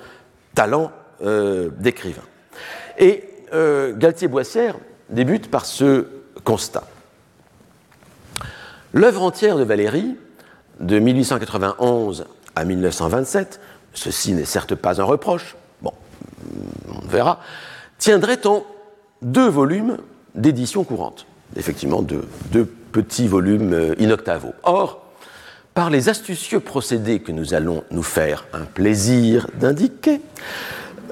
talent 0.54 0.92
euh, 1.24 1.70
d'écrivain. 1.80 2.22
Euh, 3.54 3.94
Galtier-Boissière 3.96 4.76
débute 5.10 5.50
par 5.50 5.66
ce 5.66 6.08
constat. 6.44 6.84
L'œuvre 8.94 9.24
entière 9.24 9.58
de 9.58 9.64
Valéry, 9.64 10.16
de 10.80 11.00
1891 11.00 12.26
à 12.56 12.66
1927, 12.66 13.60
ceci 13.94 14.34
n'est 14.34 14.46
certes 14.46 14.76
pas 14.76 15.02
un 15.02 15.04
reproche, 15.04 15.56
bon, 15.82 15.94
on 16.90 17.08
verra, 17.08 17.40
tiendrait 17.98 18.46
en 18.46 18.66
deux 19.22 19.48
volumes 19.48 19.98
d'édition 20.36 20.84
courante. 20.84 21.26
Effectivement, 21.56 22.02
deux, 22.02 22.26
petits 22.92 23.28
volumes 23.28 23.74
euh, 23.74 23.96
in 24.00 24.12
octavo. 24.12 24.54
Or, 24.64 25.04
par 25.74 25.90
les 25.90 26.10
astucieux 26.10 26.60
procédés 26.60 27.20
que 27.20 27.32
nous 27.32 27.56
allons 27.56 27.84
nous 27.90 28.04
faire 28.04 28.46
un 28.54 28.66
plaisir 28.66 29.48
d'indiquer, 29.60 30.22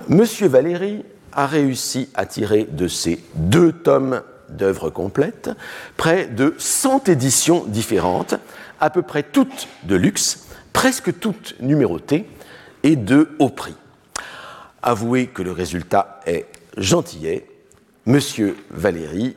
M. 0.10 0.24
Valéry 0.42 1.04
a 1.34 1.48
réussi 1.48 2.10
à 2.14 2.26
tirer 2.26 2.68
de 2.70 2.88
ces 2.88 3.24
deux 3.36 3.72
tomes 3.72 4.22
d'œuvres 4.50 4.90
complètes 4.90 5.50
près 5.98 6.28
de 6.28 6.56
100 6.58 7.10
éditions 7.10 7.64
différentes, 7.66 8.36
à 8.80 8.90
peu 8.90 9.02
près 9.02 9.24
toutes 9.24 9.68
de 9.84 9.96
luxe, 9.96 10.48
presque 10.74 11.20
toutes 11.20 11.56
numérotées 11.60 12.28
et 12.84 12.96
de 12.96 13.30
haut 13.40 13.50
prix. 13.50 13.76
Avouez 14.82 15.28
que 15.28 15.44
le 15.44 15.52
résultat 15.52 16.20
est 16.26 16.48
gentillet. 16.78 17.48
Monsieur 18.06 18.58
Valéry 18.72 19.36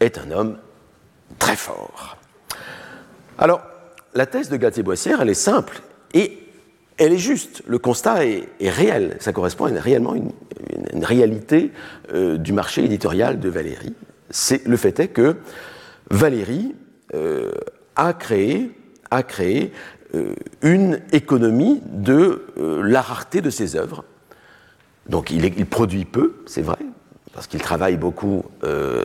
est 0.00 0.18
un 0.18 0.30
homme 0.30 0.58
très 1.38 1.56
fort. 1.56 2.18
Alors, 3.38 3.62
la 4.14 4.26
thèse 4.26 4.50
de 4.50 4.56
Gatier-Boissière, 4.56 5.22
elle 5.22 5.30
est 5.30 5.34
simple 5.34 5.80
et 6.12 6.38
elle 6.98 7.12
est 7.12 7.18
juste. 7.18 7.62
Le 7.66 7.78
constat 7.78 8.26
est, 8.26 8.48
réel. 8.60 9.16
Ça 9.20 9.32
correspond 9.32 9.74
à 9.74 9.80
réellement 9.80 10.14
une, 10.14 10.30
réalité 11.04 11.72
euh, 12.12 12.36
du 12.36 12.52
marché 12.52 12.84
éditorial 12.84 13.40
de 13.40 13.48
Valérie. 13.48 13.94
C'est, 14.30 14.66
le 14.66 14.76
fait 14.76 14.98
est 15.00 15.08
que 15.08 15.36
Valérie 16.10 16.74
euh, 17.14 17.52
a 17.96 18.12
créé, 18.12 18.70
a 19.10 19.22
créé 19.22 19.72
euh, 20.14 20.34
une 20.62 21.00
économie 21.12 21.80
de 21.86 22.46
la 22.56 23.00
rareté 23.00 23.40
de 23.40 23.50
ses 23.50 23.76
œuvres. 23.76 24.04
Donc 25.08 25.30
il, 25.30 25.66
produit 25.66 26.04
peu, 26.04 26.36
c'est 26.46 26.62
vrai, 26.62 26.78
parce 27.34 27.46
qu'il 27.46 27.60
travaille 27.60 27.96
beaucoup 27.96 28.44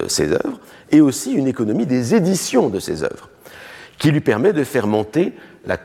ses 0.08 0.32
œuvres, 0.32 0.60
et 0.92 1.02
aussi 1.02 1.32
une 1.32 1.48
économie 1.48 1.88
des 1.88 2.14
éditions 2.14 2.70
de 2.70 2.80
ses 2.80 3.04
œuvres, 3.04 3.30
qui 3.98 4.12
lui 4.12 4.22
permet 4.22 4.54
de 4.54 4.64
faire 4.64 4.86
monter 4.86 5.34
la, 5.66 5.78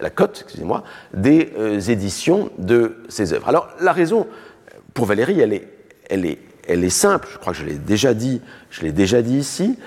la 0.00 0.10
cote 0.10 0.42
excusez-moi, 0.44 0.84
des 1.14 1.50
éditions 1.90 2.50
de 2.58 2.98
ses 3.08 3.32
œuvres. 3.32 3.48
Alors 3.48 3.68
la 3.80 3.92
raison 3.92 4.28
pour 4.96 5.04
Valérie, 5.04 5.38
elle 5.40 6.24
est, 6.24 6.90
simple, 6.90 7.28
je 7.30 7.38
crois 7.38 7.52
que 7.52 7.58
je 7.58 7.64
l'ai 7.64 7.74
déjà 7.74 8.14
dit, 8.14 8.40
je 8.70 8.80
l'ai 8.80 8.92
déjà 8.92 9.20
dit 9.20 9.36
ici. 9.36 9.78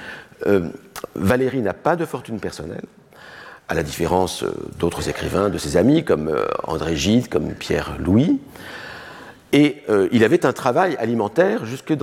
Euh, 0.45 0.69
Valérie 1.15 1.61
n'a 1.61 1.73
pas 1.73 1.95
de 1.95 2.05
fortune 2.05 2.39
personnelle, 2.39 2.85
à 3.67 3.73
la 3.73 3.81
différence 3.81 4.43
euh, 4.43 4.53
d'autres 4.77 5.09
écrivains, 5.09 5.49
de 5.49 5.57
ses 5.57 5.77
amis, 5.77 6.05
comme 6.05 6.31
André 6.63 6.95
Gide, 6.95 7.27
comme 7.27 7.53
Pierre 7.53 7.97
Louis. 7.99 8.39
Et 9.51 9.77
il 10.11 10.23
avait 10.23 10.45
un 10.45 10.53
travail 10.53 10.95
alimentaire 10.97 11.65
jusqu'au 11.65 11.95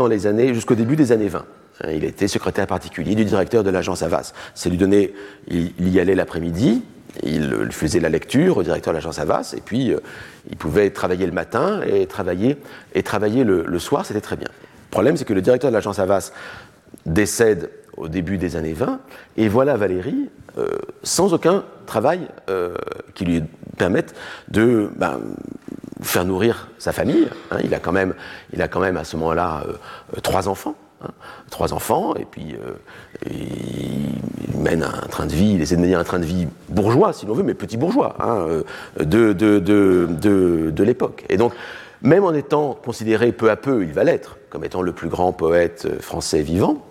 début 0.74 0.96
des 0.96 1.12
années 1.12 1.28
20. 1.28 1.44
Il 1.92 2.02
était 2.02 2.26
secrétaire 2.26 2.66
particulier 2.66 3.14
du 3.14 3.24
directeur 3.24 3.62
de 3.62 3.70
l'agence 3.70 4.02
Avas. 4.02 4.32
C'est 4.57 4.68
lui 4.68 4.78
donner, 4.78 5.14
il 5.46 5.88
y 5.88 6.00
allait 6.00 6.16
l'après-midi, 6.16 6.82
il 7.23 7.69
faisait 7.71 8.01
la 8.01 8.09
lecture 8.09 8.57
au 8.57 8.62
directeur 8.62 8.93
de 8.93 8.97
l'agence 8.97 9.19
Avas, 9.19 9.55
et 9.57 9.61
puis 9.61 9.93
euh, 9.93 10.01
il 10.51 10.57
pouvait 10.57 10.91
travailler 10.91 11.27
le 11.27 11.33
matin 11.33 11.81
et 11.83 12.07
travailler, 12.07 12.57
et 12.95 13.03
travailler 13.03 13.45
le, 13.45 13.79
soir, 13.79 14.05
c'était 14.07 14.21
très 14.21 14.37
bien. 14.37 14.49
Le 14.49 14.91
problème, 14.91 15.17
c'est 15.17 15.25
que 15.25 15.35
le 15.35 15.43
directeur 15.43 15.71
de 15.71 15.75
l'agence 15.75 15.99
Avas 15.99 16.33
décède 17.05 17.71
au 17.97 18.09
début 18.09 18.39
des 18.39 18.57
années 18.57 18.73
20, 18.73 19.01
et 19.37 19.49
voilà 19.49 19.77
Valérie, 19.77 20.31
sans 21.03 21.35
aucun 21.35 21.64
travail 21.87 22.29
qui 23.14 23.25
lui 23.25 23.43
permette 23.77 24.14
de 24.49 24.91
ben, 24.97 25.21
faire 26.03 26.25
nourrir 26.25 26.69
sa 26.79 26.93
famille. 26.93 27.29
Hein. 27.51 27.59
il, 27.64 27.75
a 27.75 27.79
quand 27.79 27.93
même, 27.93 28.14
il 28.53 28.62
a 28.62 28.69
quand 28.69 28.81
même 28.81 28.97
à 28.97 29.05
ce 29.05 29.17
moment-là 29.17 29.64
trois 30.23 30.49
enfants. 30.49 30.75
Hein. 31.03 31.11
trois 31.51 31.75
enfants, 31.75 32.14
et 32.14 32.25
puis 32.25 32.57
il 33.25 34.59
mène 34.59 34.83
un 34.83 35.07
train 35.09 35.27
de 35.27 35.33
vie, 35.33 35.55
il 35.55 35.62
essaie 35.62 35.77
de 35.77 35.81
mener 35.81 35.95
un 35.95 36.05
train 36.05 36.19
de 36.19 36.25
vie 36.25 36.47
bourgeois, 36.69 37.12
si 37.12 37.27
l'on 37.27 37.35
veut, 37.35 37.43
mais 37.43 37.55
petit 37.55 37.77
bourgeois, 37.77 38.17
hein, 38.21 38.47
de, 38.99 39.33
de, 39.33 39.59
de, 39.59 40.71
de 40.71 40.85
l'époque. 40.85 41.25
Et 41.29 41.37
donc, 41.37 41.53
même 42.03 42.25
en 42.25 42.35
étant 42.35 42.75
considéré 42.75 43.33
peu 43.33 43.51
à 43.51 43.57
peu, 43.57 43.83
il 43.83 43.93
va 43.93 44.05
l'être, 44.05 44.39
comme 44.51 44.64
étant 44.64 44.83
le 44.83 44.93
plus 44.93 45.09
grand 45.09 45.33
poète 45.33 46.01
français 46.01 46.43
vivant, 46.43 46.85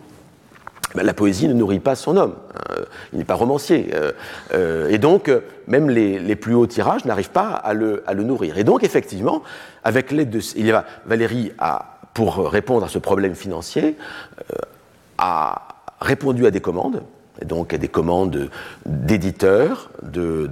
ben, 0.96 1.04
la 1.04 1.14
poésie 1.14 1.48
ne 1.48 1.54
nourrit 1.54 1.80
pas 1.80 1.96
son 1.96 2.16
homme. 2.16 2.36
Hein. 2.56 2.84
il 3.12 3.20
n'est 3.20 3.26
pas 3.26 3.36
romancier. 3.36 3.90
Euh, 3.94 4.14
euh, 4.54 4.90
et 4.90 4.98
donc, 4.98 5.30
même 5.68 5.90
les, 5.90 6.36
plus 6.36 6.56
hauts 6.56 6.68
tirages 6.68 7.06
n'arrivent 7.06 7.32
pas 7.32 7.50
à 7.50 7.74
le, 7.74 8.02
nourrir. 8.16 8.58
Et 8.58 8.64
donc, 8.64 8.84
effectivement, 8.84 9.44
avec 9.84 10.12
l'aide 10.12 10.30
de. 10.30 10.40
Il 10.56 10.66
y 10.66 10.72
a, 10.72 10.86
Valérie, 11.06 11.52
a, 11.60 12.00
pour 12.14 12.50
répondre 12.50 12.86
à 12.86 12.90
ce 12.90 12.98
problème 12.98 13.36
financier, 13.36 13.98
euh, 14.40 14.58
a 15.18 15.75
répondu 16.00 16.46
à 16.46 16.52
des 16.52 16.62
commandes 16.62 17.04
donc 17.43 17.76
des 17.76 17.88
commandes 17.88 18.50
d'éditeurs, 18.86 19.89
de, 20.04 20.50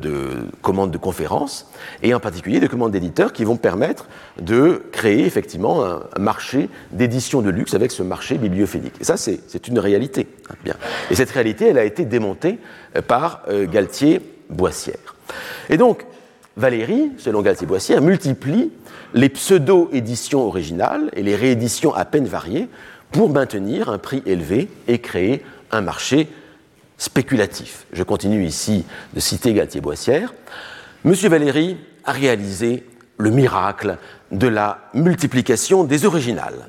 commandes 0.62 0.92
de 0.92 0.98
conférences, 0.98 1.70
et 2.02 2.14
en 2.14 2.20
particulier 2.20 2.60
des 2.60 2.68
commandes 2.68 2.92
d'éditeurs 2.92 3.32
qui 3.32 3.46
vont 3.46 3.56
permettre 3.56 4.08
de 4.42 4.84
créer 4.92 5.26
effectivement 5.26 5.86
un, 5.86 6.02
marché 6.20 6.70
d'édition 6.92 7.42
de 7.42 7.50
luxe 7.50 7.74
avec 7.74 7.92
ce 7.92 8.04
marché 8.04 8.38
bibliophénique. 8.38 8.96
Et 9.00 9.04
ça, 9.04 9.18
c'est 9.18 9.68
une 9.68 9.80
réalité. 9.80 10.28
Hein. 10.50 10.74
Et 11.10 11.16
cette 11.16 11.32
réalité, 11.32 11.68
elle 11.68 11.78
a 11.78 11.86
été 11.86 12.06
démontée 12.06 12.60
euh, 12.96 13.02
par 13.02 13.44
euh, 13.48 13.66
Galtier-Boissière. 13.68 15.16
Et 15.70 15.78
donc, 15.78 16.06
Valérie, 16.56 17.12
selon 17.18 17.42
Galtier-Boissière, 17.42 18.02
multiplie 18.02 18.72
les 19.14 19.30
pseudo-éditions 19.30 20.42
originales 20.42 21.10
et 21.14 21.24
les 21.24 21.36
rééditions 21.36 21.94
à 21.94 22.06
peine 22.06 22.26
variées 22.26 22.68
pour 23.14 23.30
maintenir 23.30 23.90
un 23.90 24.00
prix 24.00 24.24
élevé 24.26 24.70
et 24.88 25.00
créer 25.00 25.46
un 25.72 25.82
marché 25.82 26.28
spéculatif. 26.98 27.86
Je 27.94 28.04
continue 28.04 28.44
ici 28.44 28.86
de 29.14 29.20
citer 29.20 29.54
Galtier-Boissière. 29.54 30.34
Monsieur 31.06 31.30
Valéry 31.30 31.78
a 32.06 32.12
réalisé 32.12 32.86
le 33.18 33.30
miracle 33.30 33.98
de 34.32 34.48
la 34.48 34.90
multiplication 34.96 35.84
des 35.84 36.06
originales. 36.06 36.68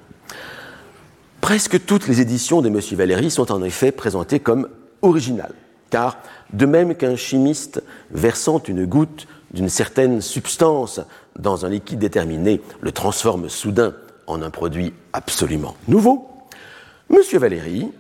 Presque 1.41 1.85
toutes 1.87 2.09
les 2.09 2.21
éditions 2.21 2.61
de 2.61 2.69
Monsieur 2.69 2.97
Valéry 2.97 3.31
sont 3.31 3.51
en 3.51 3.63
effet 3.63 3.91
présentées 3.91 4.41
comme 4.41 4.69
originales, 5.01 5.55
car 5.89 6.19
de 6.53 6.67
même 6.67 6.95
qu'un 6.95 7.17
chimiste 7.17 7.83
versant 8.11 8.63
une 8.63 8.85
goutte 8.85 9.27
d'une 9.53 9.71
certaine 9.71 10.21
substance 10.21 11.01
dans 11.39 11.65
un 11.65 11.71
liquide 11.71 12.01
déterminé 12.01 12.61
le 12.81 12.93
transforme 12.93 13.49
soudain 13.49 13.95
en 14.27 14.43
un 14.43 14.51
produit 14.51 14.93
absolument 15.13 15.77
nouveau, 15.89 16.34
Monsieur 17.09 17.39
Valéry, 17.39 17.91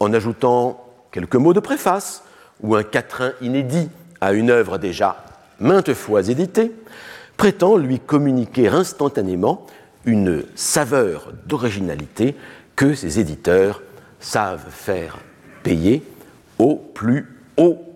en 0.00 0.12
ajoutant 0.12 0.86
quelques 1.12 1.36
mots 1.36 1.52
de 1.52 1.60
préface 1.60 2.24
ou 2.62 2.74
un 2.74 2.82
quatrain 2.82 3.32
inédit 3.40 3.88
à 4.20 4.32
une 4.32 4.50
œuvre 4.50 4.78
déjà 4.78 5.24
maintes 5.58 5.94
fois 5.94 6.28
éditée, 6.28 6.72
prétend 7.36 7.76
lui 7.76 8.00
communiquer 8.00 8.68
instantanément 8.68 9.66
une 10.04 10.44
saveur 10.54 11.32
d'originalité 11.46 12.34
que 12.76 12.94
ses 12.94 13.20
éditeurs 13.20 13.82
savent 14.20 14.70
faire 14.70 15.18
payer 15.62 16.02
au 16.58 16.76
plus 16.76 17.26
haut 17.56 17.89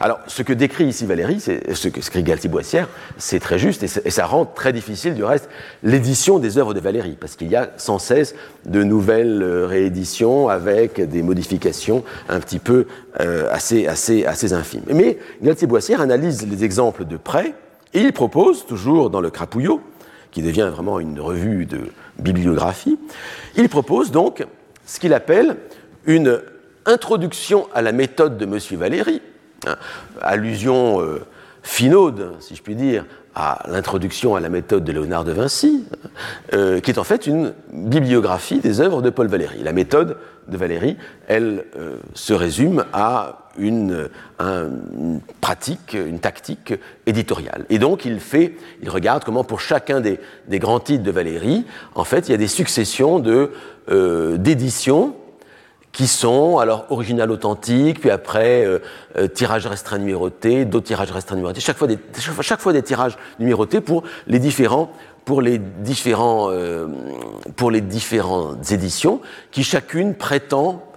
alors, 0.00 0.20
ce 0.26 0.42
que 0.42 0.52
décrit 0.52 0.84
ici 0.84 1.06
Valérie, 1.06 1.40
ce 1.40 1.88
que 1.88 2.00
écrit 2.00 2.22
Galtier-Boissière, 2.22 2.88
c'est 3.18 3.40
très 3.40 3.58
juste 3.58 3.82
et, 3.82 4.10
ça 4.10 4.26
rend 4.26 4.44
très 4.44 4.72
difficile, 4.72 5.14
du 5.14 5.24
reste, 5.24 5.48
l'édition 5.82 6.38
des 6.38 6.58
œuvres 6.58 6.74
de 6.74 6.80
Valérie, 6.80 7.16
parce 7.20 7.36
qu'il 7.36 7.48
y 7.48 7.56
a 7.56 7.70
sans 7.76 7.98
cesse 7.98 8.34
de 8.64 8.82
nouvelles 8.82 9.42
euh, 9.42 9.66
rééditions 9.66 10.48
avec 10.48 11.00
des 11.00 11.22
modifications 11.22 12.04
un 12.28 12.40
petit 12.40 12.58
peu 12.58 12.86
euh, 13.20 13.48
assez, 13.50 13.86
assez, 13.86 14.24
assez 14.24 14.52
infimes. 14.52 14.84
Mais 14.92 15.18
Galtier-Boissière 15.42 16.00
analyse 16.00 16.46
les 16.46 16.64
exemples 16.64 17.04
de 17.04 17.16
près 17.16 17.54
et 17.92 18.00
il 18.00 18.12
propose, 18.12 18.66
toujours 18.66 19.10
dans 19.10 19.20
le 19.20 19.30
Crapouillot, 19.30 19.80
qui 20.30 20.42
devient 20.42 20.70
vraiment 20.72 21.00
une 21.00 21.18
revue 21.18 21.66
de 21.66 21.80
bibliographie, 22.18 22.98
il 23.56 23.68
propose 23.68 24.10
donc 24.10 24.46
ce 24.86 25.00
qu'il 25.00 25.12
appelle 25.12 25.56
une 26.06 26.40
introduction 26.86 27.68
à 27.74 27.82
la 27.82 27.92
méthode 27.92 28.38
de 28.38 28.44
M. 28.44 28.58
Valéry, 28.78 29.22
Hein, 29.66 29.76
allusion 30.22 31.02
euh, 31.02 31.20
finaude, 31.62 32.32
si 32.40 32.54
je 32.54 32.62
puis 32.62 32.74
dire, 32.74 33.04
à 33.34 33.62
l'introduction 33.68 34.34
à 34.34 34.40
la 34.40 34.48
méthode 34.48 34.84
de 34.84 34.92
Léonard 34.92 35.24
de 35.24 35.32
Vinci, 35.32 35.84
euh, 36.54 36.80
qui 36.80 36.90
est 36.90 36.98
en 36.98 37.04
fait 37.04 37.26
une 37.26 37.52
bibliographie 37.72 38.60
des 38.60 38.80
œuvres 38.80 39.02
de 39.02 39.10
Paul 39.10 39.28
Valéry. 39.28 39.62
La 39.62 39.72
méthode 39.72 40.16
de 40.48 40.56
Valéry, 40.56 40.96
elle 41.28 41.66
euh, 41.78 41.96
se 42.14 42.32
résume 42.32 42.84
à 42.92 43.50
une, 43.58 44.08
pratique, 45.40 45.92
une 45.94 46.18
tactique 46.18 46.72
éditoriale. 47.06 47.66
Et 47.68 47.78
donc 47.78 48.04
il 48.04 48.18
fait, 48.20 48.54
il 48.82 48.88
regarde 48.88 49.24
comment 49.24 49.44
pour 49.44 49.60
chacun 49.60 50.00
des, 50.00 50.18
grands 50.58 50.80
titres 50.80 51.04
de 51.04 51.10
Valéry, 51.10 51.66
en 51.94 52.04
fait, 52.04 52.28
il 52.28 52.32
y 52.32 52.34
a 52.34 52.38
des 52.38 52.48
successions 52.48 53.18
de 53.18 53.50
d'éditions 54.36 55.16
qui 55.92 56.06
sont 56.06 56.58
alors 56.58 56.86
original 56.90 57.30
authentique, 57.30 58.00
puis 58.00 58.10
après 58.10 58.64
euh, 58.64 58.78
euh, 59.16 59.26
tirage 59.26 59.66
restreint 59.66 59.98
numéroté, 59.98 60.64
d'autres 60.64 60.86
tirages 60.86 61.10
restreints 61.10 61.36
numérotés, 61.36 61.60
chaque 61.60 61.76
fois, 61.76 61.88
des, 61.88 61.98
chaque 62.42 62.60
fois 62.60 62.72
des 62.72 62.82
tirages 62.82 63.16
numérotés 63.38 63.80
pour 63.80 64.04
les 64.26 64.38
différents 64.38 64.90
pour 65.24 65.42
les 65.42 65.58
différents 65.58 66.50
euh, 66.50 66.86
pour 67.56 67.70
les 67.70 67.80
différentes 67.80 68.72
éditions 68.72 69.20
qui 69.50 69.64
chacune 69.64 70.14
prétend 70.14 70.89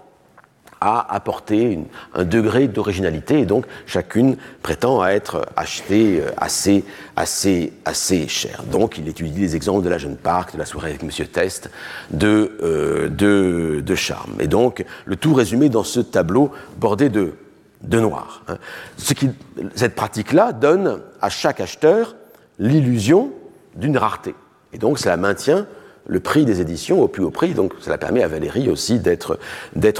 à 0.83 1.15
apporter 1.15 1.79
un 2.13 2.25
degré 2.25 2.67
d'originalité 2.67 3.39
et 3.39 3.45
donc 3.45 3.65
chacune 3.85 4.35
prétend 4.61 5.01
à 5.01 5.11
être 5.11 5.45
achetée 5.55 6.19
euh, 6.19 6.31
assez, 6.35 6.83
assez, 7.15 7.71
assez 7.85 8.27
cher. 8.27 8.63
Donc 8.69 8.97
il 8.97 9.07
étudie 9.07 9.39
les 9.39 9.55
exemples 9.55 9.83
de 9.83 9.89
la 9.89 9.97
jeune 9.97 10.17
Parc, 10.17 10.53
de 10.53 10.59
la 10.59 10.65
soirée 10.65 10.89
avec 10.89 11.03
Monsieur 11.03 11.25
Test, 11.25 11.69
de, 12.11 12.57
euh, 12.61 13.07
de, 13.07 13.81
de 13.85 13.95
Charme. 13.95 14.33
Et 14.39 14.47
donc 14.47 14.83
le 15.05 15.15
tout 15.15 15.33
résumé 15.33 15.69
dans 15.69 15.85
ce 15.85 16.01
tableau 16.01 16.51
bordé 16.77 17.07
de, 17.07 17.35
de 17.81 17.99
noir. 18.01 18.43
Hein. 18.49 18.57
Ce 18.97 19.13
qui, 19.13 19.29
cette 19.75 19.95
pratique-là 19.95 20.51
donne 20.51 21.01
à 21.21 21.29
chaque 21.29 21.61
acheteur 21.61 22.15
l'illusion 22.59 23.31
d'une 23.75 23.97
rareté. 23.97 24.35
Et 24.73 24.77
donc 24.77 24.99
cela 24.99 25.15
maintient 25.15 25.65
le 26.05 26.19
prix 26.19 26.45
des 26.45 26.61
éditions 26.61 27.01
au 27.01 27.07
plus 27.07 27.23
haut 27.23 27.31
prix. 27.31 27.53
Donc 27.53 27.73
cela 27.79 27.97
permet 27.97 28.23
à 28.23 28.27
Valérie 28.27 28.69
aussi 28.69 28.99
d'être, 28.99 29.39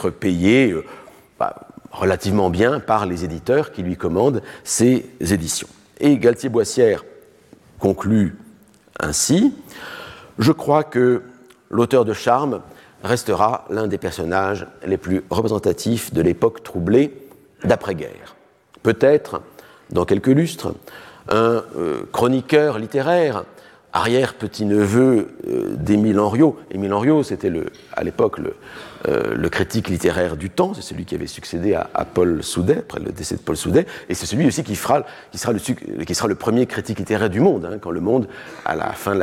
payée 0.10 0.72
euh, 0.72 0.84
bah, 1.40 1.68
relativement 1.92 2.50
bien 2.50 2.80
par 2.80 3.06
les 3.06 3.24
éditeurs 3.24 3.72
qui 3.72 3.84
lui 3.84 3.96
commandent 3.96 4.42
ses 4.64 5.06
éditions. 5.20 5.68
Et 6.00 6.18
Galtier-Boissière 6.18 7.06
conclut 7.80 8.36
ainsi 9.00 9.54
Je 10.40 10.52
crois 10.52 10.84
que 10.84 11.22
l'auteur 11.70 12.06
de 12.06 12.14
Charme 12.14 12.62
restera 13.04 13.66
l'un 13.70 13.88
des 13.88 13.98
personnages 13.98 14.66
les 14.86 14.98
plus 14.98 15.24
représentatifs 15.30 16.14
de 16.14 16.22
l'époque 16.22 16.64
troublée 16.64 17.14
d'après-guerre. 17.64 18.36
Peut-être, 18.82 19.42
dans 19.90 20.06
quelques 20.06 20.28
lustres, 20.28 20.74
un 21.30 21.64
euh, 21.78 22.04
chroniqueur 22.12 22.80
littéraire 22.80 23.44
arrière-petit-neveu 23.94 25.30
euh, 25.48 25.76
d'Émile 25.78 26.20
Henriot. 26.20 26.58
Émile 26.72 26.94
Henriot, 26.94 27.24
c'était 27.24 27.52
à 27.96 28.04
l'époque 28.04 28.40
euh, 29.08 29.36
le, 29.36 29.50
critique 29.50 29.90
littéraire 29.90 30.38
du 30.38 30.50
temps, 30.50 30.74
c'est 30.74 30.82
celui 30.82 31.06
qui 31.06 31.16
avait 31.16 31.28
succédé 31.28 31.74
à, 31.74 32.06
Paul 32.06 32.42
Soudet, 32.42 32.80
après 32.80 33.00
le 33.00 33.12
décès 33.12 33.36
de 33.36 33.42
Paul 33.42 33.58
Soudet, 33.58 33.86
et 34.08 34.14
c'est 34.14 34.26
celui 34.26 34.48
aussi 34.48 34.64
qui, 34.64 34.76
sera 34.76 35.04
le, 35.52 36.36
premier 36.36 36.66
critique 36.66 37.00
littéraire 37.00 37.30
du 37.30 37.40
monde, 37.40 37.66
hein, 37.66 37.78
quand 37.82 37.92
le 37.92 38.00
monde, 38.00 38.28
à 38.66 38.76
la 38.76 38.94
fin, 38.94 39.18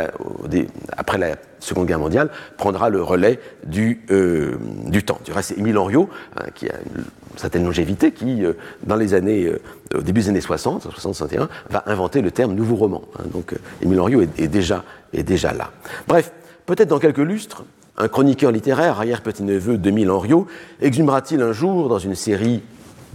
après 0.97 1.19
la 1.19 1.37
Seconde 1.61 1.87
Guerre 1.87 1.99
mondiale, 1.99 2.31
prendra 2.57 2.91
le 2.91 3.03
relais 3.03 3.41
du, 3.65 4.03
euh, 4.11 4.57
du 4.87 5.03
temps. 5.03 5.19
Du 5.25 5.33
reste, 5.33 5.51
c'est 5.51 5.59
Émile 5.59 5.79
Henriot, 5.79 6.09
hein, 6.37 6.45
qui 6.55 6.69
a 6.69 6.75
une 6.97 7.05
certaine 7.37 7.65
longévité, 7.65 8.13
qui, 8.13 8.45
euh, 8.45 8.53
dans 8.83 8.97
les 8.97 9.15
années, 9.15 9.51
au 9.95 10.03
début 10.03 10.21
des 10.21 10.29
années 10.29 10.41
60, 10.41 10.89
60-61, 10.91 11.49
va 11.71 11.85
inventer 11.87 12.21
le 12.21 12.31
terme 12.31 12.55
nouveau 12.55 12.77
roman. 12.77 13.03
Hein. 13.19 13.25
donc, 13.33 13.55
Émile 13.83 14.01
Henriot 14.01 14.23
est, 14.23 14.49
déjà, 14.49 14.85
est 15.13 15.23
déjà 15.23 15.53
là. 15.53 15.71
Bref, 16.07 16.33
peut-être 16.67 16.89
dans 16.89 16.99
quelques 16.99 17.19
lustres, 17.19 17.65
un 18.01 18.09
chroniqueur 18.09 18.51
littéraire, 18.51 18.97
arrière-petit-neveu 18.99 19.77
d'Émile 19.77 20.11
Henriot, 20.11 20.47
exhumera-t-il 20.81 21.43
un 21.43 21.53
jour 21.53 21.89
dans 21.89 21.99
une 21.99 22.15
série 22.15 22.63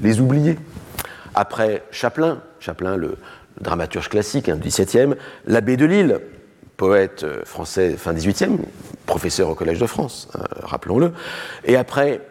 Les 0.01 0.21
Oubliés, 0.21 0.59
après 1.33 1.83
Chaplin, 1.91 2.41
Chaplin 2.59 2.95
le, 2.95 3.17
dramaturge 3.59 4.09
classique 4.09 4.47
hein, 4.47 4.57
du 4.57 4.69
XVIIe, 4.69 5.15
l'abbé 5.47 5.75
de 5.75 5.85
Lille, 5.85 6.19
poète 6.77 7.23
euh, 7.23 7.43
français 7.45 7.95
fin 7.97 8.13
18e, 8.13 8.57
professeur 9.07 9.49
au 9.49 9.55
Collège 9.55 9.79
de 9.79 9.87
France, 9.87 10.27
hein, 10.37 10.43
rappelons-le. 10.61 11.13
Et 11.63 11.77
après, 11.77 12.21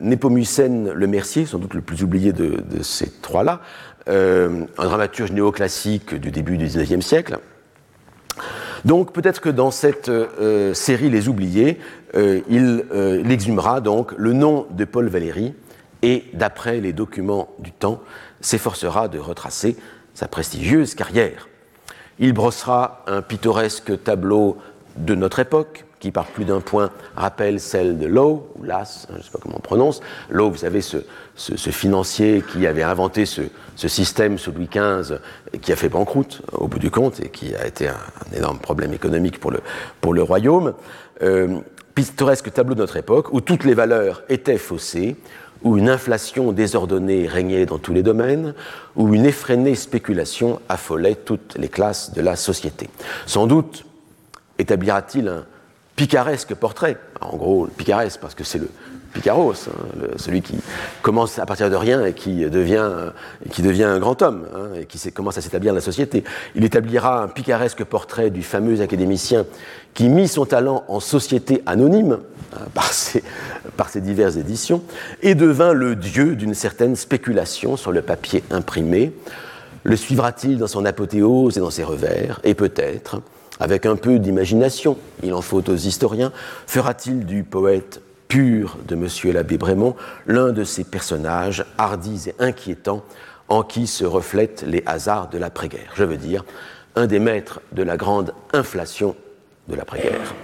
Népomucène 0.00 0.90
le 0.90 1.06
Mercier, 1.06 1.46
sans 1.46 1.58
doute 1.58 1.74
le 1.74 1.80
plus 1.80 2.02
oublié 2.02 2.32
de, 2.32 2.62
ces 2.82 3.10
trois-là, 3.10 3.60
un 4.06 4.66
dramaturge 4.76 5.32
néoclassique 5.32 6.14
du 6.14 6.30
début 6.30 6.58
du 6.58 6.66
XIXe 6.66 7.04
siècle. 7.04 7.38
Donc 8.84 9.12
peut-être 9.12 9.40
que 9.40 9.48
dans 9.48 9.70
cette 9.70 10.10
série 10.74 11.10
Les 11.10 11.28
Oubliés, 11.28 11.78
il, 12.14 12.84
il, 12.90 13.30
exhumera 13.30 13.80
donc 13.80 14.12
le 14.16 14.32
nom 14.32 14.66
de 14.70 14.84
Paul 14.84 15.08
Valéry 15.08 15.54
et, 16.02 16.24
d'après 16.34 16.80
les 16.80 16.92
documents 16.92 17.48
du 17.60 17.72
temps, 17.72 18.00
s'efforcera 18.40 19.08
de 19.08 19.18
retracer 19.18 19.76
sa 20.14 20.28
prestigieuse 20.28 20.94
carrière. 20.94 21.48
Il 22.18 22.32
brossera 22.32 23.04
un 23.06 23.22
pittoresque 23.22 24.02
tableau 24.02 24.58
de 24.96 25.14
notre 25.14 25.38
époque, 25.38 25.86
qui 26.02 26.10
par 26.10 26.26
plus 26.26 26.44
d'un 26.44 26.60
point 26.60 26.90
rappelle 27.14 27.60
celle 27.60 27.96
de 27.96 28.06
Lowe, 28.06 28.48
ou 28.56 28.64
Lass, 28.64 29.06
hein, 29.08 29.12
je 29.12 29.18
ne 29.18 29.22
sais 29.22 29.30
pas 29.30 29.38
comment 29.40 29.58
on 29.58 29.60
prononce. 29.60 30.00
Lowe, 30.30 30.50
vous 30.50 30.56
savez, 30.56 30.80
ce, 30.80 30.98
financier 31.70 32.42
qui 32.52 32.66
avait 32.66 32.82
inventé 32.82 33.24
ce, 33.24 33.42
système 33.76 34.36
sous 34.36 34.50
Louis 34.50 34.68
XV, 34.68 35.18
qui 35.60 35.70
a 35.70 35.76
fait 35.76 35.88
banqueroute 35.88 36.42
au 36.54 36.66
bout 36.66 36.80
du 36.80 36.90
compte, 36.90 37.20
et 37.20 37.28
qui 37.28 37.54
a 37.54 37.68
été 37.68 37.86
un, 37.86 37.94
énorme 38.36 38.58
problème 38.58 38.92
économique 38.92 39.38
pour 39.38 39.52
le, 39.52 39.60
pour 40.00 40.12
le 40.12 40.24
royaume. 40.24 40.74
Euh, 41.22 41.60
pittoresque 41.94 42.52
tableau 42.52 42.74
de 42.74 42.80
notre 42.80 42.96
époque, 42.96 43.32
où 43.32 43.40
toutes 43.40 43.62
les 43.62 43.74
valeurs 43.74 44.24
étaient 44.28 44.58
faussées, 44.58 45.14
où 45.62 45.78
une 45.78 45.88
inflation 45.88 46.50
désordonnée 46.50 47.28
régnait 47.28 47.64
dans 47.64 47.78
tous 47.78 47.92
les 47.92 48.02
domaines, 48.02 48.54
où 48.96 49.14
une 49.14 49.24
effrénée 49.24 49.76
spéculation 49.76 50.60
affolait 50.68 51.14
toutes 51.14 51.56
les 51.56 51.68
classes 51.68 52.12
de 52.12 52.22
la 52.22 52.34
société. 52.34 52.90
Sans 53.24 53.46
doute 53.46 53.84
établira-t-il 54.58 55.28
un 55.28 55.44
picaresque 55.96 56.54
portrait, 56.54 56.96
en 57.20 57.36
gros 57.36 57.66
picaresque 57.66 58.20
parce 58.20 58.34
que 58.34 58.44
c'est 58.44 58.58
le 58.58 58.68
Picaros, 59.12 59.68
hein, 59.68 60.06
celui 60.16 60.40
qui 60.40 60.54
commence 61.02 61.38
à 61.38 61.46
partir 61.46 61.68
de 61.68 61.76
rien 61.76 62.04
et 62.04 62.14
qui 62.14 62.48
devient, 62.48 62.88
qui 63.50 63.62
devient 63.62 63.84
un 63.84 63.98
grand 63.98 64.22
homme, 64.22 64.46
hein, 64.54 64.68
et 64.80 64.86
qui 64.86 65.12
commence 65.12 65.36
à 65.36 65.42
s'établir 65.42 65.72
dans 65.72 65.76
la 65.76 65.82
société. 65.82 66.24
Il 66.54 66.64
établira 66.64 67.22
un 67.22 67.28
picaresque 67.28 67.84
portrait 67.84 68.30
du 68.30 68.42
fameux 68.42 68.80
académicien 68.80 69.44
qui 69.92 70.08
mit 70.08 70.28
son 70.28 70.46
talent 70.46 70.84
en 70.88 71.00
société 71.00 71.62
anonyme, 71.66 72.18
hein, 72.54 72.64
par, 72.72 72.90
ses, 72.92 73.22
par 73.76 73.90
ses 73.90 74.00
diverses 74.00 74.36
éditions, 74.36 74.82
et 75.20 75.34
devint 75.34 75.74
le 75.74 75.94
dieu 75.94 76.34
d'une 76.34 76.54
certaine 76.54 76.96
spéculation 76.96 77.76
sur 77.76 77.92
le 77.92 78.00
papier 78.00 78.42
imprimé. 78.50 79.12
Le 79.84 79.96
suivra-t-il 79.96 80.58
dans 80.58 80.68
son 80.68 80.86
apothéose 80.86 81.58
et 81.58 81.60
dans 81.60 81.70
ses 81.70 81.84
revers? 81.84 82.40
Et 82.44 82.54
peut-être, 82.54 83.20
avec 83.62 83.86
un 83.86 83.94
peu 83.94 84.18
d'imagination, 84.18 84.98
il 85.22 85.32
en 85.32 85.40
faut 85.40 85.70
aux 85.70 85.76
historiens, 85.76 86.32
fera-t-il 86.66 87.24
du 87.24 87.44
poète 87.44 88.02
pur 88.26 88.76
de 88.88 88.96
M. 88.96 89.06
l'abbé 89.32 89.56
Brémond, 89.56 89.94
l'un 90.26 90.50
de 90.50 90.64
ces 90.64 90.82
personnages 90.82 91.64
hardis 91.78 92.30
et 92.30 92.34
inquiétants 92.40 93.04
en 93.46 93.62
qui 93.62 93.86
se 93.86 94.04
reflètent 94.04 94.64
les 94.66 94.82
hasards 94.84 95.28
de 95.28 95.38
l'après-guerre? 95.38 95.92
Je 95.94 96.02
veux 96.02 96.16
dire, 96.16 96.44
un 96.96 97.06
des 97.06 97.20
maîtres 97.20 97.60
de 97.70 97.84
la 97.84 97.96
grande 97.96 98.34
inflation 98.52 99.14
de 99.68 99.76
l'après-guerre. 99.76 100.34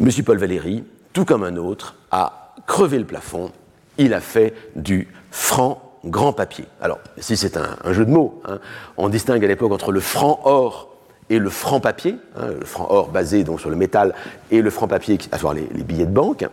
M. 0.00 0.10
Paul 0.24 0.38
Valéry, 0.38 0.82
tout 1.12 1.24
comme 1.24 1.44
un 1.44 1.56
autre, 1.56 1.94
a 2.10 2.56
crevé 2.66 2.98
le 2.98 3.04
plafond, 3.04 3.52
il 3.98 4.14
a 4.14 4.20
fait 4.20 4.52
du 4.74 5.06
franc 5.30 6.00
grand 6.04 6.32
papier. 6.32 6.64
Alors, 6.80 6.98
si 7.18 7.36
c'est 7.36 7.56
un, 7.56 7.92
jeu 7.92 8.04
de 8.04 8.10
mots, 8.10 8.42
hein, 8.46 8.58
on 8.96 9.08
distingue 9.08 9.44
à 9.44 9.46
l'époque 9.46 9.70
entre 9.70 9.92
le 9.92 10.00
franc 10.00 10.40
or 10.42 10.91
et 11.32 11.38
le 11.38 11.48
franc 11.48 11.80
papier, 11.80 12.18
hein, 12.36 12.48
le 12.60 12.66
franc 12.66 12.86
or 12.90 13.08
basé 13.08 13.42
donc 13.42 13.58
sur 13.58 13.70
le 13.70 13.76
métal, 13.76 14.14
et 14.50 14.60
le 14.60 14.68
franc 14.68 14.86
papier, 14.86 15.18
à 15.32 15.36
savoir 15.36 15.54
les, 15.54 15.62
billets 15.82 16.04
de 16.04 16.12
banque. 16.12 16.44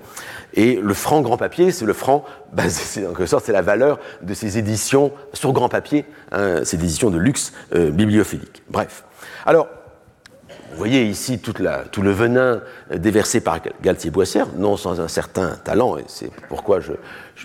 Et 0.53 0.75
le 0.81 0.93
franc 0.93 1.21
grand 1.21 1.35
papier, 1.35 1.71
c'est 1.71 1.83
le 1.83 1.91
franc 1.91 2.23
basé, 2.53 3.05
en 3.05 3.09
quelque 3.09 3.25
sorte, 3.25 3.45
c'est 3.45 3.51
la 3.51 3.61
valeur 3.61 3.99
de 4.21 4.33
ces 4.33 4.57
éditions 4.57 5.11
sur 5.33 5.51
grand 5.51 5.67
papier, 5.67 6.05
hein, 6.31 6.63
ces 6.63 6.77
éditions 6.77 7.09
de 7.09 7.17
luxe 7.17 7.51
euh, 7.75 7.91
bibliophilique. 7.91 8.63
Bref. 8.69 9.03
Alors, 9.45 9.67
vous 10.71 10.77
voyez 10.77 11.03
ici 11.03 11.39
tout 11.39 11.53
le 11.61 12.11
venin 12.11 12.61
déversé 12.95 13.41
par 13.41 13.59
Galtier-Boissière, 13.83 14.47
non 14.55 14.77
sans 14.77 15.01
un 15.01 15.09
certain 15.09 15.57
talent, 15.65 15.97
et 15.97 16.05
c'est 16.07 16.31
pourquoi 16.47 16.79
je, 16.79 16.93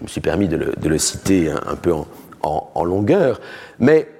me 0.01 0.07
suis 0.07 0.21
permis 0.21 0.47
de 0.47 0.57
le, 0.89 0.99
citer 0.99 1.51
un, 1.51 1.75
peu 1.75 1.93
en 2.43 2.85
longueur. 2.85 3.41
Mais 3.81 4.14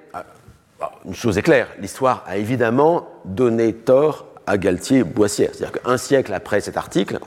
une 1.05 1.13
chose 1.15 1.37
est 1.37 1.43
claire, 1.43 1.67
l'histoire 1.79 2.23
a 2.27 2.37
évidemment 2.37 3.07
donné 3.25 3.73
tort 3.73 4.27
à 4.47 4.57
Galtier-Boissière. 4.57 5.51
C'est-à-dire 5.53 5.81
qu'un 5.81 5.97
siècle 5.97 6.33
après 6.33 6.61
cet 6.61 6.77
article, 6.77 7.19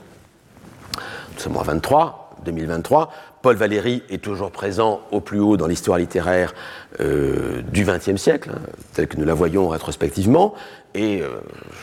nous 0.95 1.39
sommes 1.39 1.57
en 1.57 1.61
23, 1.61 2.37
2023, 2.45 3.11
Paul 3.41 3.55
Valéry 3.55 4.03
est 4.09 4.21
toujours 4.21 4.51
présent 4.51 5.01
au 5.11 5.21
plus 5.21 5.39
haut 5.39 5.55
dans 5.55 5.67
l'histoire 5.67 5.97
littéraire 5.97 6.53
euh, 6.99 7.61
du 7.61 7.85
XXe 7.85 8.17
siècle, 8.17 8.51
hein, 8.53 8.59
telle 8.93 9.07
que 9.07 9.15
nous 9.15 9.25
la 9.25 9.33
voyons 9.33 9.69
rétrospectivement. 9.69 10.53
Et 10.93 11.21
euh, 11.21 11.39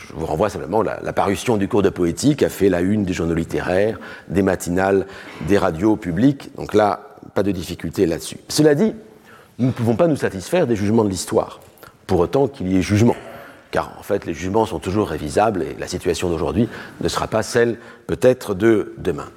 je 0.07 0.13
vous 0.13 0.25
renvoie 0.25 0.49
simplement, 0.49 0.83
la, 0.83 0.99
la, 1.01 1.13
parution 1.13 1.57
du 1.57 1.67
cours 1.67 1.81
de 1.81 1.89
poétique 1.89 2.43
a 2.43 2.49
fait 2.49 2.69
la 2.69 2.81
une 2.81 3.05
des 3.05 3.13
journaux 3.13 3.33
littéraires, 3.33 3.99
des 4.27 4.43
matinales, 4.43 5.07
des 5.47 5.57
radios 5.57 5.95
publiques. 5.95 6.51
Donc 6.55 6.75
là, 6.75 7.15
pas 7.33 7.41
de 7.41 7.51
difficulté 7.51 8.05
là-dessus. 8.05 8.37
Cela 8.49 8.75
dit, 8.75 8.93
nous 9.57 9.67
ne 9.67 9.71
pouvons 9.71 9.95
pas 9.95 10.07
nous 10.07 10.15
satisfaire 10.15 10.67
des 10.67 10.75
jugements 10.75 11.03
de 11.03 11.09
l'histoire, 11.09 11.59
pour 12.07 12.19
autant 12.19 12.47
qu'il 12.47 12.71
y 12.71 12.77
ait 12.77 12.81
jugement. 12.81 13.15
Car 13.71 13.93
en 13.99 14.03
fait, 14.03 14.25
les 14.25 14.33
jugements 14.33 14.65
sont 14.65 14.79
toujours 14.79 15.09
révisables 15.09 15.61
et 15.61 15.75
la 15.77 15.87
situation 15.87 16.29
d'aujourd'hui 16.29 16.69
ne 17.01 17.07
sera 17.09 17.27
pas 17.27 17.43
celle 17.43 17.77
peut-être 18.07 18.55
de 18.55 18.93
demain. 18.97 19.27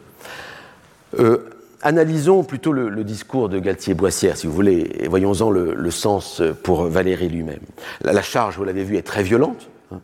Euh, 1.19 1.39
analysons 1.83 2.45
plutôt 2.45 2.73
le, 2.73 3.05
discours 3.05 3.49
de 3.49 3.59
Galtier-Boissière, 3.59 4.37
si 4.37 4.47
vous 4.47 4.53
voulez, 4.53 4.91
et 5.01 5.09
voyons-en 5.09 5.51
le, 5.51 5.91
sens 5.91 6.43
pour 6.63 6.85
Valéry 6.85 7.29
lui-même. 7.29 7.61
La, 8.03 8.23
charge, 8.23 8.57
vous 8.57 8.65
l'avez 8.65 8.85
vu, 8.85 8.97
est 8.97 9.03
très 9.03 9.23
violente. 9.23 9.69
Hein. 9.93 10.01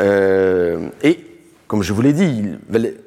Euh, 0.00 0.88
et, 1.02 1.26
comme 1.66 1.82
je 1.82 1.92
vous 1.92 2.02
l'ai 2.02 2.12
dit, 2.12 2.50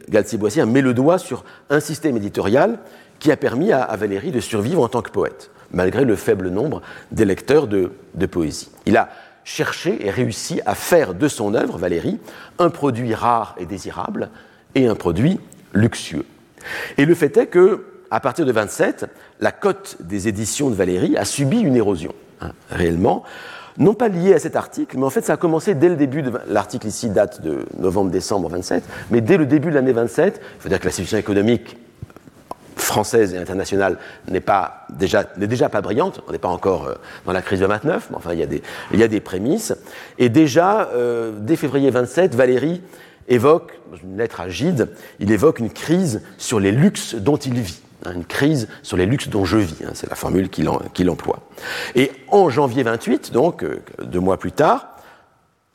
Galtier-Boissière 0.09 0.67
met 0.67 0.81
le 0.81 0.93
doigt 0.93 1.19
sur 1.19 1.45
un 1.69 1.79
système 1.79 2.17
éditorial 2.17 2.79
qui 3.19 3.31
a 3.31 3.37
permis 3.37 3.71
à, 3.71 3.83
à 3.83 3.95
Valéry 3.95 4.31
de 4.31 4.39
survivre 4.39 4.81
en 4.81 4.87
tant 4.87 5.01
que 5.01 5.11
poète 5.11 5.51
malgré 5.71 6.05
le 6.05 6.15
faible 6.15 6.49
nombre 6.49 6.81
des 7.11 7.25
de, 7.25 8.25
poésie. 8.25 8.69
Il 8.85 8.97
a 8.97 9.09
cherché 9.43 10.05
et 10.05 10.09
réussi 10.09 10.61
à 10.65 10.75
faire 10.75 11.13
de 11.13 11.27
son 11.27 11.53
œuvre, 11.53 11.77
Valérie, 11.77 12.19
un 12.59 12.69
produit 12.69 13.13
rare 13.13 13.55
et 13.59 13.65
désirable 13.65 14.29
et 14.75 14.87
un 14.87 14.95
produit 14.95 15.39
luxueux. 15.73 16.25
Et 16.97 17.05
le 17.05 17.15
fait 17.15 17.37
est 17.37 17.47
que, 17.47 17.85
à 18.11 18.19
partir 18.19 18.45
de 18.45 18.51
27, 18.51 19.05
la 19.39 19.51
cote 19.51 19.97
des 20.01 20.27
éditions 20.27 20.69
de 20.69 20.75
Valérie 20.75 21.17
a 21.17 21.25
subi 21.25 21.59
une 21.59 21.75
érosion, 21.75 22.13
hein, 22.41 22.51
réellement, 22.69 23.23
non 23.77 23.93
pas 23.93 24.07
liée 24.07 24.33
à 24.33 24.39
cet 24.39 24.55
article, 24.55 24.97
mais 24.97 25.05
en 25.05 25.11
fait 25.11 25.23
ça 25.23 25.33
a 25.33 25.37
commencé 25.37 25.75
dès 25.75 25.87
le 25.87 25.95
début 25.95 26.23
de 26.23 26.31
l'article 26.47 26.87
ici 26.87 27.09
date 27.09 27.41
de 27.41 27.65
novembre-décembre 27.77 28.49
27, 28.49 28.83
mais 29.11 29.21
dès 29.21 29.37
le 29.37 29.45
début 29.45 29.69
de 29.69 29.75
l'année 29.75 29.91
27, 29.91 30.41
il 30.41 30.61
faut 30.61 30.69
dire 30.69 30.79
que 30.79 30.85
la 30.85 30.91
situation 30.91 31.17
économique 31.17 31.77
française 32.77 33.33
et 33.33 33.37
internationale 33.37 33.97
n'est 34.29 34.39
pas 34.39 34.85
déjà 34.89 35.25
n'est 35.37 35.47
déjà 35.47 35.69
pas 35.69 35.81
brillante. 35.81 36.21
On 36.27 36.31
n'est 36.31 36.37
pas 36.37 36.47
encore 36.47 36.87
euh, 36.87 36.95
dans 37.25 37.33
la 37.33 37.41
crise 37.41 37.59
de 37.59 37.65
29, 37.65 38.07
mais 38.09 38.15
enfin 38.15 38.33
il 38.33 38.39
y 38.39 38.43
a 38.43 38.47
des 38.47 38.61
il 38.91 38.99
y 38.99 39.03
a 39.03 39.07
des 39.07 39.19
prémices. 39.19 39.75
Et 40.17 40.29
déjà 40.29 40.89
euh, 40.93 41.31
dès 41.37 41.55
février 41.55 41.89
27, 41.89 42.35
Valérie 42.35 42.81
évoque 43.27 43.73
dans 43.91 43.97
une 43.97 44.17
lettre 44.17 44.41
à 44.41 44.49
Gide, 44.49 44.89
il 45.19 45.31
évoque 45.31 45.59
une 45.59 45.69
crise 45.69 46.21
sur 46.37 46.59
les 46.59 46.71
luxes 46.71 47.15
dont 47.15 47.37
il 47.37 47.59
vit. 47.59 47.81
Hein, 48.05 48.13
une 48.13 48.25
crise 48.25 48.67
sur 48.83 48.95
les 48.95 49.05
luxes 49.05 49.27
dont 49.27 49.43
je 49.43 49.57
vis, 49.57 49.83
hein, 49.83 49.91
c'est 49.93 50.09
la 50.09 50.15
formule 50.15 50.49
qu'il 50.49 51.09
emploie. 51.09 51.39
Et 51.95 52.11
en 52.27 52.49
janvier 52.49 52.83
28, 52.83 53.33
donc 53.33 53.63
euh, 53.63 53.81
deux 54.03 54.19
mois 54.19 54.37
plus 54.37 54.51
tard, 54.51 54.97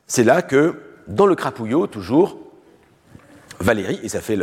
c'est 0.07 0.23
là 0.23 0.41
que, 0.41 0.79
dans 1.07 1.25
le 1.25 1.35
crapouillot, 1.35 1.87
toujours, 1.87 2.39
Valérie, 3.63 3.99
et 4.03 4.09
ça 4.09 4.21
fait 4.21 4.35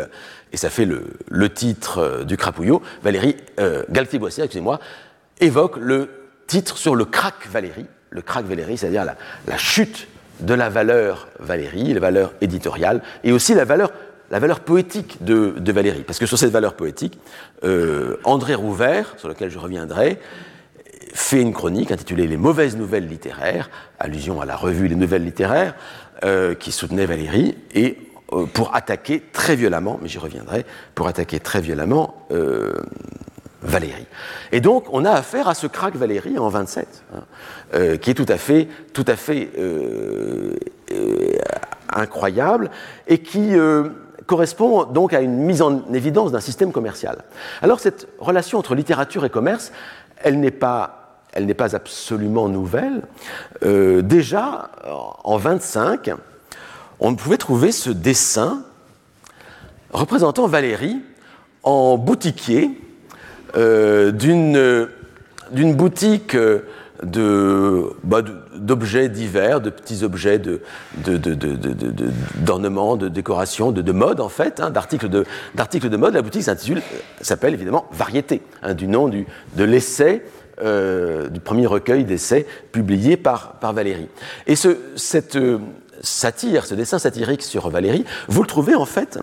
le, 0.84 1.48
titre 1.50 1.98
euh, 1.98 2.24
du 2.24 2.36
crapouillot, 2.36 2.82
Valérie, 3.02 3.36
euh, 3.60 3.84
Galtier-Boissière, 3.90 4.46
excusez-moi, 4.46 4.80
évoque 5.40 5.76
le 5.76 6.08
titre 6.46 6.76
sur 6.76 6.96
le 6.96 7.04
crack 7.04 7.46
Valérie, 7.50 7.86
le 8.08 8.22
crack 8.22 8.46
Valérie, 8.46 8.78
c'est-à-dire 8.78 9.04
la, 9.04 9.58
chute 9.58 10.08
de 10.40 10.54
la 10.54 10.68
valeur 10.68 11.28
Valérie, 11.38 11.92
la 11.92 12.00
valeur 12.00 12.32
éditoriale, 12.40 13.02
et 13.22 13.30
aussi 13.30 13.54
la 13.54 13.64
valeur, 13.64 13.90
poétique 14.60 15.22
de, 15.22 15.54
Valérie. 15.70 16.02
Parce 16.02 16.18
que 16.18 16.26
sur 16.26 16.38
cette 16.38 16.50
valeur 16.50 16.74
poétique, 16.74 17.18
euh, 17.62 18.16
André 18.24 18.54
Rouvert, 18.54 19.14
sur 19.18 19.28
lequel 19.28 19.50
je 19.50 19.58
reviendrai, 19.58 20.18
fait 21.12 21.42
une 21.42 21.52
chronique 21.52 21.90
intitulée 21.90 22.26
Les 22.26 22.36
mauvaises 22.36 22.76
nouvelles 22.76 23.06
littéraires, 23.06 23.68
allusion 23.98 24.40
à 24.40 24.46
la 24.46 24.56
revue 24.56 24.88
Les 24.88 24.96
Nouvelles 24.96 25.24
littéraires, 25.24 25.74
qui 26.58 26.70
soutenait 26.70 27.06
Valérie, 27.06 27.56
et 27.74 27.96
euh, 27.96 28.09
pour 28.52 28.74
attaquer 28.74 29.22
très 29.32 29.56
violemment, 29.56 29.98
mais 30.02 30.08
j'y 30.08 30.18
reviendrai, 30.18 30.64
pour 30.94 31.08
attaquer 31.08 31.40
très 31.40 31.60
violemment 31.60 32.26
euh, 32.30 32.72
Valérie. 33.62 34.06
Et 34.52 34.60
donc, 34.60 34.84
on 34.92 35.04
a 35.04 35.10
affaire 35.10 35.48
à 35.48 35.54
ce 35.54 35.66
crack 35.66 35.96
Valérie 35.96 36.38
en 36.38 36.48
27, 36.48 37.04
hein, 37.14 37.18
euh, 37.74 37.96
qui 37.96 38.10
est 38.10 38.14
tout 38.14 38.26
à 38.28 38.36
fait, 38.36 38.68
tout 38.92 39.04
à 39.06 39.16
fait 39.16 39.50
incroyable 41.92 42.70
et 43.08 43.18
qui 43.18 43.54
correspond 44.26 44.84
donc 44.84 45.12
à 45.12 45.20
une 45.20 45.36
mise 45.38 45.60
en 45.60 45.92
évidence 45.92 46.30
d'un 46.30 46.40
système 46.40 46.70
commercial. 46.70 47.18
Alors 47.62 47.80
cette 47.80 48.06
relation 48.20 48.58
entre 48.58 48.76
littérature 48.76 49.24
et 49.24 49.30
commerce, 49.30 49.72
elle 50.22 50.38
n'est 50.38 50.52
pas 50.52 51.00
elle 51.32 51.46
n'est 51.46 51.54
pas 51.54 51.76
absolument 51.76 52.48
nouvelle. 52.48 53.02
Euh, 53.62 54.02
déjà, 54.02 54.70
en 55.24 55.36
25, 55.36 56.10
on 57.01 57.14
pouvait 57.14 57.38
trouver 57.38 57.72
ce 57.72 57.90
dessin 57.90 58.62
représentant 59.92 60.46
Valérie 60.46 61.01
en 61.62 61.98
boutiquier 61.98 62.70
euh, 63.57 64.12
d'une 64.12 65.74
boutique 65.74 66.36
euh, 66.36 66.62
bah, 68.05 68.22
d'objets 68.55 69.09
divers, 69.09 69.61
de 69.61 69.70
petits 69.70 70.05
objets 70.05 70.40
d'ornement, 72.36 72.96
de, 72.96 73.09
de, 73.09 73.14
décoration, 73.14 73.72
de, 73.72 73.92
mode 73.92 74.20
en 74.20 74.28
fait, 74.28 74.61
hein, 74.61 74.70
d'articles 74.70 75.09
de, 75.09 75.24
de, 75.55 75.96
mode. 75.96 76.14
La 76.14 76.22
boutique 76.22 76.42
s'appelle 76.42 77.55
évidemment 77.55 77.86
Variété, 77.92 78.42
hein, 78.62 78.74
du 78.74 78.86
nom 78.86 79.09
de 79.09 79.64
l'essai 79.64 80.22
euh, 80.62 81.28
du 81.28 81.40
premier 81.40 81.66
recueil 81.66 82.05
d'essais 82.05 82.46
publié 82.70 83.16
par, 83.16 83.57
Valérie. 83.62 84.09
Et 84.46 84.57
ce, 84.57 84.76
cette 84.94 85.36
euh, 85.36 85.59
satire, 86.01 86.66
ce 86.66 86.74
dessin 86.74 86.98
satirique 86.98 87.42
sur 87.42 87.68
Valérie, 87.68 88.05
vous 88.28 88.42
le 88.42 88.48
trouvez 88.48 88.74
en 88.74 88.86
fait 88.86 89.18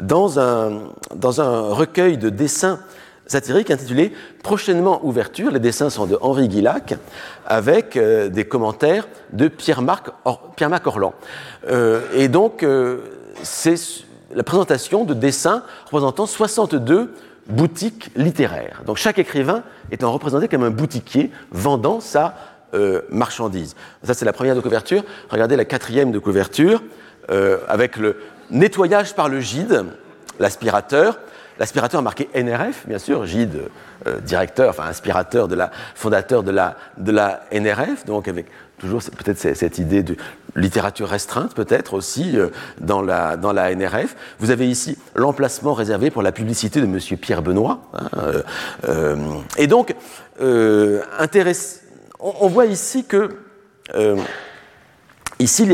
dans 0.00 0.38
un, 0.38 0.82
dans 1.14 1.40
un 1.40 1.72
recueil 1.72 2.18
de 2.18 2.30
dessins 2.30 2.80
satiriques 3.26 3.70
intitulé 3.70 4.12
Prochainement 4.42 5.04
ouverture. 5.04 5.50
Les 5.50 5.60
dessins 5.60 5.90
sont 5.90 6.06
de 6.06 6.18
Henri 6.20 6.48
Guillac 6.48 6.94
avec 7.46 7.96
euh, 7.96 8.28
des 8.28 8.44
commentaires 8.44 9.06
de 9.32 9.48
Pierre-Marc 9.48 10.10
Pierre 10.56 10.80
Orland. 10.86 11.14
et 12.14 12.28
donc, 12.28 12.64
c'est 13.42 13.74
la 14.34 14.42
présentation 14.42 15.04
de 15.04 15.14
dessins 15.14 15.62
représentant 15.86 16.26
62 16.26 17.12
boutique 17.50 18.10
littéraire. 18.16 18.82
Donc 18.86 18.96
chaque 18.96 19.18
écrivain 19.18 19.62
étant 19.90 20.12
représenté 20.12 20.48
comme 20.48 20.62
un 20.62 20.70
boutiquier 20.70 21.30
vendant 21.50 22.00
sa 22.00 22.34
euh, 22.74 23.02
marchandise. 23.10 23.74
Ça, 24.02 24.14
c'est 24.14 24.24
la 24.24 24.32
première 24.32 24.54
de 24.54 24.60
couverture. 24.60 25.04
Regardez 25.28 25.56
la 25.56 25.64
quatrième 25.64 26.12
de 26.12 26.18
couverture, 26.18 26.82
euh, 27.30 27.58
avec 27.68 27.96
le 27.96 28.16
nettoyage 28.50 29.14
par 29.14 29.28
le 29.28 29.40
gide, 29.40 29.84
l'aspirateur. 30.38 31.18
L'aspirateur 31.60 32.00
marqué 32.00 32.30
NRF, 32.34 32.86
bien 32.86 32.98
sûr, 32.98 33.26
Gide, 33.26 33.68
euh, 34.06 34.18
directeur, 34.20 34.70
enfin 34.70 34.84
inspirateur 34.84 35.46
de 35.46 35.54
la, 35.54 35.70
fondateur 35.94 36.42
de 36.42 36.50
la, 36.50 36.78
de 36.96 37.12
la 37.12 37.42
NRF, 37.52 38.06
donc 38.06 38.28
avec 38.28 38.46
toujours 38.78 39.02
peut-être 39.02 39.36
cette 39.36 39.76
idée 39.76 40.02
de 40.02 40.16
littérature 40.56 41.06
restreinte, 41.06 41.54
peut-être 41.54 41.92
aussi 41.92 42.38
euh, 42.38 42.48
dans, 42.80 43.02
la, 43.02 43.36
dans 43.36 43.52
la 43.52 43.74
NRF. 43.74 44.16
Vous 44.38 44.50
avez 44.50 44.70
ici 44.70 44.96
l'emplacement 45.14 45.74
réservé 45.74 46.10
pour 46.10 46.22
la 46.22 46.32
publicité 46.32 46.80
de 46.80 46.86
M. 46.86 46.98
Pierre 47.18 47.42
Benoît. 47.42 47.82
Hein, 47.92 48.42
euh, 48.88 49.16
et 49.58 49.66
donc, 49.66 49.94
intéress... 51.18 51.82
on, 52.20 52.48
voit 52.48 52.66
ici 52.66 53.04
que 53.04 53.30
ici 55.38 55.66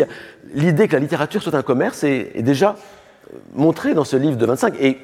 l'idée 0.54 0.88
que 0.88 0.94
la 0.94 1.00
littérature 1.00 1.42
soit 1.42 1.54
un 1.54 1.62
commerce 1.62 2.04
est, 2.04 2.42
déjà 2.42 2.76
montrée 3.54 3.94
dans 3.94 4.04
ce 4.04 4.16
livre 4.16 4.36
de 4.36 4.46
25. 4.46 4.74
Et 4.80 4.98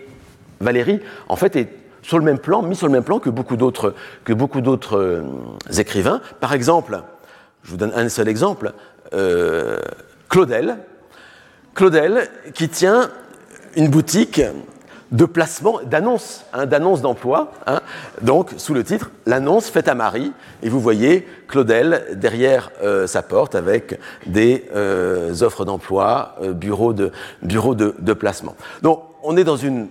Valérie, 0.61 1.01
en 1.29 1.37
fait, 1.37 1.57
est 1.57 1.69
sur 2.03 2.19
le 2.19 2.25
même 2.25 2.39
plan, 2.39 2.63
mis 2.63 2.77
sur 2.77 2.87
le 2.87 2.93
même 2.93 3.05
plan 3.05 3.19
que 3.19 3.31
beaucoup 3.31 3.57
d'autres, 3.57 3.95
que 4.25 4.33
beaucoup 4.33 4.61
d'autres 4.61 4.97
euh, 4.97 5.23
écrivains. 5.79 6.21
Par 6.41 6.53
exemple, 6.53 7.03
je 7.63 7.71
vous 7.71 7.77
donne 7.77 7.93
un 7.95 8.09
seul 8.09 8.29
exemple, 8.29 8.73
euh, 9.15 9.79
Claudel. 10.29 10.79
Claudel 11.75 12.29
qui 12.55 12.69
tient 12.69 13.11
une 13.77 13.89
boutique 13.89 14.43
de 15.13 15.25
placement, 15.25 15.81
d'annonce, 15.85 16.45
hein, 16.53 16.67
d'annonce 16.67 17.03
d'emploi, 17.03 17.53
hein, 17.67 17.81
donc 18.23 18.51
sous 18.57 18.75
le 18.75 18.83
titre 18.83 19.11
L'annonce 19.27 19.69
faite 19.69 19.89
à 19.89 19.95
Marie. 19.95 20.33
Et 20.63 20.69
vous 20.69 20.81
voyez 20.81 21.27
Claudel 21.49 22.05
derrière 22.15 22.71
euh, 22.83 23.07
sa 23.07 23.23
porte 23.23 23.55
avec 23.55 23.99
des 24.27 24.65
offres 25.43 25.65
d'emploi, 25.65 26.37
bureaux, 26.55 26.93
de, 26.93 27.13
bureaux 27.43 27.75
de, 27.75 27.95
de 27.99 28.13
placement. 28.13 28.57
Donc 28.83 29.03
on 29.23 29.37
est 29.37 29.45
dans 29.45 29.57
une 29.57 29.89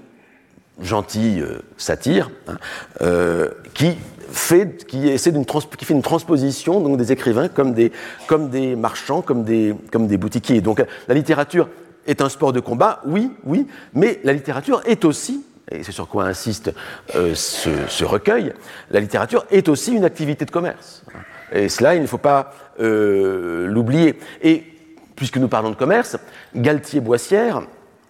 gentille 0.81 1.41
euh, 1.41 1.61
satire, 1.77 2.29
hein, 2.47 2.57
euh, 3.01 3.49
qui 3.73 3.97
fait, 4.31 4.85
qui 4.85 5.09
essaie 5.09 5.31
d'une 5.31 5.45
qui 5.45 5.85
fait 5.85 5.93
une 5.93 6.01
transposition 6.01 6.79
donc 6.79 6.97
des 6.97 7.11
écrivains 7.11 7.49
comme 7.49 7.73
des, 7.73 7.91
comme 8.27 8.49
des 8.49 8.75
marchands, 8.75 9.21
comme 9.21 9.43
des, 9.43 9.75
comme 9.91 10.07
des 10.07 10.17
boutiquiers. 10.17 10.61
Donc 10.61 10.83
la 11.07 11.13
littérature 11.13 11.67
est 12.07 12.21
un 12.21 12.29
sport 12.29 12.53
de 12.53 12.59
combat, 12.59 13.01
oui, 13.05 13.31
oui, 13.43 13.67
mais 13.93 14.19
la 14.23 14.33
littérature 14.33 14.81
est 14.85 15.05
aussi, 15.05 15.45
et 15.69 15.83
c'est 15.83 15.91
sur 15.91 16.07
quoi 16.07 16.25
insiste 16.25 16.73
euh, 17.15 17.33
ce, 17.35 18.03
recueil, 18.03 18.53
la 18.89 18.99
littérature 18.99 19.45
est 19.51 19.69
aussi 19.69 19.93
une 19.93 20.05
activité 20.05 20.45
de 20.45 20.51
commerce. 20.51 21.03
Et 21.53 21.69
cela, 21.69 21.95
il 21.95 22.01
ne 22.01 22.07
faut 22.07 22.17
pas 22.17 22.53
l'oublier. 22.79 24.17
Et 24.41 24.63
puisque 25.15 25.37
nous 25.37 25.49
parlons 25.49 25.69
de 25.69 25.75
commerce, 25.75 26.17
Galtier-Boissière, 26.55 27.61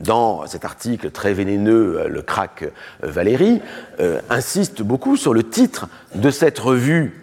dans 0.02 0.46
cet 0.48 0.66
article 0.66 1.12
très 1.12 1.34
vénéneux, 1.34 2.00
euh, 2.00 2.08
Le 2.08 2.22
crack 2.22 2.64
euh, 2.64 2.70
Valérie, 3.02 3.62
euh, 4.00 4.20
insiste 4.30 4.82
beaucoup 4.82 5.18
sur 5.18 5.34
le 5.34 5.44
titre 5.44 5.88
de 6.16 6.30
cette 6.30 6.60
revue 6.60 7.14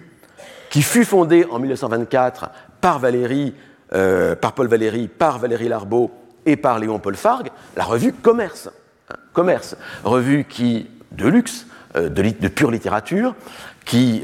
qui 0.71 0.83
fut 0.83 1.05
fondée 1.05 1.47
en 1.51 1.59
1924 1.59 2.51
par 2.81 2.99
Valérie, 2.99 3.55
par 3.91 4.53
Paul 4.53 4.69
Valéry, 4.69 5.09
par 5.09 5.39
Valérie 5.39 5.69
Larbeau 5.69 6.11
et 6.51 6.57
par 6.57 6.79
Léon 6.79 6.99
Paul 6.99 7.17
Fargue, 7.17 7.49
la 7.77 7.85
revue 7.85 8.13
Commerce. 8.13 8.71
Commerce, 9.33 9.77
revue 10.05 10.45
qui, 10.45 10.89
de 11.13 11.29
luxe, 11.29 11.67
de, 11.95 12.09
de, 12.09 12.49
pure 12.49 12.71
littérature, 12.71 13.35
qui 13.85 14.23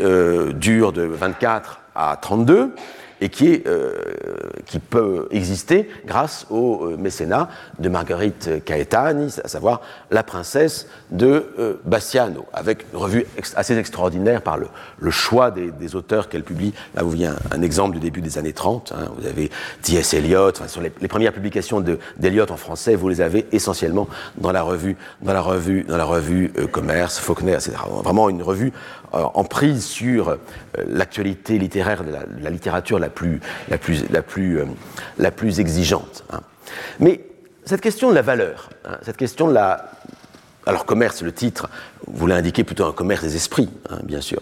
dure 0.55 0.93
de 0.93 1.03
24 1.03 1.81
à 1.95 2.19
32 2.21 2.75
et 3.21 3.29
qui, 3.29 3.63
euh, 3.67 3.95
qui 4.67 4.79
peut 4.79 5.29
exister 5.31 5.89
grâce 6.07 6.47
au 6.51 6.85
euh, 6.85 6.97
mécénat 6.97 7.49
de 7.79 7.89
Marguerite 7.89 8.65
Caetani, 8.65 9.35
à 9.43 9.49
savoir 9.49 9.81
la 10.11 10.23
princesse 10.23 10.89
de 11.11 11.47
euh, 11.59 11.75
Bastiano, 11.85 12.47
avec 12.53 12.85
une 12.93 12.99
revue 12.99 13.27
assez 13.57 13.77
extraordinaire 13.77 14.43
par 14.43 14.59
le, 14.59 15.11
choix 15.11 15.51
des, 15.51 15.95
auteurs 15.95 16.29
qu'elle 16.29 16.43
publie. 16.43 16.75
Là, 16.95 17.03
vous 17.03 17.11
voyez 17.11 17.27
un, 17.27 17.63
exemple 17.63 17.95
du 17.95 18.01
début 18.01 18.21
des 18.21 18.39
années 18.39 18.53
30. 18.53 18.93
Hein, 18.93 19.09
vous 19.17 19.27
avez 19.27 19.51
T.S. 19.83 20.15
Eliot, 20.15 20.51
enfin, 20.51 20.69
sur 20.69 20.81
les, 20.81 20.91
premières 20.91 21.33
publications 21.33 21.81
d'Eliot 22.19 22.51
en 22.51 22.57
français, 22.57 22.97
vous 22.97 23.09
les 23.09 23.21
avez 23.21 23.47
essentiellement 23.53 24.09
dans 24.37 24.51
la 24.51 24.63
revue, 24.63 24.97
dans 25.23 25.33
la 25.33 25.41
revue, 25.41 25.85
dans 25.85 25.97
la 25.97 26.05
revue 26.05 26.53
Commerce, 26.73 27.19
Faulkner, 27.19 27.53
etc. 27.53 27.73
Vraiment 28.03 28.29
une 28.29 28.43
revue 28.43 28.73
en 29.15 29.45
prise 29.45 29.85
sur 29.85 30.39
l'actualité 30.87 31.59
littéraire 31.59 32.03
la, 32.05 32.51
littérature 32.51 32.99
la 32.99 33.09
plus, 33.09 33.41
la 33.69 33.79
plus, 33.79 34.09
la 34.11 34.23
plus, 34.23 34.61
euh, 34.61 34.65
la 35.19 35.31
plus 35.31 35.61
exigeante. 35.61 36.25
Hein. 36.33 36.41
Mais 37.01 37.21
cette 37.65 37.81
question 37.81 38.11
de 38.11 38.15
la 38.15 38.23
valeur, 38.23 38.71
hein, 38.85 38.99
cette 39.03 39.17
question 39.17 39.49
de 39.49 39.55
la. 39.55 39.91
Alors, 40.67 40.87
commerce, 40.87 41.23
le 41.23 41.33
titre, 41.33 41.69
vous 42.07 42.27
l'indiquez 42.27 42.65
plutôt 42.65 42.87
un 42.87 42.93
commerce 42.93 43.23
des 43.23 43.37
esprits, 43.37 43.71
hein, 43.91 43.99
bien 44.03 44.21
sûr. 44.23 44.41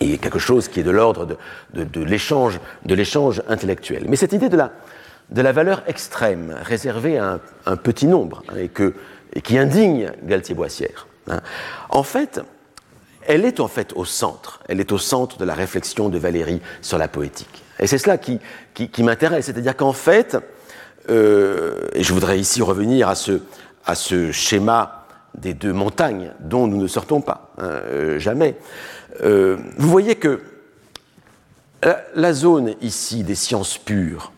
Et 0.00 0.18
quelque 0.18 0.38
chose 0.38 0.68
qui 0.68 0.80
est 0.80 0.84
de 0.84 0.90
l'ordre 0.90 1.26
de, 1.72 1.84
de, 1.84 2.02
l'échange 2.02 3.42
intellectuel. 3.48 4.04
Mais 4.08 4.16
cette 4.16 4.34
idée 4.34 4.50
de 4.50 4.56
la, 4.56 4.72
de 5.30 5.40
la 5.40 5.52
valeur 5.52 5.82
extrême, 5.86 6.54
réservée 6.62 7.16
à 7.16 7.34
un, 7.34 7.40
un 7.64 7.76
petit 7.76 8.06
nombre, 8.06 8.42
et, 8.58 8.68
que, 8.68 8.94
et 9.32 9.40
qui 9.40 9.56
indigne 9.56 10.12
Galtier-Boissière, 10.24 11.06
en 11.88 12.02
fait, 12.02 12.42
elle 13.26 13.44
est 13.44 13.60
en 13.60 13.68
fait 13.68 13.92
au 13.94 14.04
centre, 14.04 14.60
elle 14.68 14.80
est 14.80 14.92
au 14.92 14.98
centre 14.98 15.38
de 15.38 15.44
la 15.44 15.54
réflexion 15.54 16.08
de 16.08 16.18
Valérie 16.18 16.60
sur 16.82 16.98
la 16.98 17.08
poétique. 17.08 17.64
Et 17.78 17.86
c'est 17.86 17.98
cela 17.98 18.18
qui, 18.18 18.40
m'intéresse, 19.02 19.46
c'est-à-dire 19.46 19.76
qu'en 19.76 19.92
fait, 19.92 20.36
euh, 21.10 21.88
et 21.92 22.02
je 22.02 22.12
voudrais 22.12 22.38
ici 22.38 22.62
revenir 22.62 23.08
à 23.08 23.14
ce, 23.94 24.32
schéma 24.32 25.06
des 25.34 25.54
deux 25.54 25.72
montagnes 25.72 26.32
dont 26.40 26.66
nous 26.66 26.80
ne 26.80 26.86
sortons 26.86 27.20
pas, 27.20 27.52
hein, 27.58 27.64
euh, 27.64 28.18
jamais, 28.18 28.56
euh, 29.22 29.56
vous 29.76 29.88
voyez 29.88 30.14
que 30.14 30.40
la, 32.14 32.32
zone 32.32 32.74
ici 32.80 33.24
des 33.24 33.34
sciences 33.34 33.76
pures, 33.76 34.32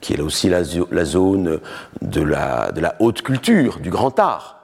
qui 0.00 0.14
est 0.14 0.20
aussi 0.20 0.48
la, 0.48 0.64
zone 0.64 1.60
de 2.02 2.22
la, 2.22 2.72
de 2.72 2.80
la 2.80 2.96
haute 2.98 3.22
culture, 3.22 3.78
du 3.80 3.90
grand 3.90 4.18
art, 4.18 4.58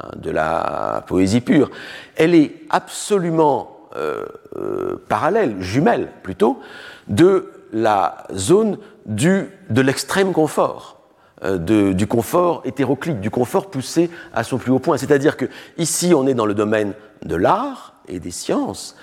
Hein, 0.00 0.10
de 0.16 0.30
la 0.30 1.02
poésie 1.08 1.40
pure, 1.40 1.70
elle 2.18 2.34
est 2.34 2.52
absolument 2.68 3.78
euh, 3.96 4.26
euh, 4.56 5.02
parallèle, 5.08 5.62
jumelle 5.62 6.08
plutôt, 6.22 6.60
de 7.06 7.52
la 7.72 8.24
zone 8.34 8.76
de 9.06 9.80
l'extrême 9.80 10.32
confort, 10.32 11.00
euh, 11.42 11.92
du 11.94 12.06
confort 12.06 12.60
hétéroclite, 12.66 13.20
du 13.20 13.30
confort 13.30 13.70
poussé 13.70 14.10
à 14.34 14.44
son 14.44 14.58
plus 14.58 14.72
haut 14.72 14.78
point. 14.78 14.98
C'est-à-dire 14.98 15.38
que 15.38 15.46
ici, 15.78 16.12
on 16.14 16.26
est 16.26 16.34
dans 16.34 16.44
le 16.44 16.54
domaine 16.54 16.92
de 17.24 17.36
l'art 17.36 17.94
et 18.08 18.20
des 18.20 18.30
sciences, 18.30 18.96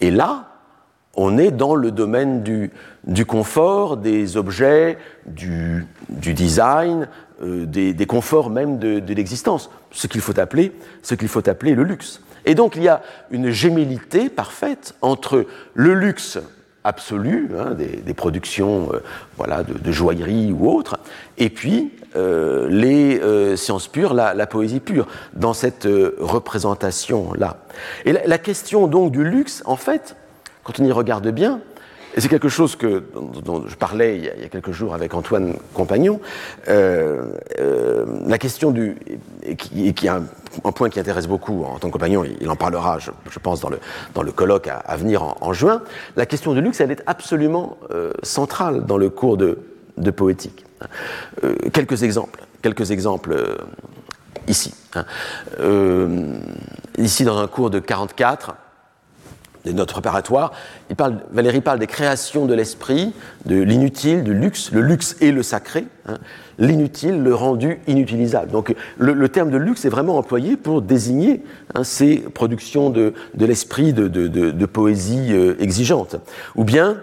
et 0.00 0.10
là, 0.10 0.48
on 1.14 1.38
est 1.38 1.50
dans 1.50 1.74
le 1.74 1.92
domaine 1.92 2.42
du, 2.42 3.26
confort, 3.26 3.96
des 3.96 4.36
objets, 4.36 4.98
du, 5.24 5.86
design, 6.10 7.08
des, 7.40 7.94
des, 7.94 8.06
conforts 8.06 8.50
même 8.50 8.78
de, 8.78 8.98
de 8.98 9.14
l'existence, 9.14 9.70
ce 9.92 10.06
qu'il 10.08 10.20
faut 10.20 10.38
appeler, 10.38 10.72
ce 11.02 11.14
qu'il 11.14 11.28
faut 11.28 11.48
appeler 11.48 11.74
le 11.74 11.84
luxe. 11.84 12.20
Et 12.46 12.54
donc 12.54 12.76
il 12.76 12.82
y 12.82 12.88
a 12.88 13.02
une 13.30 13.50
gémellité 13.50 14.30
parfaite 14.30 14.94
entre 15.02 15.44
le 15.74 15.94
luxe 15.94 16.38
absolu, 16.86 17.50
hein, 17.58 17.74
des, 17.74 18.14
productions 18.14 18.88
euh, 18.92 19.02
voilà, 19.36 19.64
de, 19.64 19.92
joaillerie 19.92 20.52
ou 20.52 20.70
autres, 20.70 20.98
et 21.36 21.50
puis 21.50 21.92
euh, 22.14 22.68
les 22.70 23.20
euh, 23.20 23.56
sciences 23.56 23.88
pures, 23.88 24.14
la, 24.14 24.46
poésie 24.46 24.78
pure, 24.78 25.08
dans 25.34 25.52
cette 25.52 25.88
représentation-là. 26.18 27.56
Et 28.04 28.12
la, 28.12 28.24
la, 28.24 28.38
question 28.38 28.86
donc 28.86 29.10
du 29.10 29.24
luxe, 29.24 29.62
en 29.66 29.76
fait, 29.76 30.14
quand 30.62 30.78
on 30.78 30.84
y 30.84 30.92
regarde 30.92 31.28
bien, 31.28 31.60
et 32.16 32.20
c'est 32.20 32.28
quelque 32.28 32.48
chose 32.48 32.78
dont, 33.44 33.64
je 33.66 33.76
parlais 33.76 34.16
il 34.16 34.24
y, 34.24 34.28
a, 34.28 34.48
quelques 34.48 34.72
jours 34.72 34.94
avec 34.94 35.12
Antoine 35.12 35.54
Compagnon, 35.74 36.18
euh, 36.66 37.32
euh, 37.58 38.06
la 38.26 38.38
question 38.38 38.70
du. 38.70 38.96
et 39.42 39.54
qui, 39.54 39.86
est 39.86 40.08
un, 40.08 40.22
point 40.72 40.88
qui 40.88 40.98
intéresse 40.98 41.28
beaucoup 41.28 41.64
Antoine 41.64 41.92
Compagnon, 41.92 42.24
il, 42.40 42.48
en 42.48 42.56
parlera, 42.56 42.98
je, 42.98 43.38
pense, 43.38 43.60
dans 43.60 43.68
le, 43.68 43.78
dans 44.14 44.22
le 44.22 44.32
colloque 44.32 44.68
à, 44.68 44.96
venir 44.96 45.36
en, 45.42 45.52
juin. 45.52 45.82
La 46.16 46.24
question 46.24 46.54
du 46.54 46.62
luxe, 46.62 46.80
elle 46.80 46.90
est 46.90 47.02
absolument 47.06 47.76
euh, 47.90 48.12
centrale 48.22 48.86
dans 48.86 48.96
le 48.96 49.10
cours 49.10 49.36
de, 49.36 49.58
de 49.98 50.10
poétique. 50.10 50.64
Quelques 51.72 52.02
exemples. 52.02 52.40
Quelques 52.62 52.90
exemples 52.90 53.58
ici. 54.48 54.74
Hein. 54.94 55.04
ici, 56.98 57.24
dans 57.24 57.38
un 57.38 57.46
cours 57.46 57.68
de 57.70 57.78
44, 57.78 58.54
des 59.66 59.74
notes 59.74 59.92
préparatoires, 59.92 60.52
il 60.88 60.96
parle, 60.96 61.18
Valérie 61.32 61.60
parle 61.60 61.78
des 61.78 61.86
créations 61.86 62.46
de 62.46 62.54
l'esprit, 62.54 63.12
de 63.44 63.60
l'inutile, 63.60 64.22
du 64.22 64.32
luxe, 64.32 64.70
le 64.72 64.80
luxe 64.80 65.16
et 65.20 65.32
le 65.32 65.42
sacré, 65.42 65.84
hein, 66.06 66.18
l'inutile, 66.58 67.22
le 67.22 67.34
rendu 67.34 67.80
inutilisable. 67.86 68.50
Donc 68.52 68.74
le, 68.96 69.28
terme 69.28 69.50
de 69.50 69.58
luxe 69.58 69.84
est 69.84 69.90
vraiment 69.90 70.16
employé 70.16 70.56
pour 70.56 70.80
désigner 70.80 71.42
hein, 71.74 71.84
ces 71.84 72.18
productions 72.18 72.90
de, 72.90 73.12
l'esprit, 73.38 73.92
de, 73.92 74.66
poésie 74.66 75.32
euh, 75.32 75.56
exigeante. 75.60 76.16
Ou 76.54 76.64
bien, 76.64 76.98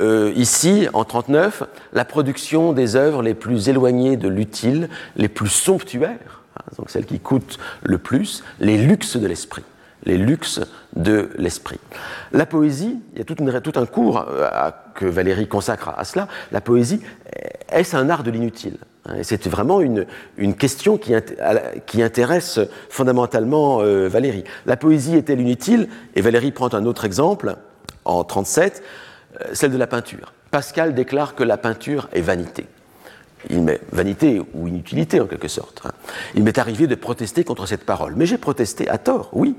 euh, 0.00 0.32
ici, 0.34 0.88
en 0.92 1.04
39, 1.04 1.62
la 1.92 2.04
production 2.04 2.72
des 2.72 2.96
œuvres 2.96 3.22
les 3.22 3.34
plus 3.34 3.68
éloignées 3.68 4.16
de 4.16 4.28
l'utile, 4.28 4.88
les 5.16 5.28
plus 5.28 5.48
somptuaires, 5.48 6.42
hein, 6.56 6.64
donc 6.76 6.90
celles 6.90 7.06
qui 7.06 7.20
coûtent 7.20 7.58
le 7.82 7.98
plus, 7.98 8.42
les 8.58 8.78
luxes 8.78 9.16
de 9.16 9.26
l'esprit 9.26 9.62
les 10.04 10.18
luxes 10.18 10.60
de 10.96 11.30
l'esprit. 11.36 11.78
La 12.32 12.46
poésie, 12.46 13.00
il 13.12 13.18
y 13.18 13.22
a 13.22 13.24
tout, 13.24 13.72
un 13.76 13.86
cours 13.86 14.26
euh, 14.28 14.70
que 14.94 15.06
Valérie 15.06 15.48
consacre 15.48 15.92
à, 15.96 16.04
cela, 16.04 16.28
la 16.52 16.60
poésie, 16.60 17.00
est-ce 17.70 17.96
un 17.96 18.10
art 18.10 18.22
de 18.22 18.30
l'inutile 18.30 18.78
Et 19.16 19.22
c'est 19.22 19.46
vraiment 19.48 19.80
une, 19.80 20.06
question 20.56 20.98
qui, 20.98 22.02
intéresse 22.02 22.60
fondamentalement 22.88 23.80
euh, 23.82 24.08
Valérie. 24.08 24.44
La 24.66 24.76
poésie 24.76 25.16
est-elle 25.16 25.40
inutile? 25.40 25.88
Et 26.14 26.20
Valérie 26.20 26.52
prend 26.52 26.72
un 26.74 26.84
autre 26.86 27.04
exemple, 27.04 27.56
en 28.04 28.24
37, 28.24 28.82
euh, 29.40 29.44
celle 29.52 29.72
de 29.72 29.78
la 29.78 29.86
peinture. 29.86 30.32
Pascal 30.50 30.94
déclare 30.94 31.34
que 31.34 31.44
la 31.44 31.56
peinture 31.56 32.08
est 32.12 32.22
vanité. 32.22 32.66
Il 33.48 33.62
m'est 33.62 33.80
vanité 33.92 34.42
ou 34.52 34.66
inutilité 34.66 35.20
en 35.20 35.26
quelque 35.26 35.48
sorte. 35.48 35.82
Hein. 35.86 35.92
Il 36.34 36.42
m'est 36.42 36.58
arrivé 36.58 36.86
de 36.86 36.94
protester 36.94 37.44
contre 37.44 37.66
cette 37.66 37.84
parole, 37.84 38.14
mais 38.16 38.26
j'ai 38.26 38.36
protesté 38.36 38.88
à 38.88 38.98
tort, 38.98 39.30
oui 39.32 39.56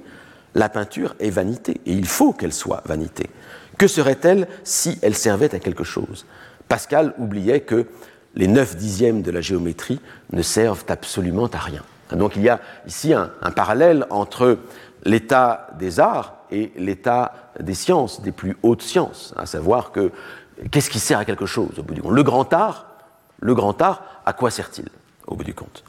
la 0.56 0.70
peinture 0.70 1.16
est 1.20 1.30
vanité, 1.30 1.82
et 1.86 1.93
il 1.93 2.08
faut 2.08 2.34
qu'elle 2.34 2.54
soit 2.54 2.82
vanité. 2.86 3.30
Que 3.78 3.88
serait-elle 3.88 4.47
si 4.64 4.99
elle 5.02 5.16
servait 5.16 5.56
à 5.56 5.60
quelque 5.60 5.84
chose? 5.84 6.26
Pascal 6.68 7.14
oubliait 7.18 7.62
que 7.62 7.88
les 8.36 8.47
neuf 8.47 8.76
dixièmes 8.76 9.22
de 9.22 9.32
la 9.32 9.41
géométrie 9.41 9.99
ne 10.32 10.41
servent 10.41 10.86
absolument 10.88 11.47
à 11.47 11.58
rien. 11.58 11.84
Donc 12.12 12.36
il 12.36 12.43
y 12.43 12.49
a 12.49 12.60
ici 12.86 13.14
un, 13.14 13.32
un 13.41 13.52
parallèle 13.52 14.06
entre 14.10 14.58
l'état 15.04 15.68
des 15.80 15.99
arts 15.99 16.36
et 16.52 16.72
l'état 16.76 17.34
des 17.60 17.74
sciences, 17.74 18.22
des 18.22 18.32
plus 18.32 18.58
hautes 18.64 18.84
sciences, 18.84 19.34
à 19.38 19.45
savoir 19.45 19.91
que 19.91 20.12
qu'est-ce 20.70 20.89
qui 20.89 20.99
sert 20.99 21.20
à 21.20 21.26
quelque 21.26 21.45
chose 21.45 21.80
au 21.80 21.84
bout 21.84 21.93
du 21.93 22.02
compte? 22.02 22.14
Le 22.14 22.24
grand 22.24 22.52
art, 22.54 22.88
le 23.39 23.56
grand 23.56 23.82
art, 23.82 24.22
à 24.26 24.34
quoi 24.34 24.52
sert-il? 24.52 24.88
Au 25.32 25.36
bout 25.36 25.44
du 25.44 25.54
compte 25.54 25.84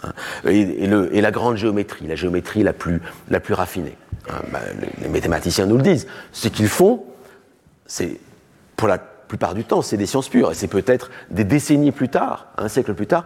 et, 0.47 0.61
et, 0.61 1.20
la 1.20 1.30
grande 1.30 1.57
géométrie, 1.57 2.07
la 2.07 2.14
géométrie 2.14 2.62
la 2.62 2.72
plus, 2.72 3.01
la 3.28 3.40
plus 3.40 3.55
raffinée. 3.55 3.97
Hein, 4.28 4.40
ben, 4.53 4.61
les 5.01 5.09
mathématiciens 5.09 5.66
nous 5.66 5.76
le 5.76 5.82
disent. 5.82 6.07
Ce 6.32 6.49
qu'ils 6.49 6.68
font, 6.68 7.05
c'est, 7.86 8.18
pour 8.76 8.88
la 8.88 8.99
plupart 8.99 9.55
du 9.55 9.64
temps, 9.64 9.82
c'est 9.82 9.97
des 9.97 10.07
sciences 10.07 10.28
pures. 10.28 10.51
Et 10.53 10.55
c'est 10.55 10.68
peut-être 10.68 11.11
des 11.30 11.45
décennies 11.45 11.93
plus 11.93 12.09
tard, 12.09 12.49
un 12.59 12.68
siècle 12.68 12.95
plus 12.95 13.07
tard, 13.07 13.24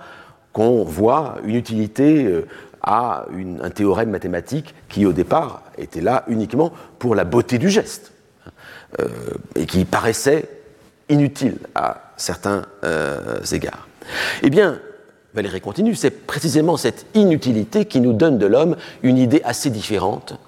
qu'on 0.52 0.84
voit 0.84 1.36
une 1.44 1.56
utilité 1.56 2.24
euh, 2.24 2.46
à 2.82 3.26
un 3.62 3.70
théorème 3.70 4.10
mathématique 4.10 4.74
qui, 4.88 5.04
au 5.04 5.12
départ, 5.12 5.62
était 5.76 6.00
là 6.00 6.24
uniquement 6.28 6.72
pour 6.98 7.14
la 7.14 7.24
beauté 7.24 7.58
du 7.58 7.68
geste 7.68 8.12
euh, 9.00 9.08
et 9.56 9.66
qui 9.66 9.84
paraissait 9.84 10.48
inutile 11.08 11.58
à 11.74 12.12
certains 12.16 12.64
euh, 12.84 13.40
égards. 13.52 13.88
Eh 14.42 14.50
bien, 14.50 14.78
Valérie 15.36 15.60
continue, 15.60 15.94
c'est 15.94 16.26
précisément 16.26 16.78
cette 16.78 17.04
inutilité 17.12 17.84
qui 17.84 18.00
nous 18.00 18.14
donne 18.14 18.38
de 18.38 18.46
l'homme 18.46 18.74
une 19.02 19.18
idée 19.18 19.42
assez 19.44 19.68
différente 19.68 20.38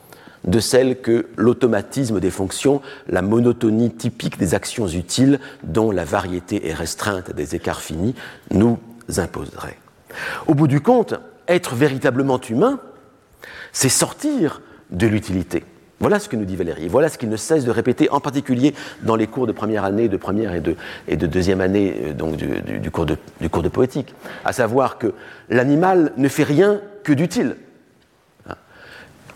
de 0.44 0.60
celle 0.60 1.02
que 1.02 1.26
l'automatisme 1.36 2.20
des 2.20 2.30
fonctions, 2.30 2.80
la 3.06 3.20
monotonie 3.20 3.90
typique 3.90 4.38
des 4.38 4.54
actions 4.54 4.88
utiles 4.88 5.40
dont 5.62 5.90
la 5.90 6.04
variété 6.04 6.68
est 6.68 6.72
restreinte 6.72 7.32
des 7.32 7.54
écarts 7.54 7.82
finis, 7.82 8.14
nous 8.50 8.78
imposerait. 9.18 9.76
Au 10.46 10.54
bout 10.54 10.68
du 10.68 10.80
compte, 10.80 11.14
être 11.48 11.74
véritablement 11.74 12.40
humain, 12.40 12.80
c'est 13.72 13.90
sortir 13.90 14.62
de 14.90 15.06
l'utilité. 15.06 15.64
Voilà 16.00 16.20
ce 16.20 16.28
que 16.28 16.36
nous 16.36 16.44
dit 16.44 16.56
Valérie. 16.56 16.88
Voilà 16.88 17.08
ce 17.08 17.18
qu'il 17.18 17.28
ne 17.28 17.36
cesse 17.36 17.64
de 17.64 17.70
répéter, 17.70 18.08
en 18.10 18.20
particulier 18.20 18.74
dans 19.02 19.16
les 19.16 19.26
cours 19.26 19.46
de 19.46 19.52
première 19.52 19.84
année, 19.84 20.08
de 20.08 20.16
première 20.16 20.54
et 20.54 20.60
de, 21.16 21.26
deuxième 21.26 21.60
année 21.60 21.96
euh, 22.02 22.12
donc 22.12 22.36
du, 22.36 22.90
cours 22.90 23.06
de, 23.06 23.68
poétique. 23.68 24.14
À 24.44 24.52
savoir 24.52 24.98
que 24.98 25.12
l'animal 25.50 26.12
ne 26.16 26.28
fait 26.28 26.44
rien 26.44 26.80
que 27.02 27.12
d'utile. 27.12 27.56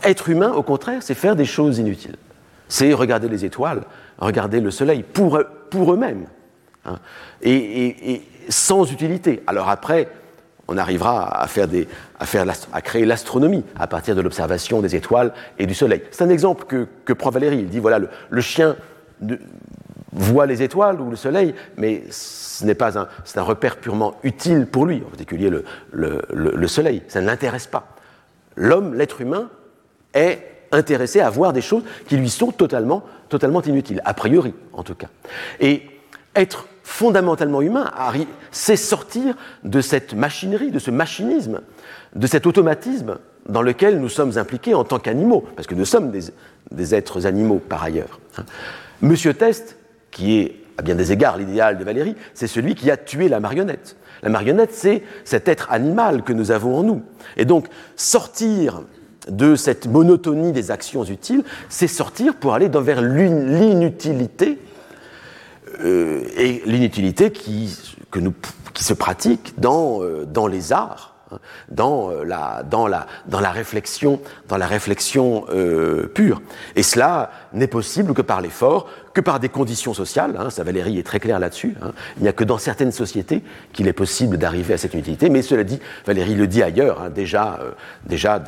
Être 0.05 0.29
humain, 0.29 0.53
au 0.53 0.63
contraire, 0.63 1.03
c'est 1.03 1.15
faire 1.15 1.37
des 1.37 1.45
choses 1.45 1.79
inutiles. 1.79 2.17
C'est 2.69 2.93
regarder 2.93 3.29
les 3.29 3.45
étoiles, 3.45 3.83
regarder 4.19 4.61
le 4.61 4.71
soleil 4.71 5.05
pour, 5.05 5.39
eux-mêmes. 5.39 6.27
Hein, 6.85 6.97
et, 7.41 7.55
et, 7.55 8.13
et, 8.13 8.29
sans 8.49 8.91
utilité. 8.91 9.43
Alors 9.47 9.69
après, 9.69 10.09
on 10.73 10.79
arrivera 10.79 11.43
à, 11.43 11.47
faire 11.47 11.69
des, 11.69 11.87
à, 12.19 12.27
faire 12.27 12.47
à 12.73 12.81
créer 12.81 13.05
l'astronomie 13.05 13.65
à 13.79 13.87
partir 13.87 14.17
de 14.17 14.21
l'observation 14.21 14.81
des 14.81 14.97
étoiles 14.97 15.33
et 15.59 15.67
du 15.67 15.75
soleil. 15.75 16.03
C'est 16.11 16.25
un 16.25 16.31
exemple 16.31 16.65
que, 16.65 16.87
que, 17.05 17.13
prend 17.13 17.31
Valérie. 17.31 17.59
Il 17.59 17.69
dit 17.69 17.79
voilà, 17.79 18.01
le, 18.31 18.41
chien 18.41 18.77
voit 20.13 20.47
les 20.47 20.63
étoiles 20.63 21.01
ou 21.01 21.11
le 21.11 21.17
soleil, 21.17 21.55
mais 21.77 22.05
ce 22.11 22.65
n'est 22.65 22.75
pas 22.75 22.99
un, 22.99 23.09
un 23.37 23.43
repère 23.43 23.77
purement 23.77 24.15
utile 24.23 24.67
pour 24.67 24.87
lui, 24.87 25.03
en 25.07 25.11
particulier 25.11 25.51
le, 25.51 25.65
le, 25.91 26.23
le 26.33 26.69
soleil. 26.69 27.03
Ça 27.09 27.21
ne 27.21 27.27
l'intéresse 27.27 27.67
pas. 27.67 27.89
L'homme, 28.57 28.95
l'être 28.95 29.21
humain, 29.21 29.49
est 30.15 30.49
intéressé 30.73 31.21
à 31.21 31.31
voir 31.31 31.53
des 31.53 31.61
choses 31.61 31.85
qui 32.07 32.17
lui 32.17 32.31
sont 32.31 32.51
totalement, 32.51 33.05
totalement 33.29 33.63
inutiles, 33.63 34.01
a 34.05 34.15
priori 34.15 34.55
en 34.73 34.83
tout 34.83 34.95
cas. 34.95 35.09
Et 35.61 35.83
être 36.35 36.67
fondamentalement 36.83 37.63
humain, 37.63 37.91
c'est 38.51 38.77
sortir 38.77 39.35
de 39.65 39.81
cette 39.81 40.15
machinerie, 40.15 40.71
de 40.71 40.79
ce 40.79 40.91
machinisme, 40.91 41.61
de 42.15 42.27
cet 42.27 42.47
automatisme 42.47 43.19
dans 43.49 43.63
lequel 43.63 43.99
nous 44.01 44.09
sommes 44.09 44.39
impliqués 44.39 44.75
en 44.75 44.85
tant 44.85 44.99
qu'animaux, 44.99 45.45
parce 45.57 45.67
que 45.67 45.75
nous 45.75 45.85
sommes 45.85 46.11
des, 46.11 46.21
des, 46.71 46.95
êtres 46.95 47.27
animaux 47.27 47.61
par 47.67 47.83
ailleurs. 47.83 48.21
Monsieur 49.01 49.35
Test, 49.35 49.77
qui 50.11 50.39
est 50.39 50.57
à 50.79 50.83
bien 50.83 50.95
des 50.95 51.13
égards 51.13 51.37
l'idéal 51.37 51.79
de 51.79 51.85
Valérie, 51.85 52.17
c'est 52.35 52.47
celui 52.47 52.75
qui 52.75 52.91
a 52.91 52.97
tué 52.97 53.29
la 53.29 53.41
marionnette. 53.41 53.97
La 54.23 54.31
marionnette, 54.31 54.73
c'est 54.73 55.03
cet 55.25 55.49
être 55.49 55.71
animal 55.71 56.23
que 56.23 56.33
nous 56.33 56.51
avons 56.51 56.79
en 56.79 56.83
nous. 56.83 57.03
Et 57.37 57.45
donc, 57.45 57.67
sortir 57.97 58.83
de 59.29 59.57
cette 59.57 59.87
monotonie 59.87 60.53
des 60.53 60.71
actions 60.71 61.05
utiles, 61.05 61.45
c'est 61.69 61.89
sortir 61.89 62.37
pour 62.37 62.55
aller 62.55 62.69
vers 62.69 63.03
l'inutilité, 63.03 64.59
euh, 65.81 66.23
et 66.37 66.63
l'inutilité 66.67 67.31
qui, 67.31 67.77
qui, 68.75 68.85
se 68.85 68.95
pratique 68.95 69.55
dans, 69.59 70.03
euh, 70.03 70.25
dans 70.25 70.47
les 70.47 70.73
arts, 70.73 71.15
hein, 71.31 71.39
dans 71.71 72.11
euh, 72.11 72.25
la, 72.25 72.63
dans 72.63 72.87
la, 72.87 73.07
dans 73.27 73.41
la 73.41 73.51
réflexion, 73.51 74.21
dans 74.49 74.57
la 74.57 74.67
réflexion 74.67 75.45
euh, 75.51 76.07
pure. 76.07 76.43
Et 76.77 76.83
cela 76.83 77.31
n'est 77.55 77.67
possible 77.67 78.15
que 78.15 78.23
par 78.23 78.41
l'effort, 78.41 78.89
que 79.15 79.21
par 79.21 79.41
des 79.41 79.49
conditions 79.49 79.95
sociales. 79.95 80.37
Hein, 80.39 80.51
ça, 80.51 80.65
Valérie 80.65 80.99
est 80.99 81.03
très 81.03 81.21
claire 81.21 81.39
là-dessus. 81.39 81.75
Hein. 81.83 81.93
Il 82.17 82.23
n'y 82.23 82.29
a 82.29 82.33
que 82.33 82.45
dans 82.45 82.59
certaines 82.59 82.93
sociétés 82.93 83.43
qu'il 83.73 83.89
est 83.89 83.93
possible 83.93 84.39
d'arriver 84.39 84.75
à 84.75 84.79
cette 84.79 84.95
utilité. 84.95 85.29
Mais 85.29 85.43
cela 85.43 85.65
dit, 85.65 85.79
Valérie 86.07 86.35
le 86.35 86.47
dit 86.47 86.63
ailleurs. 86.63 87.03
Hein, 87.03 87.11
déjà, 87.11 87.59
euh, 87.63 87.73
déjà 88.07 88.43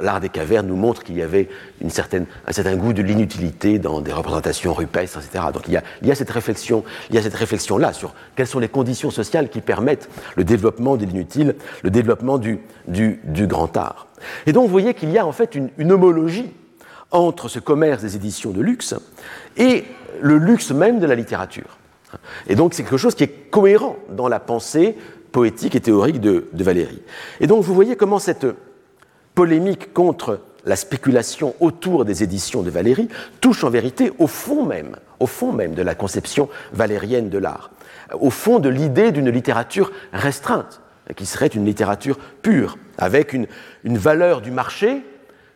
l'art 0.00 0.20
des 0.20 0.28
cavernes 0.28 0.66
nous 0.66 0.76
montre 0.76 1.02
qu'il 1.02 1.16
y 1.16 1.22
avait 1.22 1.48
une 1.80 1.90
certaine, 1.90 2.26
un 2.46 2.52
certain 2.52 2.76
goût 2.76 2.92
de 2.92 3.02
l'inutilité 3.02 3.78
dans 3.78 4.00
des 4.00 4.12
représentations 4.12 4.74
rupestres, 4.74 5.18
etc. 5.18 5.44
Donc 5.52 5.64
il 5.68 5.74
y 5.74 5.76
a, 5.76 5.82
il 6.02 6.08
y 6.08 6.10
a 6.10 6.14
cette 6.14 6.30
réflexion, 6.30 6.84
il 7.10 7.16
y 7.16 7.18
a 7.18 7.22
cette 7.22 7.34
réflexion 7.34 7.78
là 7.78 7.92
sur 7.92 8.14
quelles 8.36 8.46
sont 8.46 8.58
les 8.58 8.68
conditions 8.68 9.10
sociales 9.10 9.48
qui 9.48 9.60
permettent 9.60 10.08
le 10.36 10.44
développement 10.44 10.96
de 10.96 11.04
l'inutile, 11.04 11.56
le 11.82 11.90
développement 11.90 12.38
du, 12.38 12.60
du, 12.88 13.20
du, 13.24 13.46
grand 13.46 13.76
art. 13.76 14.06
Et 14.46 14.52
donc 14.52 14.64
vous 14.64 14.70
voyez 14.72 14.94
qu'il 14.94 15.10
y 15.10 15.18
a 15.18 15.26
en 15.26 15.32
fait 15.32 15.56
une 15.78 15.92
homologie 15.92 16.52
entre 17.12 17.48
ce 17.48 17.58
commerce 17.58 18.02
des 18.02 18.16
éditions 18.16 18.50
de 18.50 18.60
luxe 18.60 18.94
et 19.56 19.84
le 20.20 20.38
luxe 20.38 20.72
même 20.72 20.98
de 20.98 21.06
la 21.06 21.14
littérature. 21.14 21.78
Et 22.48 22.54
donc 22.54 22.74
c'est 22.74 22.82
quelque 22.82 22.96
chose 22.96 23.14
qui 23.14 23.24
est 23.24 23.50
cohérent 23.50 23.96
dans 24.10 24.28
la 24.28 24.40
pensée 24.40 24.96
poétique 25.30 25.74
et 25.74 25.80
théorique 25.80 26.20
de, 26.20 26.46
Valérie. 26.52 27.02
Et 27.40 27.46
donc 27.46 27.62
vous 27.62 27.74
voyez 27.74 27.96
comment 27.96 28.18
cette 28.18 28.46
polémique 29.34 29.92
contre 29.92 30.40
la 30.64 30.76
spéculation 30.76 31.54
autour 31.60 32.04
des 32.04 32.22
éditions 32.22 32.62
de 32.62 32.70
Valérie 32.70 33.08
touche 33.40 33.64
en 33.64 33.70
vérité 33.70 34.12
au 34.18 34.26
fond 34.26 34.64
même, 34.64 34.96
au 35.20 35.26
fond 35.26 35.52
même 35.52 35.74
de 35.74 35.82
la 35.82 35.94
conception 35.94 36.48
valérienne 36.72 37.30
de 37.30 37.38
l'art, 37.38 37.70
au 38.20 38.30
fond 38.30 38.58
de 38.58 38.68
l'idée 38.68 39.10
d'une 39.10 39.30
littérature 39.30 39.90
restreinte, 40.12 40.80
qui 41.16 41.26
serait 41.26 41.48
une 41.48 41.64
littérature 41.64 42.18
pure, 42.42 42.78
avec 42.96 43.32
une 43.32 43.48
valeur 43.98 44.40
du 44.40 44.52
marché 44.52 45.02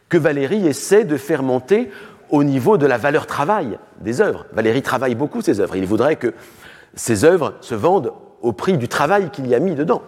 que 0.09 0.19
Valérie 0.19 0.67
essaie 0.67 1.05
de 1.05 1.17
faire 1.17 1.43
monter 1.43 1.91
au 2.31 2.45
niveau 2.45 2.77
de 2.79 2.87
la 2.87 2.99
valeur 2.99 3.27
travail 3.27 3.79
des 4.01 4.21
œuvres. 4.21 4.47
Valérie 4.53 4.83
travaille 4.83 5.15
beaucoup 5.15 5.43
ses 5.43 5.61
œuvres. 5.61 5.77
Il 5.77 5.87
voudrait 5.87 6.17
que 6.17 6.35
ses 6.95 7.25
œuvres 7.25 7.55
se 7.61 7.75
vendent 7.75 8.13
au 8.43 8.53
prix 8.53 8.79
du 8.79 8.89
travail 8.89 9.31
qu'il 9.31 9.47
y 9.47 9.55
a 9.55 9.61
mis 9.61 9.75
dedans. 9.75 10.03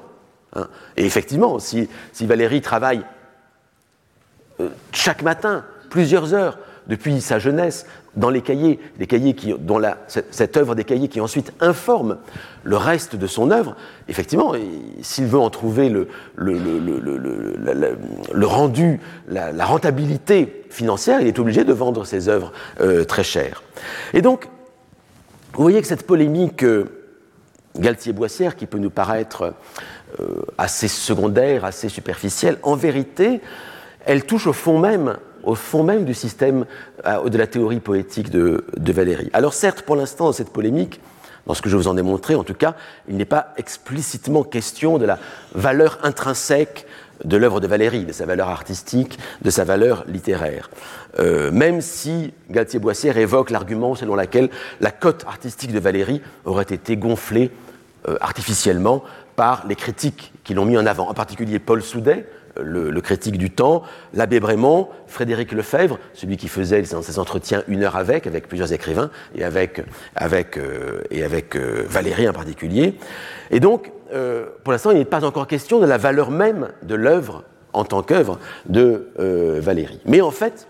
Hein. 0.54 0.68
Et 0.96 1.04
effectivement, 1.04 1.58
si, 1.58 1.88
Valérie 2.20 2.60
travaille 2.60 3.04
euh, 4.60 4.68
chaque 4.92 5.22
matin, 5.22 5.64
plusieurs 5.90 6.34
heures, 6.34 6.58
depuis 6.88 7.20
sa 7.20 7.38
jeunesse, 7.38 7.86
dans 8.16 8.30
les 8.30 8.40
cahiers, 8.40 8.80
les 8.98 9.06
cahiers 9.06 9.36
dont 9.60 9.80
cette, 10.06 10.56
œuvre 10.56 10.74
des 10.74 10.84
cahiers 10.84 11.08
qui 11.08 11.20
ensuite 11.20 11.52
informe 11.60 12.18
le 12.64 12.76
reste 12.76 13.14
de 13.16 13.26
son 13.26 13.50
œuvre, 13.50 13.76
effectivement, 14.08 14.54
s'il 15.02 15.26
veut 15.26 15.38
en 15.38 15.50
trouver 15.50 15.88
le, 15.88 16.08
rendu, 18.42 19.00
la, 19.28 19.52
la, 19.52 19.64
rentabilité 19.64 20.64
financière, 20.70 21.20
il 21.20 21.28
est 21.28 21.38
obligé 21.38 21.64
de 21.64 21.72
vendre 21.72 22.04
ses 22.04 22.28
œuvres 22.28 22.52
euh, 22.80 23.04
très 23.04 23.24
chères. 23.24 23.62
Et 24.14 24.22
donc, 24.22 24.48
vous 25.54 25.62
voyez 25.62 25.80
que 25.80 25.86
cette 25.86 26.06
polémique 26.06 26.64
euh, 26.64 26.84
Galtier-Boissière, 27.78 28.56
qui 28.56 28.66
peut 28.66 28.78
nous 28.78 28.90
paraître 28.90 29.54
euh, 30.20 30.42
assez 30.56 30.88
secondaire, 30.88 31.64
assez 31.64 31.88
superficielle, 31.88 32.58
en 32.62 32.74
vérité, 32.74 33.40
elle 34.04 34.24
touche 34.24 34.46
au 34.46 34.52
fond 34.52 34.78
même, 34.78 35.18
au 35.48 35.54
fond 35.54 35.82
même 35.82 36.04
du 36.04 36.12
système 36.12 36.66
euh, 37.06 37.28
de 37.28 37.38
la 37.38 37.46
théorie 37.46 37.80
poétique 37.80 38.30
de, 38.30 38.62
Valérie. 38.78 39.30
Alors 39.32 39.54
certes, 39.54 39.82
pour 39.82 39.96
l'instant, 39.96 40.26
dans 40.26 40.32
cette 40.32 40.50
polémique, 40.50 41.00
dans 41.46 41.54
ce 41.54 41.62
que 41.62 41.70
je 41.70 41.76
vous 41.76 41.88
en 41.88 41.96
ai 41.96 42.02
montré, 42.02 42.34
en 42.34 42.44
tout 42.44 42.54
cas, 42.54 42.74
il 43.08 43.16
n'est 43.16 43.24
pas 43.24 43.54
explicitement 43.56 44.42
question 44.42 44.98
de 44.98 45.06
la 45.06 45.18
valeur 45.54 45.98
intrinsèque 46.02 46.86
de 47.24 47.36
l'œuvre 47.38 47.60
de 47.60 47.66
Valérie, 47.66 48.04
de 48.04 48.12
sa 48.12 48.26
valeur 48.26 48.48
artistique, 48.48 49.18
de 49.40 49.50
sa 49.50 49.64
valeur 49.64 50.04
littéraire. 50.06 50.70
Euh, 51.18 51.50
même 51.50 51.80
si 51.80 52.34
Galtier-Boissière 52.50 53.16
évoque 53.16 53.50
l'argument 53.50 53.94
selon 53.94 54.14
lequel 54.14 54.50
la 54.80 54.90
cote 54.90 55.24
artistique 55.26 55.72
de 55.72 55.80
Valérie 55.80 56.20
aurait 56.44 56.62
été 56.64 56.98
gonflée 56.98 57.50
euh, 58.06 58.18
artificiellement 58.20 59.02
par 59.34 59.66
les 59.66 59.76
critiques 59.76 60.32
qui 60.44 60.52
l'ont 60.52 60.66
mis 60.66 60.76
en 60.76 60.84
avant, 60.84 61.08
en 61.08 61.14
particulier 61.14 61.58
Paul 61.58 61.82
Soudet, 61.82 62.26
le, 62.58 63.00
critique 63.00 63.38
du 63.38 63.50
temps, 63.50 63.82
l'abbé 64.14 64.40
Brémond, 64.40 64.88
Frédéric 65.06 65.52
Lefebvre, 65.52 65.98
celui 66.14 66.36
qui 66.36 66.48
faisait 66.48 66.84
ses 66.84 67.18
entretiens 67.18 67.62
une 67.68 67.84
heure 67.84 67.96
avec, 67.96 68.26
avec 68.26 68.48
plusieurs 68.48 68.72
écrivains, 68.72 69.10
et 69.34 69.44
avec, 69.44 69.82
avec, 70.16 70.56
euh, 70.56 71.02
euh, 71.12 71.84
Valérie 71.88 72.28
en 72.28 72.32
particulier. 72.32 72.94
Et 73.50 73.60
donc, 73.60 73.90
euh, 74.12 74.46
pour 74.64 74.72
l'instant, 74.72 74.90
il 74.90 74.98
n'est 74.98 75.04
pas 75.04 75.24
encore 75.24 75.46
question 75.46 75.78
de 75.78 75.86
la 75.86 75.98
valeur 75.98 76.30
même 76.30 76.68
de 76.82 76.94
l'œuvre 76.94 77.44
en 77.72 77.84
tant 77.84 78.02
qu'œuvre 78.02 78.38
de 78.66 79.08
Valérie. 79.60 80.00
Mais 80.06 80.20
en 80.20 80.30
fait, 80.30 80.66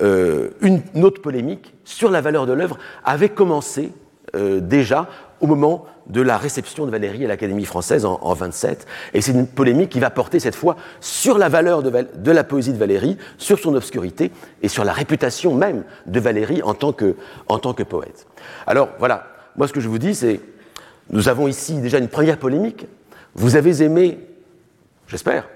une, 0.00 0.80
une, 0.94 1.04
autre 1.04 1.20
polémique 1.20 1.74
sur 1.84 2.10
la 2.10 2.20
valeur 2.22 2.46
de 2.46 2.54
l'œuvre 2.54 2.78
avait 3.04 3.28
commencé 3.28 3.92
déjà 4.34 5.06
au 5.40 5.46
moment 5.46 5.86
de 6.06 6.20
la 6.20 6.36
réception 6.36 6.86
de 6.86 6.90
Valérie 6.90 7.24
à 7.24 7.28
l'Académie 7.28 7.64
française 7.64 8.04
en, 8.04 8.18
en 8.22 8.34
27. 8.34 8.86
Et 9.14 9.20
c'est 9.20 9.32
une 9.32 9.46
polémique 9.46 9.90
qui 9.90 10.00
va 10.00 10.10
porter 10.10 10.40
cette 10.40 10.54
fois 10.54 10.76
sur 11.00 11.38
la 11.38 11.48
valeur 11.48 11.82
de, 11.82 11.90
de, 11.90 12.30
la 12.30 12.44
poésie 12.44 12.72
de 12.72 12.78
Valérie, 12.78 13.16
sur 13.38 13.58
son 13.58 13.74
obscurité 13.74 14.30
et 14.62 14.68
sur 14.68 14.84
la 14.84 14.92
réputation 14.92 15.54
même 15.54 15.84
de 16.06 16.20
Valérie 16.20 16.62
en 16.62 16.74
tant 16.74 16.92
que, 16.92 17.16
en 17.48 17.58
tant 17.58 17.72
que 17.72 17.82
poète. 17.82 18.26
Alors 18.66 18.90
voilà, 18.98 19.26
moi 19.56 19.66
ce 19.68 19.72
que 19.72 19.80
je 19.80 19.88
vous 19.88 19.98
dis, 19.98 20.14
c'est 20.14 20.40
nous 21.10 21.28
avons 21.28 21.48
ici 21.48 21.80
déjà 21.80 21.98
une 21.98 22.08
première 22.08 22.38
polémique. 22.38 22.86
Vous 23.34 23.56
avez 23.56 23.82
aimé, 23.82 24.18
j'espère, 25.06 25.48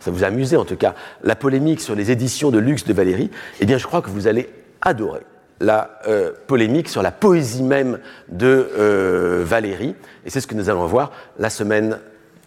ça 0.00 0.10
vous 0.10 0.24
a 0.24 0.28
amusé 0.28 0.56
en 0.56 0.64
tout 0.64 0.76
cas, 0.76 0.94
la 1.22 1.36
polémique 1.36 1.80
sur 1.80 1.94
les 1.94 2.10
éditions 2.10 2.50
de 2.50 2.58
luxe 2.58 2.84
de 2.84 2.92
Valérie. 2.92 3.30
Eh 3.60 3.66
bien, 3.66 3.78
je 3.78 3.86
crois 3.86 4.02
que 4.02 4.10
vous 4.10 4.26
allez 4.26 4.48
adorer 4.80 5.22
la 5.62 5.98
euh, 6.06 6.32
polémique 6.46 6.88
sur 6.88 7.02
la 7.02 7.12
poésie 7.12 7.62
même 7.62 8.00
de 8.28 8.70
euh, 8.76 9.42
Valérie. 9.46 9.94
Et 10.26 10.30
c'est 10.30 10.40
ce 10.40 10.46
que 10.46 10.54
nous 10.54 10.68
allons 10.68 10.84
voir 10.86 11.12
la 11.38 11.48
semaine 11.50 11.98